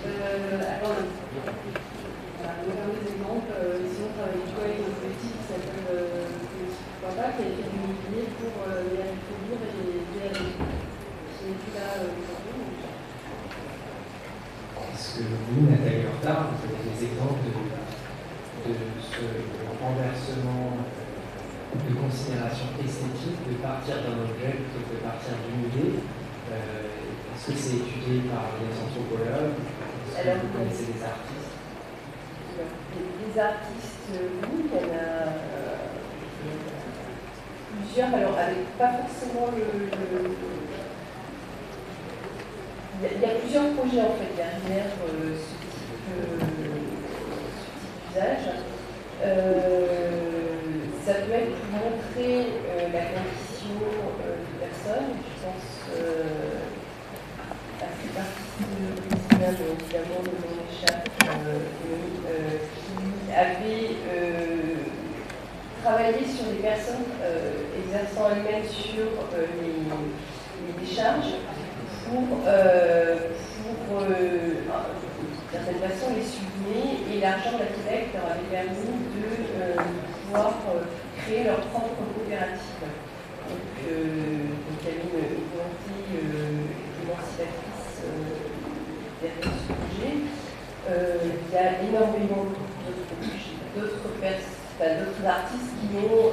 Euh, 0.05 0.59
alors, 0.59 0.97
voilà, 2.39 2.55
on 2.61 2.75
va 2.75 2.85
des 2.93 3.07
exemples. 3.14 3.53
Euh, 3.55 3.87
ici, 3.87 4.01
on 4.03 4.12
travaille 4.16 4.43
du 4.43 4.51
coup 4.53 4.62
avec 4.62 4.79
une 4.83 4.97
politique 4.99 5.37
qui 5.39 5.47
s'appelle 5.47 5.87
euh, 5.93 6.27
Pourquoi 7.01 7.23
pas, 7.23 7.31
qui 7.37 7.43
a 7.43 7.49
été 7.53 7.62
immobilier 7.62 8.27
pour 8.39 8.55
euh, 8.66 8.83
les 8.91 8.99
agriculteurs 8.99 9.62
et 9.62 9.83
les 9.87 10.03
DAD, 10.12 10.37
qui 10.37 11.41
n'est 11.47 11.61
plus 11.62 11.75
là 11.79 11.89
euh, 12.03 12.18
aujourd'hui. 12.18 12.59
Est-ce 14.93 15.18
que 15.18 15.72
Nathalie 15.83 16.07
Hortard, 16.07 16.47
vous 16.55 16.62
avez 16.62 16.78
des 16.95 17.11
exemples 17.11 17.43
de, 17.51 18.70
de 18.70 18.78
ce 19.03 19.18
renversement 19.83 20.78
de 21.74 21.91
considération 21.99 22.70
esthétique, 22.78 23.43
de 23.51 23.59
partir 23.59 23.99
d'un 24.07 24.22
objet 24.22 24.62
plutôt 24.62 24.78
que 24.87 24.95
de 24.95 25.03
partir 25.03 25.35
d'une 25.43 25.66
idée. 25.66 25.99
Euh, 26.55 27.35
Est-ce 27.35 27.51
que 27.51 27.59
c'est 27.59 27.83
étudié 27.83 28.30
par 28.30 28.55
les 28.62 28.70
anthropologues? 28.78 29.59
Est-ce 29.59 30.22
que 30.22 30.39
vous 30.39 30.55
connaissez 30.55 30.87
des 30.95 31.03
artistes? 31.03 31.51
Les 32.62 33.35
artistes, 33.35 34.07
oui, 34.14 34.62
il 34.62 34.70
y 34.70 34.78
en 34.78 34.95
a 34.95 35.35
euh, 35.35 35.83
plusieurs, 37.74 38.14
alors 38.14 38.39
avec 38.39 38.70
pas 38.78 39.03
forcément 39.03 39.51
le. 39.51 39.91
le- 39.91 40.37
il 43.03 43.20
y, 43.20 43.24
a, 43.24 43.35
plusieurs 43.35 43.72
projets 43.72 44.01
en 44.01 44.14
fait. 44.14 44.30
Derrière 44.37 44.87
euh, 45.03 45.35
ce 45.35 45.43
euh, 45.43 45.51
ce 46.13 46.45
d'usage. 48.09 48.49
Euh, 49.25 49.87
ça 51.05 51.15
peut 51.15 51.33
être 51.33 51.57
pour 51.57 51.73
montrer 51.73 52.47
euh, 52.69 52.93
la 52.93 53.05
condition 53.11 53.79
euh, 53.81 54.37
des 54.43 54.57
personnes, 54.67 55.11
je 55.23 55.35
pense 55.45 55.69
à 57.81 57.87
cet 58.01 58.15
artiste 58.19 58.61
brésilien, 59.09 59.53
dont 59.59 59.75
évidemment 59.81 60.23
m'échappe, 60.69 61.07
euh, 61.25 61.61
euh, 62.29 62.59
qui 62.77 63.33
avait 63.33 63.87
travaillé 65.83 66.23
sur 66.27 66.45
des 66.47 66.63
personnes 66.63 67.07
exerçant 67.77 68.27
elles-mêmes 68.31 68.69
sur 68.69 69.09
les, 69.61 69.77
les 70.67 70.75
décharges 70.87 71.35
pour, 72.05 72.27
pour 73.89 74.01
certaine 75.53 75.84
façon 75.84 76.16
les 76.16 76.24
subvenir 76.24 76.96
et 77.12 77.20
l'argent 77.20 77.53
de 77.53 77.61
la 77.61 77.68
Québec 77.76 78.16
leur 78.16 78.24
avait 78.32 78.48
permis 78.48 79.05
de 79.12 79.28
euh, 79.61 79.76
pouvoir 80.24 80.57
euh, 80.72 80.88
créer 81.20 81.44
leur 81.44 81.61
propre 81.68 81.92
coopérative. 82.16 82.88
Donc, 82.88 83.68
euh, 83.84 84.48
il 84.48 84.80
y 84.80 84.88
avait 84.88 85.05
une, 85.05 85.44
volonté 85.53 85.92
émancipatrice 87.05 88.00
derrière 89.20 89.53
ce 89.61 89.68
projet. 89.76 90.24
Il 90.88 91.53
y 91.53 91.61
a 91.61 91.84
énormément 91.84 92.48
d'autres 93.76 95.26
artistes 95.26 95.72
qui 95.78 95.88
ont 96.00 96.32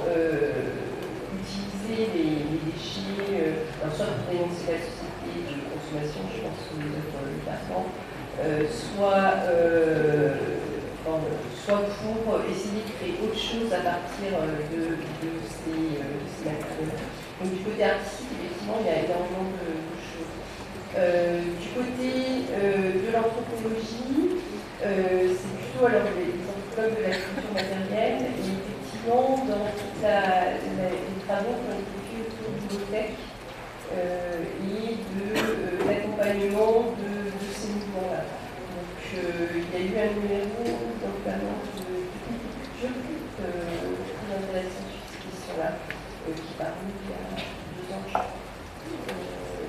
utilisé 1.36 2.07
les, 2.15 2.72
déchets, 2.72 3.67
soit 3.95 4.05
pour 4.05 4.32
dénoncer 4.32 4.80
la 4.80 4.80
société 4.80 5.43
de 5.43 5.55
consommation, 5.67 6.24
je 6.32 6.39
pense 6.41 6.59
que 6.65 6.80
vous 6.80 6.95
êtes 6.95 7.11
euh, 8.44 8.64
soit, 8.70 9.34
euh, 9.50 10.34
soit 11.66 11.82
pour 12.02 12.42
essayer 12.50 12.82
de 12.88 12.92
créer 12.98 13.16
autre 13.24 13.38
chose 13.40 13.72
à 13.74 13.82
partir 13.84 14.32
euh, 14.34 14.60
de, 14.72 14.82
de 15.26 15.32
ces, 15.48 16.00
de 16.00 16.46
matériaux. 16.46 16.98
Donc 17.42 17.50
du 17.58 17.64
côté 17.64 17.84
artistique, 17.84 18.28
effectivement, 18.44 18.78
il 18.82 18.88
y 18.88 18.90
a 18.90 19.00
énormément 19.06 19.48
de, 19.56 19.70
de 19.70 19.98
choses. 20.04 20.34
Du 21.62 21.68
côté 21.78 22.12
de 22.52 23.10
l'anthropologie, 23.14 24.42
c'est 24.82 25.54
plutôt 25.56 25.86
alors 25.86 26.08
les, 26.18 26.34
les 26.36 26.44
anthropologues 26.50 26.98
de 27.00 27.04
la 27.08 27.16
culture 27.16 27.52
matérielle 27.56 28.20
et 28.36 28.44
effectivement 28.44 29.46
dans 29.48 29.66
toute 29.72 29.98
la, 30.04 30.20
la- 30.20 31.00
les 31.00 31.18
travaux 31.28 31.56
faits 31.64 31.80
autour 32.20 32.52
low-tech 32.68 33.12
euh, 33.16 33.39
et 33.94 34.96
de 34.96 35.36
euh, 35.36 35.86
l'accompagnement 35.88 36.94
de, 36.98 37.32
de 37.34 37.48
ces 37.54 37.68
mouvements-là. 37.74 38.24
Donc 38.76 39.02
euh, 39.16 39.48
il 39.58 39.70
y 39.74 39.98
a 39.98 40.04
eu 40.06 40.10
un 40.10 40.14
numéro 40.14 40.64
notamment 41.02 41.60
de, 41.76 41.96
culture 42.80 42.96
euh, 43.42 43.46
très 44.14 44.38
intéressant 44.38 44.86
sur 44.94 45.02
ces 45.10 45.20
questions-là 45.26 45.72
euh, 46.28 46.34
qui 46.36 46.54
parut 46.54 46.94
il 47.04 47.10
y 47.10 47.14
a 47.14 47.24
deux 47.74 47.94
ans. 47.96 48.26
Euh, 49.10 49.66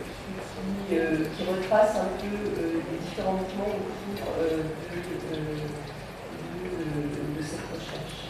qui, 0.88 0.96
euh, 0.96 1.24
qui 1.36 1.44
retrace 1.44 1.96
un 1.96 2.10
peu 2.20 2.26
euh, 2.26 2.80
les 2.92 2.98
différents 3.08 3.32
mouvements 3.34 3.68
autour 3.68 4.26
euh, 4.40 4.58
de, 4.58 4.98
euh, 5.36 5.66
de- 6.78 7.38
de 7.38 7.42
cette 7.46 7.60
recherche. 7.72 8.29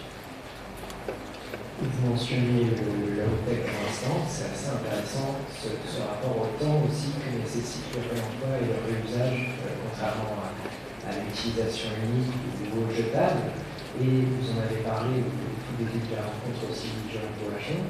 Vous 1.80 2.12
mentionnez 2.12 2.76
la 3.16 3.24
haute-tech 3.24 3.64
pour 3.64 3.80
l'instant, 3.80 4.20
c'est 4.28 4.52
assez 4.52 4.68
intéressant 4.68 5.40
ce, 5.56 5.96
rapport 6.04 6.44
au 6.44 6.52
temps 6.60 6.84
aussi 6.84 7.08
que 7.16 7.32
nécessite 7.32 7.88
le 7.96 8.04
réemploi 8.04 8.60
et 8.60 8.68
le 8.68 8.76
réusage, 8.84 9.56
euh, 9.64 9.80
contrairement 9.88 10.44
à, 10.44 11.08
l'utilisation 11.16 11.88
unique 12.04 12.36
ou 12.68 12.84
au 12.84 12.86
jetable. 12.92 13.56
Et 13.96 14.28
vous 14.28 14.44
en 14.52 14.60
avez 14.60 14.84
parlé 14.84 15.24
au 15.24 15.56
tout 15.56 15.74
début 15.80 16.04
de 16.04 16.20
la 16.20 16.28
rencontre 16.28 16.68
aussi, 16.68 16.92
Jean 17.08 17.24
Boachon. 17.40 17.80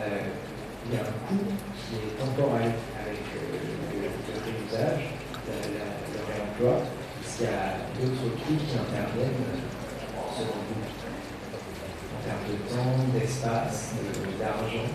Euh, 0.00 0.32
il 0.88 0.96
y 0.96 0.96
a 0.96 1.04
un 1.04 1.12
coût 1.28 1.52
qui 1.84 2.00
est 2.00 2.16
temporel 2.16 2.80
avec 2.96 3.28
euh, 3.36 3.60
le, 3.92 4.40
réusage, 4.40 5.20
le, 5.44 6.20
réemploi. 6.24 6.80
Est-ce 7.20 7.44
qu'il 7.44 7.44
y 7.44 7.52
a 7.52 7.76
d'autres 7.92 8.40
coûts 8.40 8.56
qui 8.56 8.72
interviennent 8.72 9.44
euh, 9.52 10.16
en 10.16 10.32
de 12.28 12.56
temps, 12.68 13.04
d'espace, 13.14 13.94
de- 13.96 14.38
d'argent. 14.38 14.88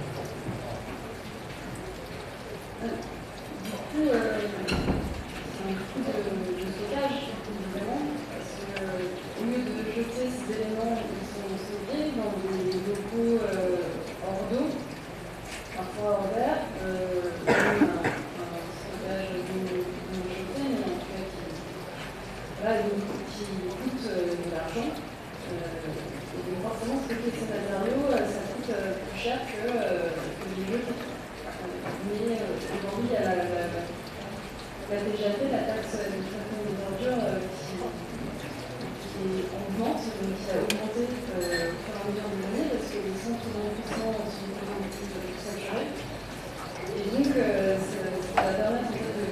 Du 2.84 3.72
coup, 3.72 4.10
euh, 4.10 4.40
c'est 4.68 4.76
un 5.66 5.74
coup 5.74 6.00
de, 6.00 6.12
de 6.54 6.72
stockage, 6.72 7.20
évidemment, 7.50 8.02
parce 8.30 8.52
que 8.60 8.66
euh, 8.84 9.10
lieu 9.46 9.62
de 9.64 9.74
jeter 9.96 10.30
ces 10.30 10.54
éléments 10.54 10.96
qui 10.96 11.22
sont 11.26 11.50
stockés 11.58 12.12
dans 12.18 12.34
des 12.38 12.74
locaux 12.86 13.42
euh, 13.42 13.90
hors 14.24 14.44
d'eau, 14.52 14.68
parfois 15.76 16.12
hors 16.12 16.30
euh, 16.86 17.32
a 17.48 17.52
un, 17.52 17.82
un 17.82 18.62
stockage 18.78 19.34
non 20.14 20.24
jeté, 20.30 20.62
mais 20.70 20.84
en 20.84 20.98
tout 21.00 21.08
cas 21.10 21.26
qui, 23.32 23.44
coûte 23.70 24.06
euh, 24.08 24.36
de 24.46 24.56
l'argent. 24.56 24.94
Donc 26.44 26.60
forcément, 26.60 27.00
stocker 27.00 27.32
ces 27.32 27.48
matériaux, 27.48 28.04
ça 28.12 28.44
coûte 28.52 28.68
euh, 28.76 29.00
plus 29.00 29.16
cher 29.16 29.40
que, 29.48 29.64
les 29.64 30.68
jeter. 30.68 30.92
Mais 30.92 32.36
euh, 32.36 32.60
aujourd'hui, 32.60 33.08
il 33.08 33.16
y 33.16 33.16
a 33.16 33.32
la, 33.32 33.48
la, 33.48 33.64
la, 33.72 35.00
la 35.00 35.64
taxe 35.64 35.96
d'extraction 36.04 36.60
des 36.68 36.76
ordures, 36.84 37.24
euh, 37.24 37.40
qui, 37.48 37.80
qui 39.00 39.48
donc 39.80 39.96
qui 40.04 40.52
a 40.52 40.60
augmenté 40.60 41.08
au 41.08 41.16
fur 41.16 41.40
et 41.40 41.72
à 41.72 42.12
mesure 42.12 42.28
des 42.28 42.44
années, 42.44 42.68
parce 42.76 42.92
que 42.92 43.00
les 43.08 43.16
centres 43.24 43.48
d'investissement 43.48 44.20
sont 44.28 44.52
de 44.52 44.68
plus 45.00 45.40
saturés. 45.40 45.96
Et 46.92 47.08
donc, 47.08 47.32
ça, 47.32 48.44
va 48.44 48.52
permettre 48.52 48.92
de 48.92 49.24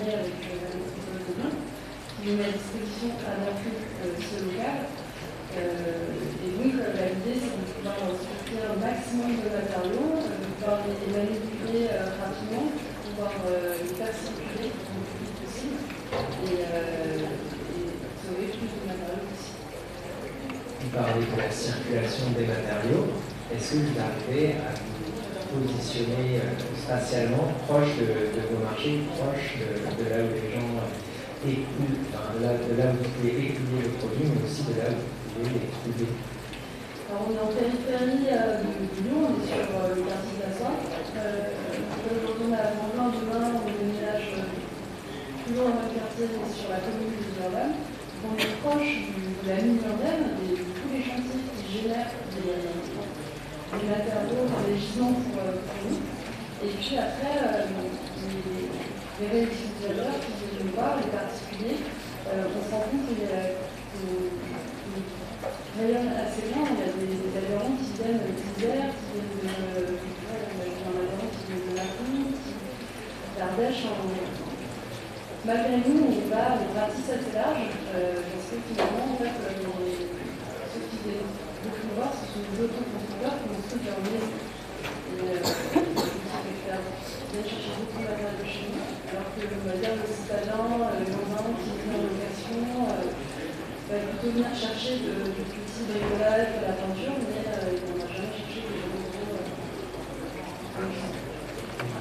avec 0.00 0.40
euh, 0.48 0.56
la 0.56 0.72
métropole 0.72 1.52
de 2.24 2.32
met 2.32 2.48
à 2.48 2.56
disposition 2.56 3.12
à 3.28 3.44
euh, 3.44 4.16
ce 4.16 4.36
local. 4.40 4.88
Euh, 5.52 6.16
et 6.40 6.50
donc 6.56 6.72
euh, 6.80 7.12
l'idée 7.12 7.36
c'est 7.36 7.52
de 7.52 7.68
pouvoir 7.76 8.00
sortir 8.16 8.72
un 8.72 8.78
maximum 8.80 9.36
de 9.36 9.52
matériaux, 9.52 10.16
de 10.16 10.48
pouvoir 10.56 10.80
les, 10.88 11.12
manipuler 11.12 11.92
rapidement, 11.92 12.72
de 12.72 13.08
pouvoir 13.12 13.36
les 13.44 13.92
faire 13.92 14.14
circuler 14.16 14.72
le 14.72 14.80
plus 14.80 15.28
vite 15.28 15.36
possible 15.44 15.76
et, 16.48 16.64
sauver 18.24 18.48
plus 18.48 18.72
de 18.72 18.84
matériaux 18.88 19.28
possible. 19.28 19.60
Vous 20.80 20.88
parlez 20.88 21.20
de 21.20 21.36
la 21.36 21.50
circulation 21.52 22.32
des 22.32 22.46
matériaux 22.48 23.12
est-ce 23.52 23.72
que 23.72 23.78
vous 23.84 24.00
arrivez 24.00 24.56
à 24.56 24.72
vous 24.72 25.60
positionner 25.60 26.40
spatialement 26.92 27.48
proche 27.64 27.96
de, 27.96 28.36
vos 28.52 28.60
marchés, 28.60 29.00
proche 29.16 29.56
de, 29.56 30.04
là 30.12 30.28
où 30.28 30.36
les 30.36 30.52
gens 30.52 30.76
écoulent, 31.40 32.04
enfin, 32.12 32.36
de, 32.36 32.44
là, 32.44 32.92
où 32.92 33.00
vous 33.00 33.08
pouvez 33.16 33.48
écouler 33.48 33.88
le 33.88 33.96
produit, 33.96 34.28
mais 34.28 34.44
aussi 34.44 34.68
de 34.68 34.76
là 34.76 34.92
où 34.92 35.00
vous 35.00 35.32
pouvez 35.32 35.56
les 35.56 35.72
trouver 35.72 36.12
Alors, 37.08 37.24
on 37.24 37.32
est 37.32 37.40
en 37.40 37.48
périphérie 37.48 38.28
euh, 38.28 38.60
de 38.60 39.00
Lyon, 39.08 39.24
on 39.24 39.40
est 39.40 39.48
sur 39.48 39.72
euh, 39.72 39.96
le 39.96 40.04
quartier 40.04 40.36
Soie. 40.52 40.76
Aujourd'hui, 42.12 42.44
on 42.44 42.52
a 42.52 42.60
la 42.60 42.76
demain, 42.76 43.56
on 43.56 43.64
déménage 43.72 44.28
toujours 45.48 45.72
dans 45.72 45.88
le 45.88 45.96
quartier, 45.96 46.28
sur 46.28 46.68
la 46.68 46.80
commune 46.84 47.08
de 47.08 47.40
Urbaine. 47.40 47.72
On 48.20 48.36
est 48.36 48.52
proche 48.60 48.92
de 49.08 49.48
la 49.48 49.56
mine 49.64 49.80
urbaine 49.80 50.36
de 50.44 50.60
tous 50.60 50.88
les 50.92 51.00
chantiers 51.00 51.40
qui 51.56 51.64
génèrent 51.72 52.12
des 52.36 53.88
matériaux, 53.88 54.44
des 54.68 54.76
gisements 54.76 55.16
euh, 55.40 55.56
pour, 55.56 55.88
nous. 55.88 56.21
Et 56.62 56.68
puis 56.78 56.94
après, 56.94 57.42
euh, 57.42 57.66
les, 58.22 58.70
les 59.18 59.26
réels 59.26 59.50
utilisateurs 59.50 60.14
qui 60.22 60.30
viennent 60.38 60.62
nous 60.62 60.78
voir, 60.78 60.94
les 60.94 61.10
particuliers, 61.10 61.82
euh, 62.30 62.54
on 62.54 62.62
se 62.62 62.70
rend 62.70 62.86
compte 62.86 63.02
qu'il 63.10 63.18
rayonne 65.74 66.14
assez 66.14 66.46
bien. 66.46 66.62
Il 66.62 66.78
y 66.78 66.86
a 66.86 66.94
des, 66.94 67.34
adhérents 67.34 67.74
qui 67.74 67.90
viennent 67.98 68.22
d'Isère, 68.30 68.94
qui 68.94 69.10
viennent 69.10 69.74
de, 69.74 69.98
adhérent 70.86 71.26
qui 71.34 71.42
vient 71.50 71.62
de 71.66 71.74
Macron, 71.74 72.30
d'Ardèche. 73.34 73.82
Malgré 75.42 75.76
nous, 75.82 76.14
on 76.14 76.30
va, 76.30 76.62
on 76.62 76.70
ratisse 76.78 77.10
assez 77.10 77.34
large, 77.34 77.74
euh, 77.90 78.22
parce 78.22 78.54
que 78.54 78.62
finalement, 78.70 79.06
en 79.10 79.18
fait, 79.18 79.34
les, 79.34 79.66
ceux 79.66 80.86
qui 80.86 80.98
viennent 81.10 81.26
nous 81.26 81.98
voir, 81.98 82.14
ce 82.14 82.30
sont 82.30 82.38
des 82.38 82.70
autoconstructeurs 82.70 83.34
qui 83.34 83.50
ont 83.50 83.58
truc 83.66 83.82
leur 83.82 83.98
maison. 84.06 84.30
Et 85.18 86.11
euh, 86.68 86.78
viennent 87.32 87.48
chercher 87.48 87.72
beaucoup 87.78 87.98
de 87.98 88.06
matériel 88.06 88.36
de 88.38 88.46
nous, 88.46 88.78
alors 89.10 89.28
que 89.34 89.42
dire 89.82 89.94
le 89.98 90.06
citadin, 90.06 90.62
voisin 91.10 91.56
qui 91.58 91.70
vient 91.82 91.96
en 91.96 92.06
location, 92.06 92.60
va 93.88 93.96
plutôt 93.98 94.30
venir 94.30 94.52
chercher 94.54 95.02
de, 95.02 95.32
du 95.34 95.42
petit 95.48 95.82
bricolage, 95.88 96.60
de 96.60 96.62
la 96.66 96.74
peinture, 96.78 97.16
mais 97.18 97.42
on 97.42 97.94
n'a 97.98 98.08
jamais 98.08 98.32
cherché 98.32 98.62
des 98.64 98.80
gros 98.86 99.12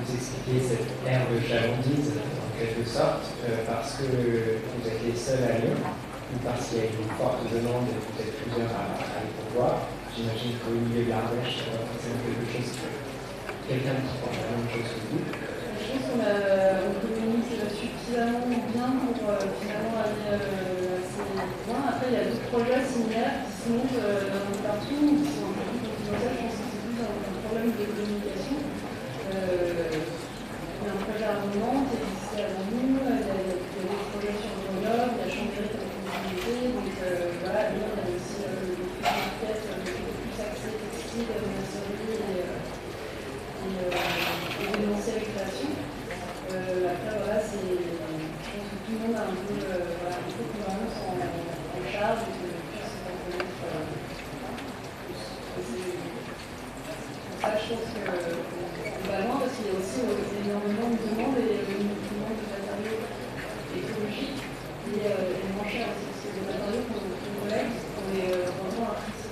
vous 0.01 0.16
expliquez 0.16 0.59
cette 0.59 0.88
de 1.32 1.39
chalandise 1.47 2.12
en 2.18 2.49
quelque 2.57 2.84
sorte, 2.88 3.26
euh, 3.45 3.64
parce 3.68 3.95
que 3.99 4.03
vous 4.07 4.84
êtes 4.88 5.03
les 5.05 5.16
seuls 5.16 5.43
à 5.43 5.59
Lyon, 5.59 5.78
ou 5.80 6.38
parce 6.43 6.68
qu'il 6.68 6.78
y 6.80 6.82
a 6.82 6.86
une 6.91 7.12
forte 7.20 7.43
demande 7.51 7.88
et 7.91 7.99
vous 7.99 8.16
êtes 8.20 8.36
plusieurs 8.39 8.72
à, 8.72 8.95
à 8.99 9.20
les 9.24 9.34
pourvoir. 9.36 9.88
J'imagine 10.12 10.59
qu'au 10.59 10.76
milieu 10.76 11.07
de 11.07 11.12
ça 11.12 11.72
va 11.72 11.88
forcément 11.88 12.20
quelque 12.24 12.47
chose 12.51 12.72
que 12.76 12.88
Je 13.72 13.80
pense 15.88 16.03
qu'on 16.03 16.19
on 16.19 16.99
communique 17.07 17.55
suffisamment 17.72 18.43
bien 18.43 18.89
pour 18.99 19.32
euh, 19.32 19.39
finalement 19.63 19.95
aller 20.03 20.28
euh, 20.28 20.99
assez 20.99 21.24
loin. 21.24 21.80
Après, 21.88 22.11
il 22.11 22.15
y 22.15 22.19
a 22.19 22.28
d'autres 22.28 22.51
projets 22.51 22.84
similaires 22.84 23.47
qui 23.47 23.55
se 23.55 23.72
montent 23.72 23.95
euh, 23.95 24.28
peu 24.28 24.59
partout, 24.59 25.24
qui 25.24 25.32
sont 25.32 25.55
confidentiels. 25.55 26.03
Je 26.03 26.11
pense 26.11 26.51
que 26.51 26.67
c'est 26.67 26.84
plus 26.84 26.99
un, 26.99 27.15
problème 27.47 27.72
de 27.72 27.86
communication. 27.95 28.59
Euh, 28.59 29.88
il 29.88 30.84
y 30.84 30.88
a 30.88 30.91
un 30.91 30.99
projet 31.07 31.32
à 31.32 31.39
qui 31.39 31.95
existait 31.95 32.43
avant 32.51 32.67
nous, 32.76 32.91
il 32.91 33.07
y 33.07 33.07
a, 33.07 33.24
il 33.24 33.24
y 33.24 33.32
a 33.32 33.88
des 33.88 34.03
projets 34.11 34.36
sur 34.36 34.51
Grenoble, 34.67 35.15
il 35.15 35.24
y 35.24 35.24
a 35.24 35.32
Chambéry 35.32 35.72
qui 35.72 35.80
a 35.80 35.88
continuité. 35.88 36.76
Donc 36.76 36.91
euh, 37.07 37.39
voilà, 37.39 37.72
il 37.72 37.80
y 37.80 37.88
a 37.88 38.03
aussi 38.03 38.36
euh, 38.43 38.67
le 38.67 38.84
futur 40.91 41.24
de 41.24 41.39
la 41.39 41.55
maçonnerie 41.55 42.19
et, 42.19 42.51
et, 43.61 43.72
et 43.72 44.67
d'événementiel 44.72 45.22
création. 45.22 45.69
Euh, 46.51 46.89
après, 46.89 47.15
voilà, 47.22 47.39
c'est, 47.39 47.61
je 47.61 47.95
pense 48.01 48.65
que 48.65 48.78
tout 48.84 48.91
le 48.91 48.99
monde 49.05 49.15
a 49.15 49.24
un 49.30 49.38
peu, 49.38 49.55
euh, 49.55 49.95
voilà, 50.01 50.17
un 50.17 50.28
peu 50.28 50.43
confiance 50.51 50.95
en, 51.05 51.15
en 51.15 51.82
charge 51.86 52.28
et 52.28 52.34
que 52.34 52.49
puisse 52.59 52.91
se 52.91 52.99
reconnaître. 53.05 53.61
Euh, 53.61 53.88
c'est 55.61 55.86
pour 57.30 57.38
ça 57.39 57.55
que 57.55 57.61
je 57.61 57.67
pense 57.72 57.88
qu'on 57.93 59.05
va 59.07 59.17
loin 59.22 59.38
parce 59.39 59.53
qu'il 59.55 59.69
y 59.69 59.72
a 59.72 59.80
aussi 59.80 59.99
énormément 60.01 60.89
de 60.91 60.99
demandes 61.07 61.39
et 61.39 61.61
énormément 61.61 62.36
de 62.36 62.43
matériaux 62.51 62.99
écologiques 63.72 64.43
et, 64.91 65.07
euh, 65.07 65.39
et 65.39 65.47
moins 65.55 65.69
chers 65.69 65.93
aussi. 65.93 66.09
Parce 66.09 66.19
que 66.26 66.36
les 66.36 66.45
matériaux 66.51 66.84
qu'on 66.89 67.47
collecte, 67.47 67.80
on 67.95 68.05
est 68.11 68.43
vraiment 68.43 68.91
à 68.91 68.99
prix 68.99 69.32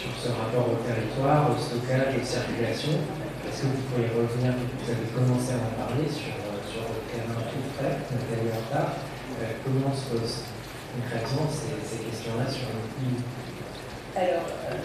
sur 0.00 0.08
ce 0.16 0.28
rapport 0.32 0.64
au 0.72 0.80
territoire, 0.80 1.52
au 1.52 1.60
stockage, 1.60 2.16
aux 2.16 2.24
circulations, 2.24 3.04
est-ce 3.44 3.62
que 3.62 3.66
vous 3.68 3.84
pourriez 3.92 4.08
revenir, 4.08 4.56
vous 4.56 4.88
avez 4.88 5.08
commencé 5.12 5.52
à 5.52 5.60
en 5.60 5.72
parler 5.76 6.08
sur, 6.08 6.32
sur 6.64 6.88
le 6.88 7.04
terrain 7.12 7.36
tout 7.44 7.68
frais, 7.76 8.00
Nathalie 8.08 8.48
Horta, 8.48 8.96
euh, 8.96 9.60
comment 9.60 9.92
se 9.92 10.08
posent 10.08 10.48
concrètement 10.96 11.44
ces, 11.52 11.76
ces 11.84 12.00
questions-là 12.08 12.48
sur 12.48 12.72
l'île 12.96 13.20
Alors, 14.16 14.48
euh, 14.72 14.80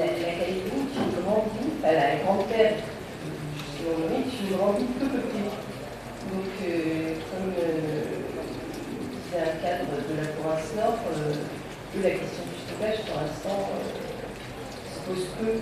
la, 0.00 0.06
la 0.16 0.32
Calédonie 0.40 0.88
est 0.88 0.96
une 0.96 1.20
grande 1.20 1.52
ville, 1.60 1.76
enfin, 1.76 1.92
la 1.92 2.24
grande 2.24 2.48
terre, 2.48 2.80
est 2.80 4.32
une 4.32 4.56
grande 4.56 4.76
ville 4.80 4.96
peu 4.96 5.12
peuplée. 5.12 5.44
Donc, 5.44 6.48
euh, 6.64 7.20
comme 7.28 7.52
c'est 9.28 9.38
un 9.38 9.56
cadre 9.62 9.92
de 10.08 10.14
la 10.16 10.28
province 10.34 10.72
nord, 10.74 10.98
euh, 11.04 11.34
et 11.90 12.02
la 12.02 12.10
question 12.10 12.46
du 12.46 12.54
stockage, 12.62 13.02
pour 13.02 13.18
l'instant, 13.18 13.66
euh, 13.66 13.82
se 14.94 14.98
pose 15.02 15.26
peu, 15.42 15.58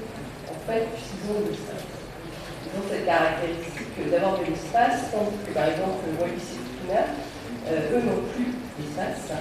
en 0.53 0.61
fait, 0.69 0.85
puisqu'ils 0.93 1.25
ont 1.33 1.41
de 1.41 1.57
l'espace. 1.57 1.89
Ils 2.69 2.73
ont 2.77 2.85
cette 2.85 3.07
caractéristique 3.09 3.97
d'avoir 4.13 4.37
de 4.37 4.45
l'espace, 4.45 5.09
tandis 5.09 5.41
que, 5.41 5.53
par 5.57 5.73
exemple, 5.73 6.05
Wallis 6.21 6.37
et 6.37 6.61
Futuna, 6.61 7.17
euh, 7.65 7.97
eux 7.97 8.03
n'ont 8.05 8.29
plus 8.37 8.53
d'espace. 8.77 9.33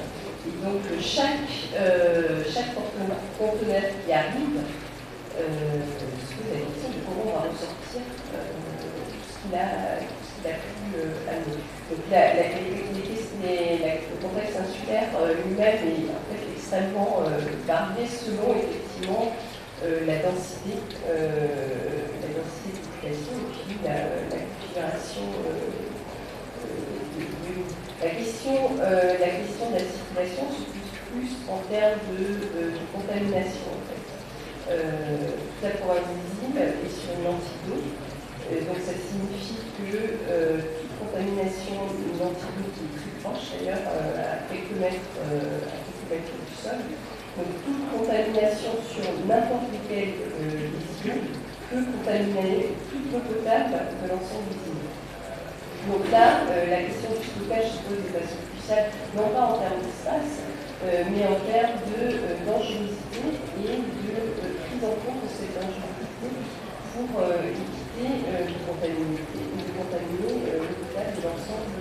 Et 0.48 0.56
donc, 0.64 0.80
chaque, 1.04 1.76
euh, 1.76 2.44
chaque 2.48 2.72
conteneur 2.72 3.84
qui 3.84 4.12
arrive 4.12 4.64
euh, 4.64 5.84
se 5.84 6.40
pose 6.40 6.52
la 6.56 6.64
question 6.72 6.88
de 6.88 7.04
comment 7.04 7.28
on 7.28 7.36
va 7.36 7.52
ressortir 7.52 8.00
euh, 8.32 8.48
ce 9.28 9.37
qu'il 9.48 9.58
a, 9.58 10.56
pu 10.56 10.84
euh, 10.96 11.30
amener. 11.30 11.64
Donc 11.90 12.00
la, 12.12 12.34
la, 12.36 12.44
les, 12.44 13.78
la, 13.80 13.94
le 13.96 14.18
contexte 14.22 14.58
insulaire 14.60 15.08
euh, 15.20 15.34
lui-même 15.46 15.80
est 15.88 16.58
extrêmement 16.58 17.24
euh, 17.26 17.40
varié 17.66 18.08
selon 18.08 18.56
effectivement 18.56 19.32
la 19.84 20.18
densité, 20.26 20.74
la 21.06 22.30
densité 22.34 22.74
de 22.74 22.82
population 22.82 23.38
et 23.38 23.62
puis 23.62 23.78
la, 23.86 24.10
configuration 24.34 25.22
la 28.02 28.10
question, 28.10 28.58
la 28.82 29.30
question 29.38 29.70
de 29.70 29.74
la 29.78 29.86
circulation 29.86 30.50
se 30.50 30.66
pose 30.66 30.98
plus 31.14 31.30
en 31.46 31.62
termes 31.70 32.02
de, 32.10 32.74
contamination. 32.90 33.70
En 33.70 33.86
fait. 33.86 34.02
tout 34.66 35.68
à 35.68 35.70
pour 35.78 35.92
invisible 35.94 36.58
et 36.58 36.90
sur 36.90 37.14
une 37.14 37.28
antidote. 37.28 37.97
Donc 38.64 38.80
ça 38.80 38.96
signifie 38.96 39.60
que 39.76 40.64
toute 40.80 40.94
contamination 41.00 41.84
est 41.92 42.16
très 42.16 43.14
proche, 43.22 43.52
d'ailleurs 43.60 43.86
à 43.88 44.48
quelques 44.48 44.80
mètres, 44.80 45.14
à 45.20 46.10
quelques 46.10 46.38
du 46.48 46.56
sol, 46.56 46.80
donc 47.38 47.54
toute 47.62 47.84
contamination 47.94 48.74
sur 48.82 49.06
n'importe 49.30 49.70
quelle 49.86 50.26
euh, 50.42 50.74
peut 51.70 51.86
contaminer 51.86 52.74
toute 52.90 53.14
l'eau 53.14 53.22
potable 53.22 53.78
de 54.02 54.06
l'ensemble 54.10 54.50
des 54.50 54.74
îles. 54.74 54.90
Donc 55.86 56.10
là, 56.10 56.50
euh, 56.50 56.66
la 56.66 56.82
question 56.90 57.14
du 57.14 57.22
stockage 57.22 57.78
se 57.78 57.82
pose 57.86 58.02
de 58.02 58.12
façon 58.18 58.42
cruciale, 58.42 58.90
non 59.14 59.30
pas 59.30 59.54
en 59.54 59.56
termes 59.62 59.86
d'espace, 59.86 60.34
euh, 60.82 61.06
mais 61.14 61.30
en 61.30 61.38
termes 61.46 61.78
de 61.94 62.02
euh, 62.10 62.42
dangerosité 62.42 63.38
et 63.62 63.86
de 63.86 64.18
prise 64.66 64.84
en 64.84 64.98
compte 65.06 65.22
de 65.22 65.30
cette 65.30 65.54
dangerosité 65.54 66.28
pour 66.98 67.22
éviter 67.98 68.54
de 68.54 68.62
contaminer, 68.66 69.22
de 69.22 69.72
contaminer 69.74 70.38
potable 70.54 71.14
de 71.16 71.22
l'ensemble. 71.24 71.74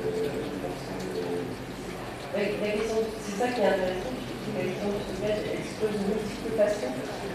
Question, 2.37 2.99
c'est 3.25 3.37
ça 3.41 3.49
qui 3.49 3.61
est 3.61 3.67
intéressant 3.67 4.17
la 4.55 4.63
question 4.63 4.89
du 4.89 5.03
stockage 5.03 5.43
expose 5.53 5.99
multiples 6.07 6.55
façons 6.57 6.95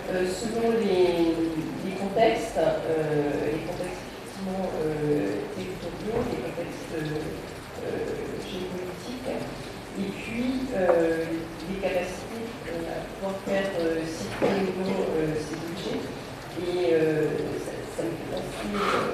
euh, 0.09 0.25
selon 0.25 0.73
les, 0.79 1.93
contextes, 1.99 2.57
euh, 2.57 3.51
les 3.51 3.61
contextes 3.67 4.01
effectivement 4.09 4.65
euh, 4.81 5.45
territoriaux, 5.53 6.23
les 6.31 6.41
contextes 6.49 6.97
géopolitiques, 8.47 9.29
et 9.99 10.09
puis 10.17 10.65
les 11.69 11.77
capacités 11.81 12.47
à 12.65 13.05
pouvoir 13.05 13.35
faire 13.45 13.69
circuler 14.07 14.71
ces 15.37 15.57
objets. 15.67 16.01
Et 16.61 16.93
penser 18.71 19.11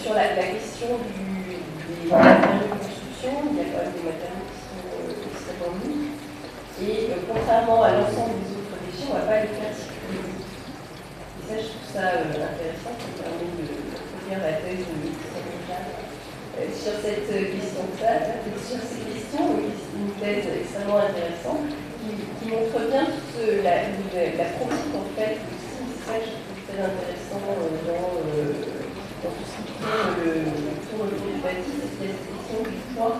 sur 0.00 0.14
la, 0.14 0.28
question 0.28 0.96
des 1.04 2.08
matériaux 2.08 2.64
de 2.64 2.68
construction, 2.72 3.32
il 3.50 3.56
y 3.56 3.60
a 3.60 3.68
quand 3.68 3.84
même 3.84 3.92
des 3.92 4.06
matériaux 4.08 4.48
qui 4.48 4.60
sont 4.64 4.88
extrêmement 5.28 5.76
mis. 5.84 6.16
Et 6.80 7.12
euh, 7.12 7.20
contrairement 7.28 7.82
à 7.84 7.92
l'ensemble 7.92 8.40
des 8.40 8.56
autres 8.56 8.76
déchets, 8.88 9.12
on 9.12 9.14
ne 9.14 9.20
va 9.20 9.28
pas 9.28 9.40
les 9.44 9.52
faire 9.52 9.74
circuler. 9.76 10.24
Et 10.24 11.42
ça, 11.44 11.54
je 11.60 11.68
trouve 11.68 11.88
ça 11.92 12.24
euh, 12.24 12.48
intéressant, 12.48 12.96
ça 12.96 13.04
me 13.04 13.16
permet 13.20 13.52
de 13.60 13.68
faire 14.28 14.40
la 14.40 14.54
thèse 14.64 14.88
de 14.88 14.96
euh, 16.54 16.70
sur 16.70 16.94
cette 17.02 17.26
question 17.26 17.84
là 18.00 18.14
sur 18.62 18.80
ces 18.80 19.02
questions, 19.10 19.48
une 19.58 20.14
thèse 20.22 20.46
extrêmement 20.48 21.02
intéressante 21.02 21.68
qui, 22.00 22.48
montre 22.48 22.78
bien 22.88 23.04
toute 23.08 23.64
la, 23.64 23.88
la, 23.90 24.48
pratique 24.54 24.94
en 24.94 25.08
fait 25.16 25.40
aussi, 25.40 25.82
c'est 25.88 26.04
ça 26.04 26.18
que 26.20 26.53
très 26.74 26.82
intéressant 26.82 27.38
dans, 27.38 27.70
dans 27.86 29.30
tout 29.30 29.46
ce 29.46 29.62
qui 29.62 29.70
fait 29.78 30.10
le 30.26 30.42
tour 30.90 31.06
du 31.06 31.38
bâti, 31.38 31.70
c'est 31.70 31.94
cette 32.02 32.18
question 32.26 32.58
du 32.66 32.78
poids 32.94 33.14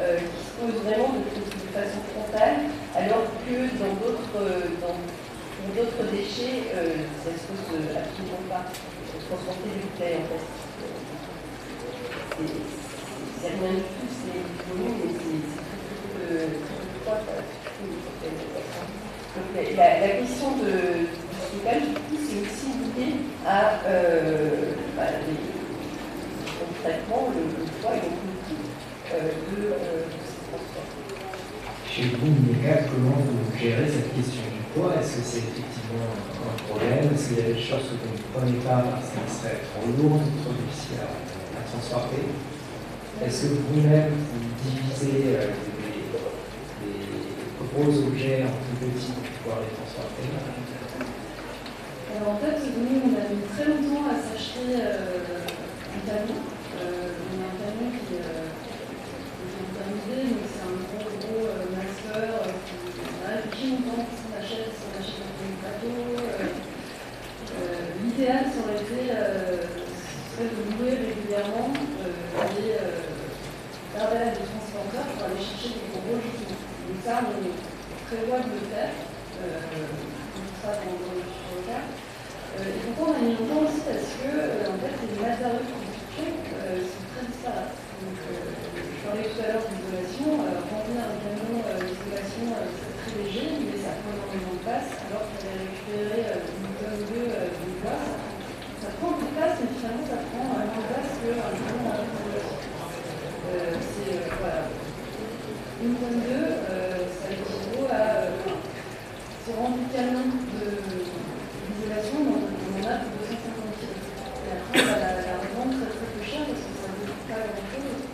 euh, 0.00 0.18
qui 0.18 0.42
se 0.42 0.50
pose 0.58 0.76
vraiment 0.82 1.14
de, 1.14 1.22
de, 1.22 1.70
façon 1.70 2.02
frontale, 2.10 2.66
alors 2.96 3.30
que 3.46 3.56
dans 3.78 3.94
d'autres 4.02 4.42
d'autres 5.74 6.04
déchets, 6.10 6.72
euh, 6.74 7.06
ça 7.22 7.30
se 7.30 7.46
pose 7.46 7.94
absolument 7.94 8.42
pas. 8.50 8.64
Transporter 9.28 9.68
des 9.74 9.80
bouteilles 9.82 10.18
en 10.18 10.26
plastique, 10.26 10.54
c'est 13.40 13.48
rien 13.48 13.72
du 13.74 13.82
tout, 13.82 14.08
c'est 14.10 14.38
du 14.38 14.62
volume, 14.70 14.98
mais 15.02 15.14
c'est 15.18 15.62
très 15.62 15.78
très 15.82 15.98
peu 16.14 16.50
Donc 19.34 19.46
la, 19.76 19.88
la, 20.00 20.10
question 20.16 20.50
de, 20.58 21.06
du 21.64 21.94
coup, 21.94 22.16
c'est 22.20 22.40
aussi 22.42 22.68
lié 22.96 23.16
à 23.46 23.80
euh, 23.86 24.72
bah, 24.96 25.04
les, 25.26 25.32
le 25.32 26.82
traitement, 26.82 27.32
le, 27.32 27.64
le 27.64 27.70
poids 27.80 27.96
et 27.96 28.00
donc 28.00 28.26
le 29.56 29.64
euh, 29.72 30.04
Chez 31.88 32.02
vous, 32.18 32.26
Mika, 32.26 32.84
comment 32.90 33.16
vous 33.16 33.58
gérez 33.58 33.88
cette 33.88 34.14
question 34.14 34.42
du 34.52 34.62
poids? 34.74 34.94
Est-ce 35.00 35.16
que 35.16 35.22
c'est 35.24 35.38
effectivement 35.38 36.12
un 36.44 36.56
problème? 36.68 37.14
Est-ce 37.14 37.28
qu'il 37.28 37.38
y 37.38 37.40
a 37.40 37.54
des 37.54 37.60
choses 37.60 37.88
que 37.88 37.96
vous 38.04 38.12
ne 38.12 38.26
prenez 38.34 38.58
pas 38.60 38.84
parce 38.84 39.08
qu'elles 39.10 39.32
seraient 39.32 39.62
trop 39.72 39.86
lourdes, 39.96 40.28
trop 40.44 40.52
difficiles 40.52 41.00
à, 41.00 41.08
transporter? 41.70 42.22
Est-ce 43.24 43.42
que 43.42 43.48
vous-même, 43.72 44.12
vous 44.12 44.44
divisez 44.60 45.40
euh, 45.40 45.50
les, 46.84 47.16
gros 47.72 48.08
objets 48.08 48.44
en 48.44 48.52
plus 48.60 48.88
petits 48.88 49.12
pour 49.12 49.24
pouvoir 49.40 49.58
les 49.64 49.72
transporter? 49.74 50.75
En 52.24 52.38
fait, 52.38 52.56
nous, 52.72 53.00
on 53.04 53.12
a 53.12 53.28
mis 53.28 53.44
très 53.52 53.68
longtemps 53.68 54.08
à 54.08 54.16
s'acheter 54.16 54.80
euh, 54.80 55.44
un 55.44 56.00
camion. 56.08 56.40
on 56.40 57.36
a 57.36 57.44
un 57.44 57.56
camion 57.60 57.92
qui 57.92 58.16
mais 60.16 60.48
c'est 60.48 60.64
un 60.64 60.80
gros, 60.80 61.12
gros 61.12 61.44
euh, 61.44 61.68
master 61.76 62.40
euh, 62.40 62.56
qui 62.64 63.04
a 63.20 63.36
réfléchi 63.36 63.76
longtemps 63.76 64.08
si 64.08 64.24
on 64.24 64.32
achète, 64.32 64.72
si 64.72 64.80
on 64.80 64.96
achète 64.96 65.28
un 65.28 65.60
bateau. 65.60 65.92
Euh, 67.52 68.00
l'idéal, 68.02 68.48
ça 68.48 68.64
aurait 68.64 68.80
été 68.80 69.12
de 69.12 70.60
louer 70.72 70.96
régulièrement 70.96 71.68
des 71.68 72.80
barbelés 73.92 74.32
de 74.32 74.44
transporteurs 74.44 75.08
pour 75.12 75.24
aller 75.28 75.36
chercher 75.36 75.76
des 75.76 75.92
gros 75.92 76.16
gisements. 76.16 76.64
Donc 76.88 76.98
ça, 77.04 77.20
on 77.28 77.44
prévoit 78.08 78.40
de 78.40 78.56
le 78.56 78.64
faire. 78.72 78.92
Donc 79.36 80.48
ça, 80.64 80.80
dans, 80.80 81.12
le 81.12 82.05
et 82.64 82.80
pourquoi 82.86 83.12
on 83.12 83.16
a 83.16 83.22
mis 83.22 83.36
longtemps 83.36 83.68
aussi 83.68 83.82
Parce 83.84 84.12
que, 84.16 84.32
en 84.64 84.76
fait, 84.80 84.96
les 85.04 85.18
matériaux 85.20 85.60
de 85.60 85.70
construction 85.76 86.26
sont 86.88 87.04
très 87.12 87.24
disparates. 87.28 87.76
Donc, 87.96 88.16
je 88.16 89.12
parlais 89.12 89.28
tout 89.30 89.40
à 89.40 89.46
l'heure 89.54 89.66
d'isolation. 89.70 90.28
Euh, 90.42 90.58
remplir 90.66 90.98
un 90.98 91.16
camion 91.22 91.62
euh, 91.62 91.78
d'isolation, 91.78 92.44
euh, 92.52 92.66
c'est 92.74 92.92
très 92.98 93.22
léger, 93.22 93.48
mais 93.62 93.78
ça 93.80 93.96
prend 94.02 94.12
énormément 94.12 94.52
de 94.56 94.62
place, 94.66 94.90
alors 95.06 95.24
qu'il 95.30 95.46
fallait 95.46 95.62
récupérer 95.62 96.26
une 96.36 96.74
tonne 96.76 96.98
ou 96.98 97.06
deux 97.06 97.30
de 97.30 97.70
bois. 97.80 98.02
Ça 98.82 98.88
prend 98.98 99.14
un 99.14 99.18
peu 99.22 99.30
de 99.30 99.34
place, 99.38 99.56
mais 99.62 99.70
finalement, 99.78 100.04
ça 100.10 100.18
prend 100.26 100.42
moins 100.42 100.66
de 100.66 100.74
place 100.90 101.10
qu'un 101.22 101.54
camion 101.54 101.86
d'isolation. 101.86 102.58
c'est, 103.94 104.26
voilà. 104.42 104.62
Une 105.80 105.94
tonne 105.96 106.20
deux, 106.26 106.48
ça 107.16 107.26
équivaut 107.30 107.86
à. 107.88 108.34
c'est 109.46 109.54
rempli 109.54 109.86
de 109.86 109.92
camion 109.94 110.24
d'isolation, 110.26 112.20
on 112.26 112.74
en 112.74 112.90
a 112.90 113.06
pour 113.06 113.14
250 113.22 113.70
kg. 113.78 113.86
Et 113.86 114.50
après, 114.50 114.82
on 114.82 114.90
va 114.90 114.98
la, 114.98 115.10
la 115.22 115.34
revendre 115.38 115.78
très 115.78 115.94
très 115.94 116.10
peu 116.10 116.22
cher 116.26 116.42
parce 116.42 116.58
que 116.58 116.72
ça 116.74 116.90
ne 116.90 117.06
coûte 117.06 117.24
pas 117.30 117.46
grand-chose. 117.54 118.06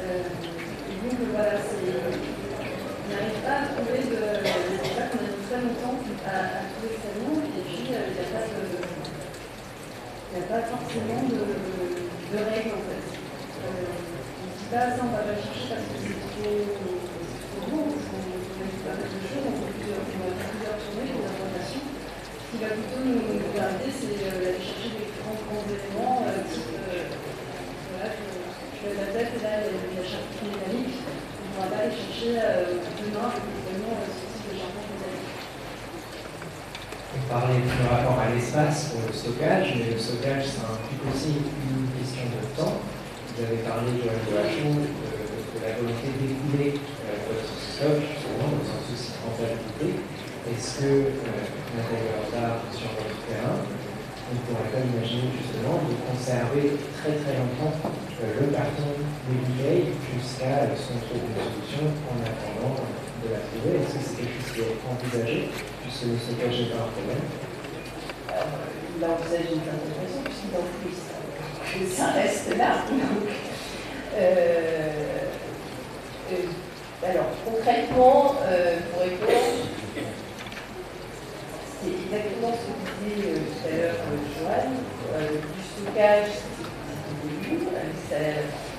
Euh, 0.00 0.24
et 0.88 0.96
donc 1.04 1.16
voilà, 1.36 1.60
on 1.60 3.06
n'arrive 3.12 3.40
pas 3.44 3.56
à 3.60 3.68
trouver 3.68 4.00
de. 4.00 4.20
C'est 4.40 4.96
ça 4.96 5.12
qu'on 5.12 5.20
a 5.20 5.28
mis 5.28 5.44
très 5.44 5.60
longtemps 5.60 6.00
à, 6.24 6.32
à 6.56 6.60
trouver 6.72 6.96
ce 6.96 7.00
camion, 7.04 7.36
et 7.44 7.62
puis 7.68 7.84
euh, 7.92 8.08
il 8.08 8.16
n'y 8.16 8.24
a 8.24 8.28
pas 8.32 8.44
de. 8.48 8.64
Il 10.30 10.32
n'y 10.32 10.40
a 10.40 10.46
pas 10.48 10.62
forcément 10.72 11.20
de, 11.26 11.42
de 11.42 12.38
règles 12.38 12.80
en 12.80 12.84
fait. 12.86 13.06
Euh, 13.12 13.92
on 13.92 14.46
ne 14.46 14.54
dit 14.56 14.70
pas 14.72 14.94
ça, 14.94 15.04
on 15.04 15.12
va 15.12 15.26
pas 15.26 15.36
chercher 15.36 15.68
parce 15.68 15.84
que 15.90 15.98
c'est 16.00 16.16
trop, 16.32 16.64
trop 16.64 17.66
bon, 17.68 17.82
parce 17.92 18.06
qu'on 18.08 18.24
fait 18.24 18.80
pas 18.86 18.94
mal 18.96 19.10
de 19.10 19.20
choses, 19.20 19.46
on 19.46 19.56
fait 19.58 19.74
plusieurs, 19.74 20.00
on 20.00 20.32
a 20.32 20.48
plusieurs 20.48 20.78
tournées 20.80 21.10
pour 21.12 21.22
l'information. 21.28 21.82
Ce 21.84 22.44
qui 22.48 22.56
va 22.62 22.70
plutôt 22.72 23.02
nous, 23.04 23.20
nous 23.36 23.52
garder, 23.52 23.90
c'est 23.90 24.16
d'aller 24.16 24.62
chercher 24.64 24.90
des 24.96 25.10
grands, 25.18 25.38
grands 25.44 25.66
éléments, 25.68 26.24
type 26.48 26.72
voilà, 26.80 28.16
je 28.80 28.88
vais 28.88 28.96
la 28.96 29.12
tête 29.12 29.28
et 29.36 29.42
là 29.44 29.60
il 29.60 29.92
y 29.92 30.00
a 30.00 30.06
charpentier 30.08 30.48
métallique. 30.56 31.04
On 31.04 31.60
va 31.60 31.68
pas 31.68 31.82
aller 31.84 31.92
chercher 31.92 32.40
euh, 32.40 32.80
demain 32.96 33.28
éventuellement 33.28 33.92
euh, 33.92 34.08
ce 34.08 34.24
type 34.24 34.46
de 34.48 34.54
charpente 34.56 34.88
métallique. 34.88 35.36
On 37.12 37.22
parlait 37.28 37.60
du 37.60 37.76
rapport 37.92 38.18
à 38.24 38.32
l'espace 38.32 38.96
pour 38.96 39.04
le 39.04 39.12
stockage, 39.12 39.76
mais 39.76 39.92
le 39.92 39.98
stockage 40.00 40.48
ça 40.48 40.72
implique 40.72 41.04
aussi 41.12 41.44
une 41.44 41.92
question 41.92 42.24
de 42.32 42.40
temps. 42.56 42.80
Vous 43.80 43.88
avez 43.88 43.96
de, 43.96 44.36
la 44.36 44.44
chose, 44.44 44.92
de, 44.92 45.08
de, 45.08 45.58
la 45.64 45.72
volonté 45.80 46.12
d'écouler 46.20 46.76
euh, 46.76 47.16
votre 47.32 47.48
stock, 47.48 47.96
justement, 47.96 48.52
dans 48.52 48.68
un 48.76 48.80
souci 48.84 49.16
de 49.16 49.24
rentabilité. 49.24 50.04
Est-ce 50.52 50.84
que 50.84 51.16
euh, 51.16 51.48
l'intérieur 51.72 52.28
d'art 52.28 52.60
sur 52.76 52.92
votre 52.92 53.16
terrain, 53.24 53.56
on 53.56 54.36
pourrait 54.44 54.68
pas 54.68 54.84
imaginer 54.84 55.32
justement 55.32 55.80
de 55.80 55.96
conserver 55.96 56.76
très 56.76 57.24
très 57.24 57.40
longtemps 57.40 57.72
euh, 58.20 58.44
le 58.44 58.52
carton 58.52 59.00
de 59.00 59.32
bouteilles 59.48 59.96
jusqu'à 60.12 60.76
qu'on 60.76 61.00
trouve 61.00 61.24
une 61.24 61.40
solution 61.40 61.88
en 62.04 62.20
attendant 62.20 62.84
de 62.84 63.28
la 63.32 63.40
trouver? 63.48 63.80
Est-ce 63.80 63.96
que 63.96 64.02
c'est 64.04 64.16
quelque 64.20 64.44
chose 64.44 64.52
qui 64.52 64.60
est 64.60 64.76
envisagé, 64.84 65.48
puisque 65.80 66.04
le 66.04 66.20
stockage 66.20 66.68
n'est 66.68 66.72
pas 66.76 66.84
un 66.84 66.92
problème? 66.92 67.24
Il 68.28 69.00
a 69.00 69.16
envisagé 69.16 69.56
une 69.56 69.64
certaine 69.64 69.96
façon, 70.04 70.20
puisqu'il 70.20 70.52
en 70.52 70.68
plus, 70.68 71.00
ça 71.96 72.12
reste 72.12 72.52
là. 72.60 72.84
Alors, 77.02 77.30
concrètement, 77.44 78.34
euh, 78.44 78.76
pour 78.92 79.02
répondre, 79.02 79.32
c'est 81.80 81.88
exactement 81.88 82.52
ce 82.52 82.66
que 82.68 82.74
disait 83.08 83.40
tout 83.40 83.64
à 83.66 83.70
l'heure 83.76 84.00
Joanne, 84.36 84.76
du 85.40 85.62
stockage, 85.64 86.32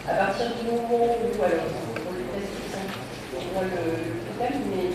à 0.07 0.13
partir 0.13 0.45
du 0.57 0.63
moment 0.69 1.17
où, 1.17 1.29
alors, 1.41 1.71
pour 1.95 2.13
le 2.13 2.23
test, 2.35 2.53
on 3.33 3.41
voit 3.53 3.63
le, 3.63 4.21
total, 4.27 4.53
mais 4.69 4.87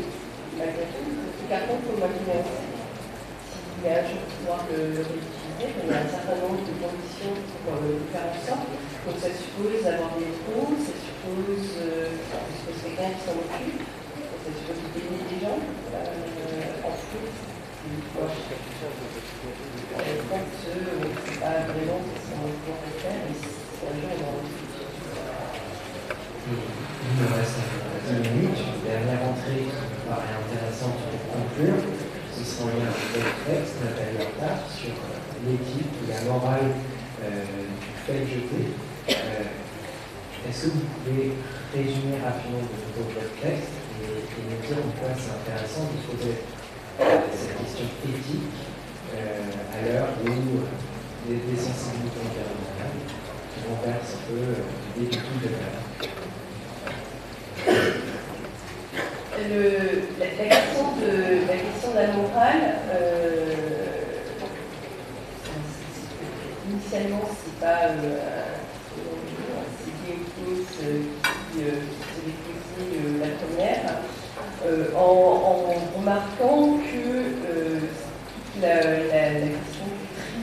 malgré 0.58 0.84
tout, 0.92 1.08
ce 1.40 1.44
carton, 1.48 1.74
l'imaginer 1.82 2.38
aussi. 2.46 2.68
S'il 3.48 3.82
y 3.84 3.88
a 3.90 3.98
un 3.98 4.06
jour 4.06 4.22
pouvoir 4.38 4.60
le, 4.70 5.02
réutiliser, 5.02 5.68
il 5.82 5.90
y 5.90 5.94
a 5.94 5.98
un 5.98 6.08
certain 6.08 6.36
nombre 6.42 6.62
de 6.62 6.74
conditions 6.78 7.34
pour 7.64 7.74
le 7.82 8.06
faire 8.12 8.26
en 8.30 8.38
sorte. 8.46 8.65
Donc 9.06 9.22
ça 9.22 9.30
suppose 9.30 9.86
d'avoir 9.86 10.18
des 10.18 10.34
trous, 10.42 10.74
ça 10.82 10.90
suppose, 10.98 11.78
euh, 11.78 12.10
ça 12.26 12.42
suppose 12.50 12.74
quelqu'un 12.82 13.14
qui 13.14 13.22
s'en 13.22 13.38
occupe, 13.38 13.78
ça 13.78 14.50
suppose 14.50 14.82
des 15.30 15.38
gens. 15.38 15.62
Euh, 15.62 16.82
en 16.82 16.90
plus, 16.90 17.30
pas 21.38 21.70
vraiment 21.70 22.02
ce 22.02 22.34
faire, 22.98 23.22
un 23.86 23.94
il 26.46 27.22
me 27.22 27.26
reste 27.30 27.62
10 28.10 28.28
minutes. 28.28 28.58
Une 28.58 28.82
dernière 28.90 29.22
entrée 29.22 29.62
qui 29.62 29.86
me 29.86 30.02
paraît 30.10 30.34
intéressante 30.34 30.98
pour 31.10 31.22
conclure, 31.30 31.78
ce 32.34 32.42
votre 33.14 33.38
texte, 33.46 33.74
Nathalie 33.82 34.18
sur 34.74 34.94
l'éthique 35.46 35.94
et 36.02 36.12
la 36.12 36.20
morale 36.30 36.74
euh, 37.22 37.44
du 37.80 37.92
fait 38.04 38.26
jeté. 38.26 38.74
Euh, 40.46 40.50
Est-ce 40.50 40.66
que 40.66 40.70
vous 40.70 40.86
pouvez 41.04 41.32
résumer 41.74 42.18
rapidement 42.22 42.58
de 42.60 43.02
votre 43.02 43.34
texte 43.40 43.74
et, 44.00 44.04
et, 44.04 44.42
nous 44.46 44.60
dire 44.66 44.78
pourquoi 44.82 45.14
c'est 45.18 45.34
intéressant 45.34 45.88
de 45.90 45.98
poser 46.06 46.36
euh, 47.00 47.04
cette 47.34 47.58
question 47.58 47.86
éthique 48.04 48.58
euh, 49.14 49.74
à 49.74 49.82
l'heure 49.84 50.08
où 50.22 50.26
des, 51.28 51.36
des 51.36 51.58
sensibilités 51.58 52.20
environnementales 52.22 53.02
renversent 53.68 54.14
un 54.14 54.24
peu 54.28 55.00
des 55.00 55.08
tout 55.08 55.38
de 55.42 55.48
le, 59.48 59.62
la, 60.18 60.26
la, 60.26 60.48
question 60.48 60.86
de, 60.96 61.46
la 61.46 61.56
question 61.56 61.90
de 61.90 61.96
la 61.96 62.06
morale, 62.08 62.64
euh, 62.90 63.54
initialement, 66.70 67.22
c'est 67.28 67.60
pas 67.60 67.90
euh, 67.90 68.55
qui, 70.72 70.84
euh, 70.84 71.80
qui 71.90 72.06
s'est 72.12 72.26
déposé 72.26 73.18
la 73.20 73.30
première, 73.36 73.86
euh, 74.64 74.94
en, 74.96 75.64
remarquant 75.96 76.78
que 76.78 77.02
euh, 77.46 77.80
la, 78.60 78.74
la, 78.74 79.46
question 79.48 79.86
du 79.86 80.06
tri 80.16 80.38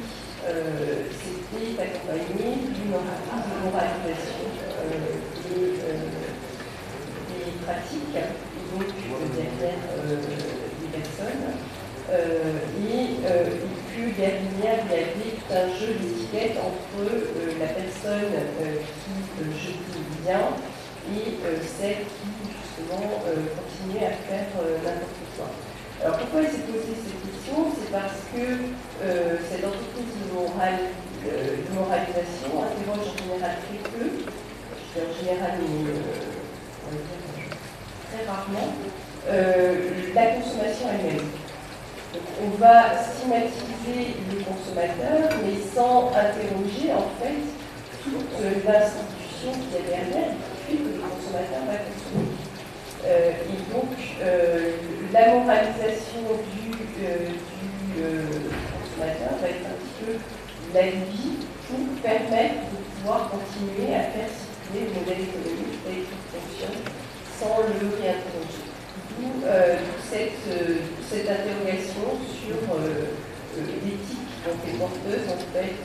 euh, 0.48 1.06
c'était 1.10 1.82
accompagné 1.82 2.56
d'une 2.74 2.92
moralisation 3.64 4.44
des, 5.50 5.72
des 7.30 7.52
pratiques 7.66 8.18
donc 8.74 8.90
derrière 9.36 9.80
euh, 10.00 10.18
des 10.82 10.98
personnes. 10.98 11.54
Euh, 12.12 12.60
et, 12.84 13.26
euh, 13.26 13.48
et 13.48 13.76
que 13.96 14.16
derrière, 14.18 14.42
il 14.54 14.62
y 14.62 14.68
avait 14.68 15.14
tout 15.14 15.54
un 15.54 15.68
jeu 15.80 15.94
d'étiquettes 16.00 16.58
entre 16.60 17.10
la 17.60 17.68
personne 17.68 18.34
qui 18.60 19.44
jetait 19.58 20.13
et 20.30 21.40
celle 21.68 22.06
qui 22.08 22.32
justement 22.48 23.20
continuait 23.20 24.08
à 24.08 24.16
faire 24.24 24.48
n'importe 24.84 25.24
quoi. 25.36 25.48
Alors 26.04 26.18
pourquoi 26.18 26.42
s'est 26.42 26.68
posé 26.68 27.00
cette 27.00 27.22
question? 27.24 27.72
C'est 27.80 27.92
parce 27.92 28.28
que 28.36 28.44
euh, 29.04 29.38
cette 29.50 29.64
entreprise 29.64 30.12
de, 30.20 30.36
euh, 30.36 31.64
de, 31.64 31.74
moralisation 31.74 32.60
interroge 32.60 33.08
en 33.08 33.18
général 33.24 33.56
très 33.64 33.80
peu, 33.88 34.12
en 35.00 35.14
général 35.16 35.52
mais, 35.64 35.92
euh, 35.92 36.04
très 38.12 38.26
rarement, 38.28 38.68
euh, 39.30 40.12
la 40.14 40.26
consommation 40.36 40.88
elle-même. 40.92 41.28
on 42.44 42.50
va 42.58 43.00
stigmatiser 43.00 44.20
le 44.28 44.44
consommateur, 44.44 45.40
mais 45.40 45.56
sans 45.74 46.12
interroger 46.12 46.92
en 46.92 47.08
fait 47.16 47.48
toute 48.04 48.66
l'institution 48.66 49.23
qui 49.52 49.76
est 49.76 49.88
derrière, 49.88 50.32
fait 50.68 50.78
que 50.80 50.88
le 50.96 51.00
consommateur 51.04 51.68
va 51.68 51.84
consommer. 51.84 52.32
Euh, 53.04 53.32
et 53.52 53.60
donc, 53.68 53.92
euh, 54.22 54.80
la 55.12 55.36
moralisation 55.36 56.24
du, 56.48 56.72
euh, 57.04 57.28
consommateur 58.80 59.36
va 59.42 59.48
être 59.52 59.68
un 59.68 59.78
petit 59.84 60.00
peu 60.00 60.14
la 60.74 60.88
vie 60.88 61.44
pour 61.68 61.84
permettre 62.02 62.72
de 62.72 62.80
pouvoir 62.96 63.30
continuer 63.30 63.92
à 63.94 64.08
faire 64.16 64.32
circuler 64.32 64.88
le 64.88 64.94
modèle 65.04 65.28
économique 65.28 65.84
tel 65.84 66.08
sans 67.40 67.60
le 67.68 67.92
réinterroger. 68.00 68.64
D'où 69.20 69.46
euh, 69.46 69.78
cette, 70.10 70.40
interrogation 71.14 72.18
sur 72.26 72.58
l'éthique 73.84 74.34
dont 74.44 74.58
est 74.66 74.78
porteuse 74.80 75.28
en 75.30 75.38
fait 75.54 75.78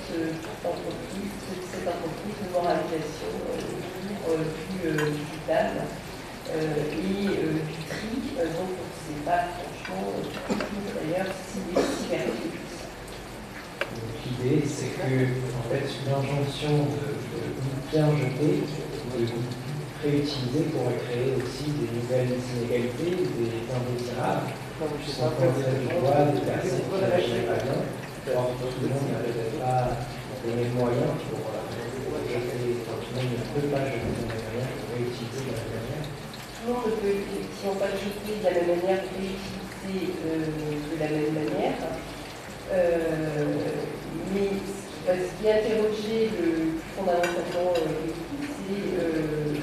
toute 1.48 1.67
entreprise, 1.78 1.84
cette 1.84 1.88
entreprise 1.94 2.38
de 2.42 2.48
moralisation 2.52 3.30
du 4.82 5.38
table 5.46 5.80
et 6.54 6.66
du 6.94 7.82
tri, 7.88 8.12
donc 8.36 8.70
on 8.72 8.86
ne 8.88 8.98
sait 9.04 9.22
pas 9.24 9.42
franchement 9.54 10.04
d'ailleurs 10.48 11.30
s'il 11.46 11.68
est 11.76 11.82
si 11.82 12.08
que 12.08 12.62
ça. 12.74 12.86
L'idée, 14.24 14.60
c'est 14.66 14.92
que 14.96 15.08
en 15.56 15.64
fait, 15.70 15.86
une 15.86 16.12
injonction 16.12 16.74
de, 16.88 17.04
de 17.14 17.40
bien 17.90 18.08
jeter, 18.16 18.54
de 19.14 19.22
réutiliser 20.02 20.62
pour 20.70 20.84
créer 21.04 21.30
aussi 21.36 21.66
des 21.72 21.90
nouvelles 21.96 22.34
inégalités, 22.56 23.12
des 23.38 23.52
indésirables, 23.68 24.50
sans 25.06 25.30
penser 25.30 25.72
du 25.80 25.86
droit 25.88 26.22
des 26.32 26.40
personnes 26.40 26.86
qui 26.86 27.00
n'agissaient 27.00 27.46
pas 27.46 27.60
bien. 27.62 27.80
Or, 28.36 28.52
tout 28.60 28.82
le 28.82 28.88
monde 28.88 29.08
n'a 29.10 29.20
peut-être 29.24 29.58
pas 29.58 29.88
les 30.44 30.52
mêmes 30.52 30.74
moyens 30.74 31.16
pour 31.30 31.40
monde 33.18 33.38
ne 33.38 33.60
peut 33.60 33.66
pas 33.68 33.78
de 33.78 33.84
la 33.84 33.98
même 33.98 34.30
manière, 34.30 34.70
réutiliser 34.94 35.42
de 35.42 35.50
la 35.50 35.64
même 35.66 35.74
manière. 35.74 36.06
Tout 36.54 36.62
le 36.62 36.72
monde 36.72 36.86
ne 36.86 36.94
peut 36.94 37.78
pas 37.78 37.90
jeter 37.90 38.34
de 38.38 38.44
la 38.44 38.52
même 38.54 38.70
manière, 38.78 39.02
réutiliser 39.10 40.14
euh, 40.22 40.46
de 40.92 41.00
la 41.00 41.08
même 41.10 41.34
manière. 41.34 41.78
Euh, 42.70 43.58
mais 44.34 44.50
ce 45.06 45.40
qui 45.40 45.46
est 45.46 45.52
interrogé 45.52 46.30
le, 46.38 46.76
plus 46.76 46.94
fondamentalement 46.94 47.72
euh, 47.76 48.12
c'est 48.68 48.86
euh, 49.00 49.56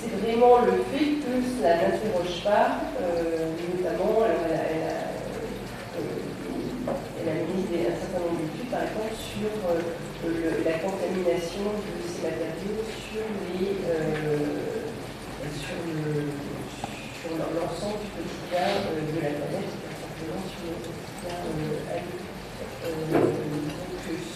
c'est 0.00 0.26
vraiment 0.26 0.62
le 0.62 0.72
fait 0.90 1.20
que 1.22 1.32
cela 1.58 1.76
n'interroge 1.76 2.42
pas, 2.42 2.80
euh, 3.00 3.52
notamment, 3.76 4.24
elle 4.26 4.50
a, 4.50 4.62
elle 4.66 4.88
a, 4.88 4.98
euh, 5.94 6.94
elle 7.20 7.28
a 7.28 7.34
mis 7.46 7.62
des, 7.70 7.86
un 7.86 8.01
par 8.12 8.82
exemple, 8.84 9.16
sur 9.16 9.48
euh, 9.72 9.80
le, 10.28 10.64
la 10.64 10.76
contamination 10.84 11.64
de 11.80 11.96
ces 12.04 12.28
matériaux 12.28 12.84
sur 12.84 13.24
les 13.24 13.80
euh, 13.88 14.36
sur 17.16 17.32
l'ensemble 17.32 18.04
du 18.04 18.12
quotidien 18.12 18.68
euh, 18.84 19.00
de 19.00 19.16
la 19.16 19.32
planète, 19.32 19.72
pas 19.80 19.96
simplement 19.96 20.44
sur 20.44 20.60
le 20.68 20.76
quotidien 20.84 21.40
donc 21.40 21.64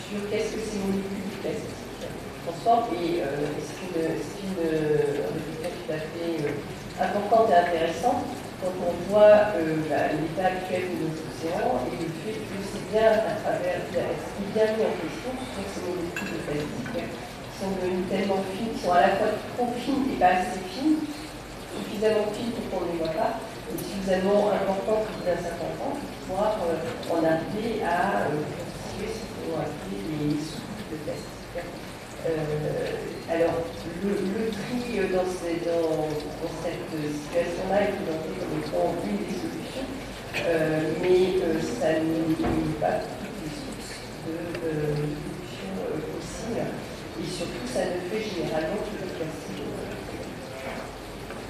sur 0.09 0.21
qu'est-ce 0.31 0.57
que 0.57 0.61
ces 0.65 0.79
molécules 0.81 1.29
du 1.29 1.37
plastique 1.43 1.85
transforment 2.47 2.95
et 2.95 3.21
c'est 3.61 3.85
une, 3.85 4.01
une 4.01 4.57
tout 4.57 5.93
à 5.93 5.99
fait 5.99 6.37
importante 7.03 7.51
et 7.51 7.55
intéressante 7.55 8.25
quand 8.61 8.73
on 8.81 8.95
voit 9.13 9.53
euh, 9.53 9.77
l'état 9.85 10.49
actuel 10.49 10.89
de 10.89 11.05
nos 11.05 11.13
océans 11.13 11.77
et 11.93 11.97
le 12.01 12.09
fait 12.25 12.41
que 12.41 12.57
c'est 12.65 12.87
bien 12.89 13.13
à 13.13 13.37
travers, 13.45 13.85
ce 13.85 13.93
qui 13.93 14.43
est 14.49 14.53
bien 14.57 14.67
mis 14.77 14.85
en 14.89 14.97
question, 14.97 15.31
sont 15.37 15.67
ces 15.69 15.83
molécules 15.85 16.33
de 16.33 16.41
plastique 16.49 17.05
qui 17.05 17.55
sont 17.61 17.73
devenues 17.77 18.09
tellement 18.09 18.41
fines, 18.57 18.73
qui 18.73 18.81
sont 18.81 18.93
à 18.93 19.01
la 19.01 19.13
fois 19.21 19.33
trop 19.57 19.69
fines 19.77 20.09
et 20.09 20.17
pas 20.17 20.41
assez 20.41 20.65
fines, 20.73 21.05
suffisamment 21.77 22.33
fines 22.33 22.53
pour 22.57 22.65
qu'on 22.73 22.87
ne 22.87 22.93
les 22.93 22.99
voit 23.05 23.13
pas, 23.13 23.37
et 23.69 23.77
suffisamment 23.77 24.49
importantes 24.57 25.05
pour 25.05 25.21
d'un 25.21 25.37
certain 25.37 25.73
temps 25.77 25.93
pour 25.93 26.09
pouvoir 26.25 26.57
euh, 26.65 27.13
en 27.13 27.21
arriver 27.21 27.85
à 27.85 28.33
euh, 28.33 28.41
constituer 28.41 29.13
ce 29.13 29.25
qu'on 29.37 29.61
appeler 29.61 30.01
les 30.17 30.41
soupes 30.41 30.81
de 30.89 30.97
plastique. 31.05 31.61
Euh, 32.25 33.16
alors, 33.29 33.59
le, 34.05 34.11
le 34.11 34.51
tri 34.55 35.03
dans, 35.11 35.27
ces, 35.27 35.67
dans, 35.67 36.07
cette 36.63 36.87
situation-là 36.95 37.83
est 37.83 37.99
présenté 37.99 38.39
comme 38.39 38.55
étant 38.63 38.95
une 39.03 39.19
des 39.27 39.47
mais 41.03 41.43
ça 41.59 41.99
n'est 41.99 42.79
pas 42.79 43.03
toutes 43.03 43.35
les 43.43 43.51
sources 43.51 43.99
de 44.23 44.37
production 44.55 45.75
possible. 46.15 46.71
Et 47.19 47.27
surtout, 47.27 47.67
ça 47.67 47.83
ne 47.91 47.99
fait 48.07 48.23
généralement 48.23 48.79
que 48.87 48.95
le 48.95 49.11
plastique. 49.11 49.67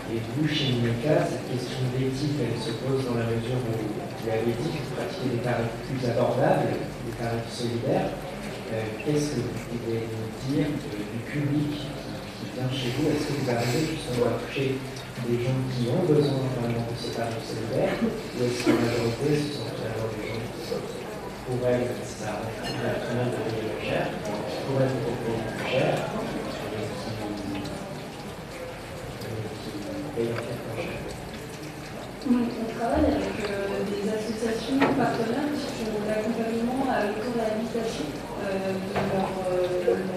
Et 0.08 0.22
vous, 0.32 0.48
chez 0.48 0.80
Mineka, 0.80 1.28
cette 1.28 1.50
question 1.50 1.92
d'éthique, 1.92 2.40
elle 2.40 2.56
se 2.56 2.72
pose 2.78 3.04
dans 3.04 3.18
la 3.20 3.26
mesure 3.26 3.60
où 3.60 3.74
vous 3.76 4.30
avez 4.30 4.54
dit 4.54 4.70
que 4.70 4.80
vous 4.80 4.94
pratiquez 4.96 5.28
des 5.36 5.42
tarifs 5.42 5.76
plus 5.84 6.08
abordables, 6.08 6.72
des 7.04 7.12
tarifs 7.20 7.52
solidaires. 7.52 8.16
Euh, 8.72 8.82
qu'est-ce 9.04 9.30
que 9.36 9.40
vous 9.46 9.62
pouvez 9.70 10.02
nous 10.10 10.26
dire 10.50 10.66
du 10.66 11.20
public 11.30 11.70
qui, 11.70 12.44
vient 12.54 12.70
chez 12.70 12.90
vous? 12.98 13.06
Est-ce 13.14 13.26
que 13.30 13.34
vous 13.38 13.50
arrivez 13.50 13.94
justement 13.94 14.26
à 14.26 14.42
toucher 14.42 14.74
des 15.28 15.38
gens 15.38 15.60
qui 15.70 15.86
ont 15.86 16.02
besoin 16.02 16.50
vraiment 16.58 16.82
de 16.90 16.96
ce 16.98 17.14
tarif 17.14 17.38
solidaire 17.46 17.94
Ou 18.02 18.42
est-ce 18.42 18.64
que 18.66 18.70
la 18.70 18.82
majorité, 18.90 19.38
ce 19.38 19.54
sont 19.54 19.70
finalement 19.70 20.10
des 20.18 20.26
gens 20.26 20.42
qui 20.42 21.06
pour 21.46 21.62
elles, 21.68 21.86
ça 22.02 22.42
très 22.60 23.14
bien 23.14 23.26
de 23.30 23.38
payer 23.38 23.62
moins 23.70 23.78
cher, 23.86 24.10
pour 24.66 24.82
elles, 24.82 24.98
pour 24.98 25.14
payer 25.22 25.46
plus 25.56 25.70
cher, 25.70 25.94
on 32.28 32.78
travaille 32.78 33.06
avec 33.06 33.36
euh, 33.46 33.86
des 33.86 34.02
associations 34.10 34.80
partenaires 34.98 35.54
qui 35.54 35.84
font 35.84 36.02
l'accompagnement 36.08 36.82
à 36.90 37.06
l'auto-réhabilitation 37.06 38.06
euh, 38.10 38.25
de 38.46 39.90
leur, 39.96 40.15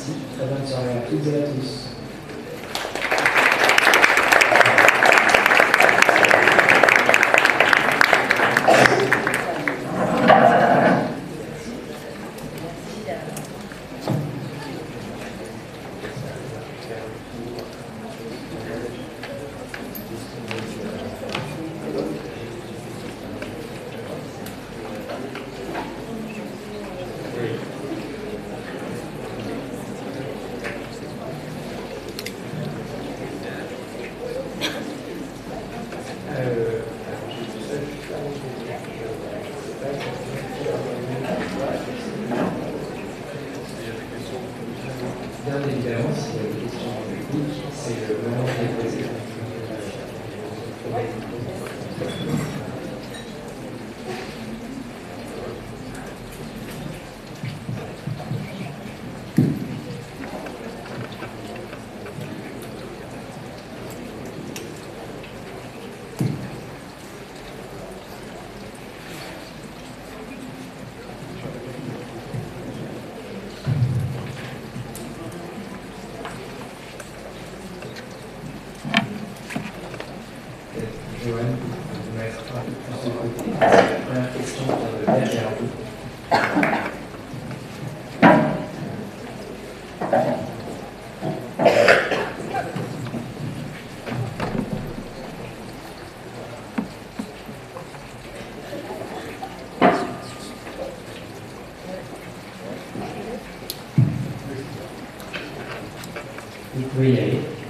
Remercie. 0.00 0.12
Très 0.38 1.34
à. 1.34 1.89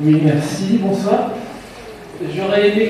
Oui, 0.02 0.22
merci, 0.24 0.78
bonsoir. 0.80 1.32
J'aurais 2.34 2.70
aimé 2.70 2.89